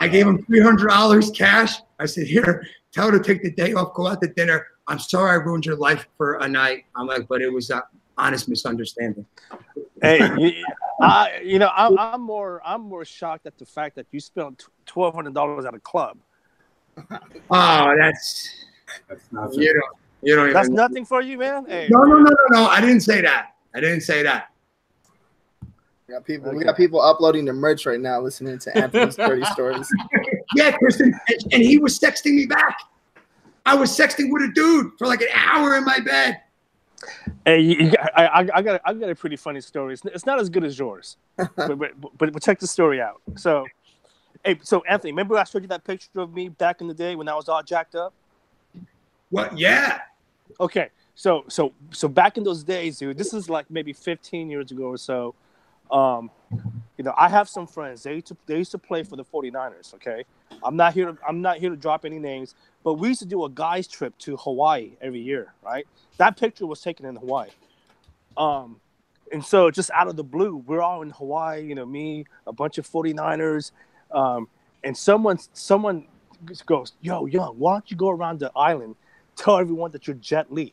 [0.00, 0.08] Fuck.
[0.08, 1.76] I gave him three hundred dollars cash.
[1.98, 4.66] I said, "Here, tell her to take the day off, go out to dinner.
[4.86, 7.82] I'm sorry I ruined your life for a night." I'm like, "But it was an
[8.16, 9.26] honest misunderstanding."
[10.00, 10.64] Hey, you,
[11.02, 14.66] I, you know, I'm, I'm more, I'm more shocked at the fact that you spent
[14.86, 16.18] twelve hundred dollars at a club.
[17.50, 18.64] Oh, that's
[19.08, 20.76] That's not you don't you don't That's even.
[20.76, 21.64] nothing for you, man.
[21.66, 22.66] Hey, No, no, no, no, no.
[22.66, 23.54] I didn't say that.
[23.74, 24.50] I didn't say that.
[26.08, 26.52] We got people.
[26.54, 29.92] We got people uploading their merch right now, listening to Anthony's dirty stories.
[30.56, 32.78] Yeah, Kristen, and, and he was texting me back.
[33.66, 36.40] I was texting with a dude for like an hour in my bed.
[37.44, 39.92] Hey, you, you, I, I, I got, I got a pretty funny story.
[39.92, 43.20] It's, it's not as good as yours, but, but, but, but check the story out.
[43.36, 43.66] So,
[44.44, 47.16] hey, so Anthony, remember I showed you that picture of me back in the day
[47.16, 48.14] when I was all jacked up?
[49.28, 49.58] What?
[49.58, 50.00] Yeah.
[50.58, 54.70] Okay, so, so, so back in those days, dude, this is like maybe 15 years
[54.70, 55.34] ago or so.
[55.90, 56.30] Um,
[56.96, 58.02] you know, I have some friends.
[58.02, 59.94] They used to, they used to play for the 49ers.
[59.94, 60.24] Okay,
[60.62, 61.12] I'm not here.
[61.12, 63.86] To, I'm not here to drop any names, but we used to do a guys
[63.86, 65.52] trip to Hawaii every year.
[65.64, 65.86] Right,
[66.16, 67.50] that picture was taken in Hawaii.
[68.36, 68.80] Um,
[69.32, 71.62] and so just out of the blue, we're all in Hawaii.
[71.62, 73.72] You know, me, a bunch of 49ers,
[74.10, 74.48] um,
[74.82, 76.06] and someone, someone
[76.66, 78.96] goes, "Yo, young, why don't you go around the island,
[79.36, 80.72] tell everyone that you're Jet Li?"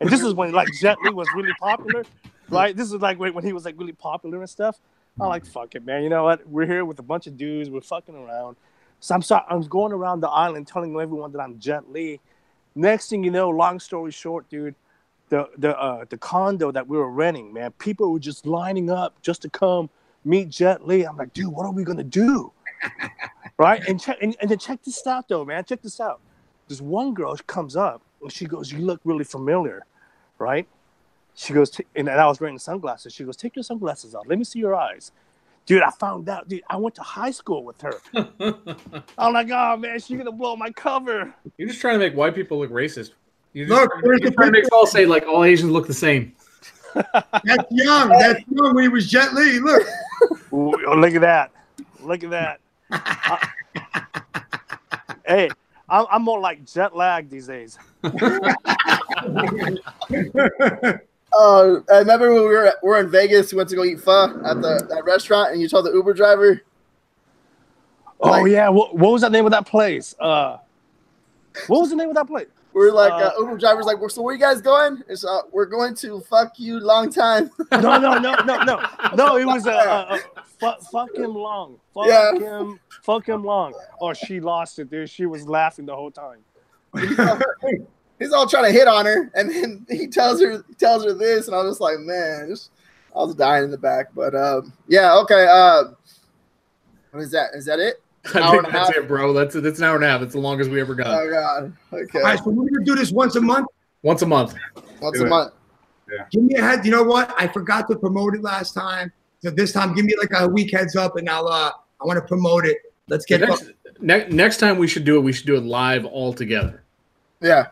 [0.00, 2.04] And this is when like Jet Li was really popular,
[2.52, 2.76] right?
[2.76, 4.78] This is like when when he was like really popular and stuff.
[5.20, 6.02] I'm like, fuck it, man.
[6.02, 6.46] You know what?
[6.48, 7.68] We're here with a bunch of dudes.
[7.68, 8.56] We're fucking around.
[9.00, 9.44] So I'm sorry.
[9.48, 12.20] I'm going around the island telling everyone that I'm Jet Li.
[12.74, 14.74] Next thing you know, long story short, dude,
[15.28, 19.20] the the uh, the condo that we were renting, man, people were just lining up
[19.22, 19.90] just to come
[20.24, 21.02] meet Jet Li.
[21.02, 22.52] I'm like, dude, what are we gonna do?
[23.58, 23.82] right?
[23.86, 25.64] And check and, and then check this out though, man.
[25.64, 26.20] Check this out.
[26.68, 29.84] This one girl comes up and she goes, "You look really familiar,"
[30.38, 30.66] right?
[31.34, 33.12] She goes, "T- and I was wearing sunglasses.
[33.12, 34.24] She goes, "Take your sunglasses off.
[34.26, 35.12] Let me see your eyes."
[35.64, 36.48] Dude, I found out.
[36.48, 37.94] Dude, I went to high school with her.
[39.18, 41.32] I'm like, oh man, she's gonna blow my cover.
[41.56, 43.10] You're just trying to make white people look racist.
[43.52, 45.70] You're just Look, trying, where's you're trying to make us all say like all Asians
[45.70, 46.32] look the same.
[46.94, 48.08] That's young.
[48.08, 49.60] That's young when he was Jet Li.
[49.60, 49.86] Look.
[50.52, 51.52] Ooh, oh, look at that.
[52.00, 52.60] Look at that.
[52.90, 53.48] I-
[55.26, 55.48] hey,
[55.88, 57.78] I'm, I'm more like jet lag these days.
[61.36, 63.52] Uh, I remember when we were we were in Vegas.
[63.52, 66.12] We went to go eat pho at the that restaurant, and you told the Uber
[66.14, 66.60] driver,
[68.20, 70.14] Oh Like- yeah, what, what was the name of that place?
[70.20, 70.58] Uh,
[71.66, 72.46] what was the name of that place?
[72.74, 75.02] We are like, uh, Uh, Uber driver's like, so where you guys going?
[75.08, 77.50] It's uh, we're going to fuck you long time.
[77.72, 78.80] No, no, no, no, no,
[79.14, 79.36] no.
[79.36, 81.78] It was a, a, a fuck, fuck him long.
[81.92, 82.32] Fuck Yeah.
[82.38, 83.74] him, fuck him long.
[84.00, 85.10] Oh, she lost it, dude.
[85.10, 86.38] She was laughing the whole time.
[88.22, 91.46] He's all trying to hit on her, and then he tells her tells her this,
[91.48, 92.70] and I was just like, man, just,
[93.14, 94.14] I was dying in the back.
[94.14, 95.46] But um, yeah, okay.
[95.48, 95.84] Uh,
[97.10, 97.50] what is that?
[97.54, 98.02] Is that it?
[98.34, 98.96] I Hour think and that's half?
[98.96, 99.32] it, bro.
[99.32, 99.62] That's it.
[99.62, 100.20] that's an hour and a half.
[100.20, 101.08] That's the longest we ever got.
[101.08, 101.76] Oh god.
[101.92, 102.18] Okay.
[102.20, 103.66] All right, so we're gonna do this once a month.
[104.02, 104.54] Once a month.
[105.00, 105.30] Once do a it.
[105.30, 105.52] month.
[106.30, 106.84] Give me a head.
[106.84, 107.34] You know what?
[107.38, 109.12] I forgot to promote it last time.
[109.42, 111.70] So this time, give me like a week heads up, and I'll uh,
[112.00, 112.78] I want to promote it.
[113.08, 113.40] Let's get.
[113.40, 113.70] next,
[114.00, 115.20] ne- next time we should do it.
[115.20, 116.84] We should do it live all together.
[117.40, 117.66] Yeah.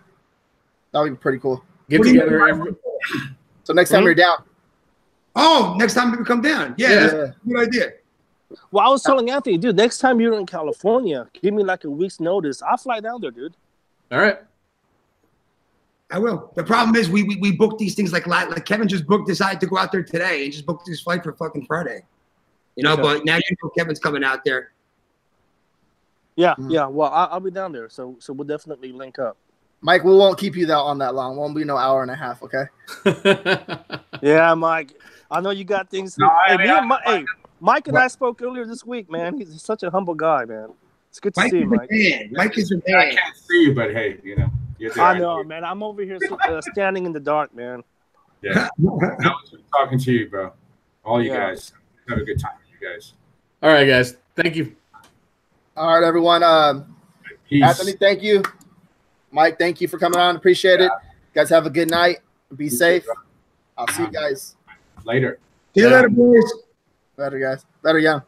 [0.92, 1.64] That would be pretty cool.
[1.88, 2.46] Get What together.
[2.48, 2.74] Every,
[3.64, 4.06] So next time Mhm.
[4.06, 4.42] you're down.
[5.36, 6.74] Oh, next time we come down.
[6.76, 7.00] Yeah, Yeah.
[7.00, 7.92] that's a good idea.
[8.72, 11.90] Well, I was telling Anthony, dude, next time you're in California, give me like a
[11.90, 12.62] week's notice.
[12.62, 13.56] I'll fly down there, dude.
[14.10, 14.38] all right.
[16.12, 16.50] I will.
[16.56, 19.60] The problem is we we, we booked these things like like Kevin just booked decided
[19.60, 22.04] to go out there today and just booked his flight for fucking Friday.
[22.74, 23.02] You know, Okay.
[23.02, 24.72] but now you know Kevin's coming out there.
[26.34, 26.72] Yeah, Mhm.
[26.72, 26.86] yeah.
[26.86, 29.36] Well, I, I'll be down there, so so we'll definitely link up.
[29.82, 31.36] Mike, we won't keep you that on that long.
[31.36, 32.65] Won't be no hour and a half, okay?
[34.23, 34.93] Yeah, Mike.
[35.31, 36.15] I know you got things.
[36.16, 37.24] To No, I mean, me and I- hey,
[37.61, 39.39] Mike and I spoke earlier this week, man.
[39.39, 40.69] He's, he's such a humble guy, man.
[41.09, 41.89] It's good to Mike see you, Mike.
[41.90, 42.28] man.
[42.32, 43.01] Mike is a I man.
[43.01, 45.01] I can't see you, but hey, you know, you're.
[45.01, 45.65] I know, man.
[45.65, 47.82] I'm over here uh, standing in the dark, man.
[48.43, 48.69] Yeah.
[48.78, 49.35] That
[49.74, 50.52] talking to you, bro.
[51.05, 51.48] All you Yeah.
[51.51, 51.73] guys.
[52.09, 53.15] Have a good time, you guys.
[53.62, 54.16] all right, guys.
[54.36, 54.74] Thank you.
[55.77, 56.43] All right, everyone.
[56.43, 56.97] Um,
[57.48, 57.65] Peace.
[57.65, 58.43] Anthony, thank you.
[59.31, 60.36] Mike, thank you for coming on.
[60.36, 60.85] Appreciate it.
[60.85, 60.90] You
[61.35, 62.19] guys, have a good night.
[62.57, 63.05] Be You safe.
[63.05, 63.15] bro.
[63.78, 64.57] I'll see you guys
[65.05, 65.39] Later.
[65.74, 65.94] See you Yeah.
[65.97, 66.52] later, boys.
[67.16, 67.65] later, guys.
[67.82, 68.20] Better, yeah.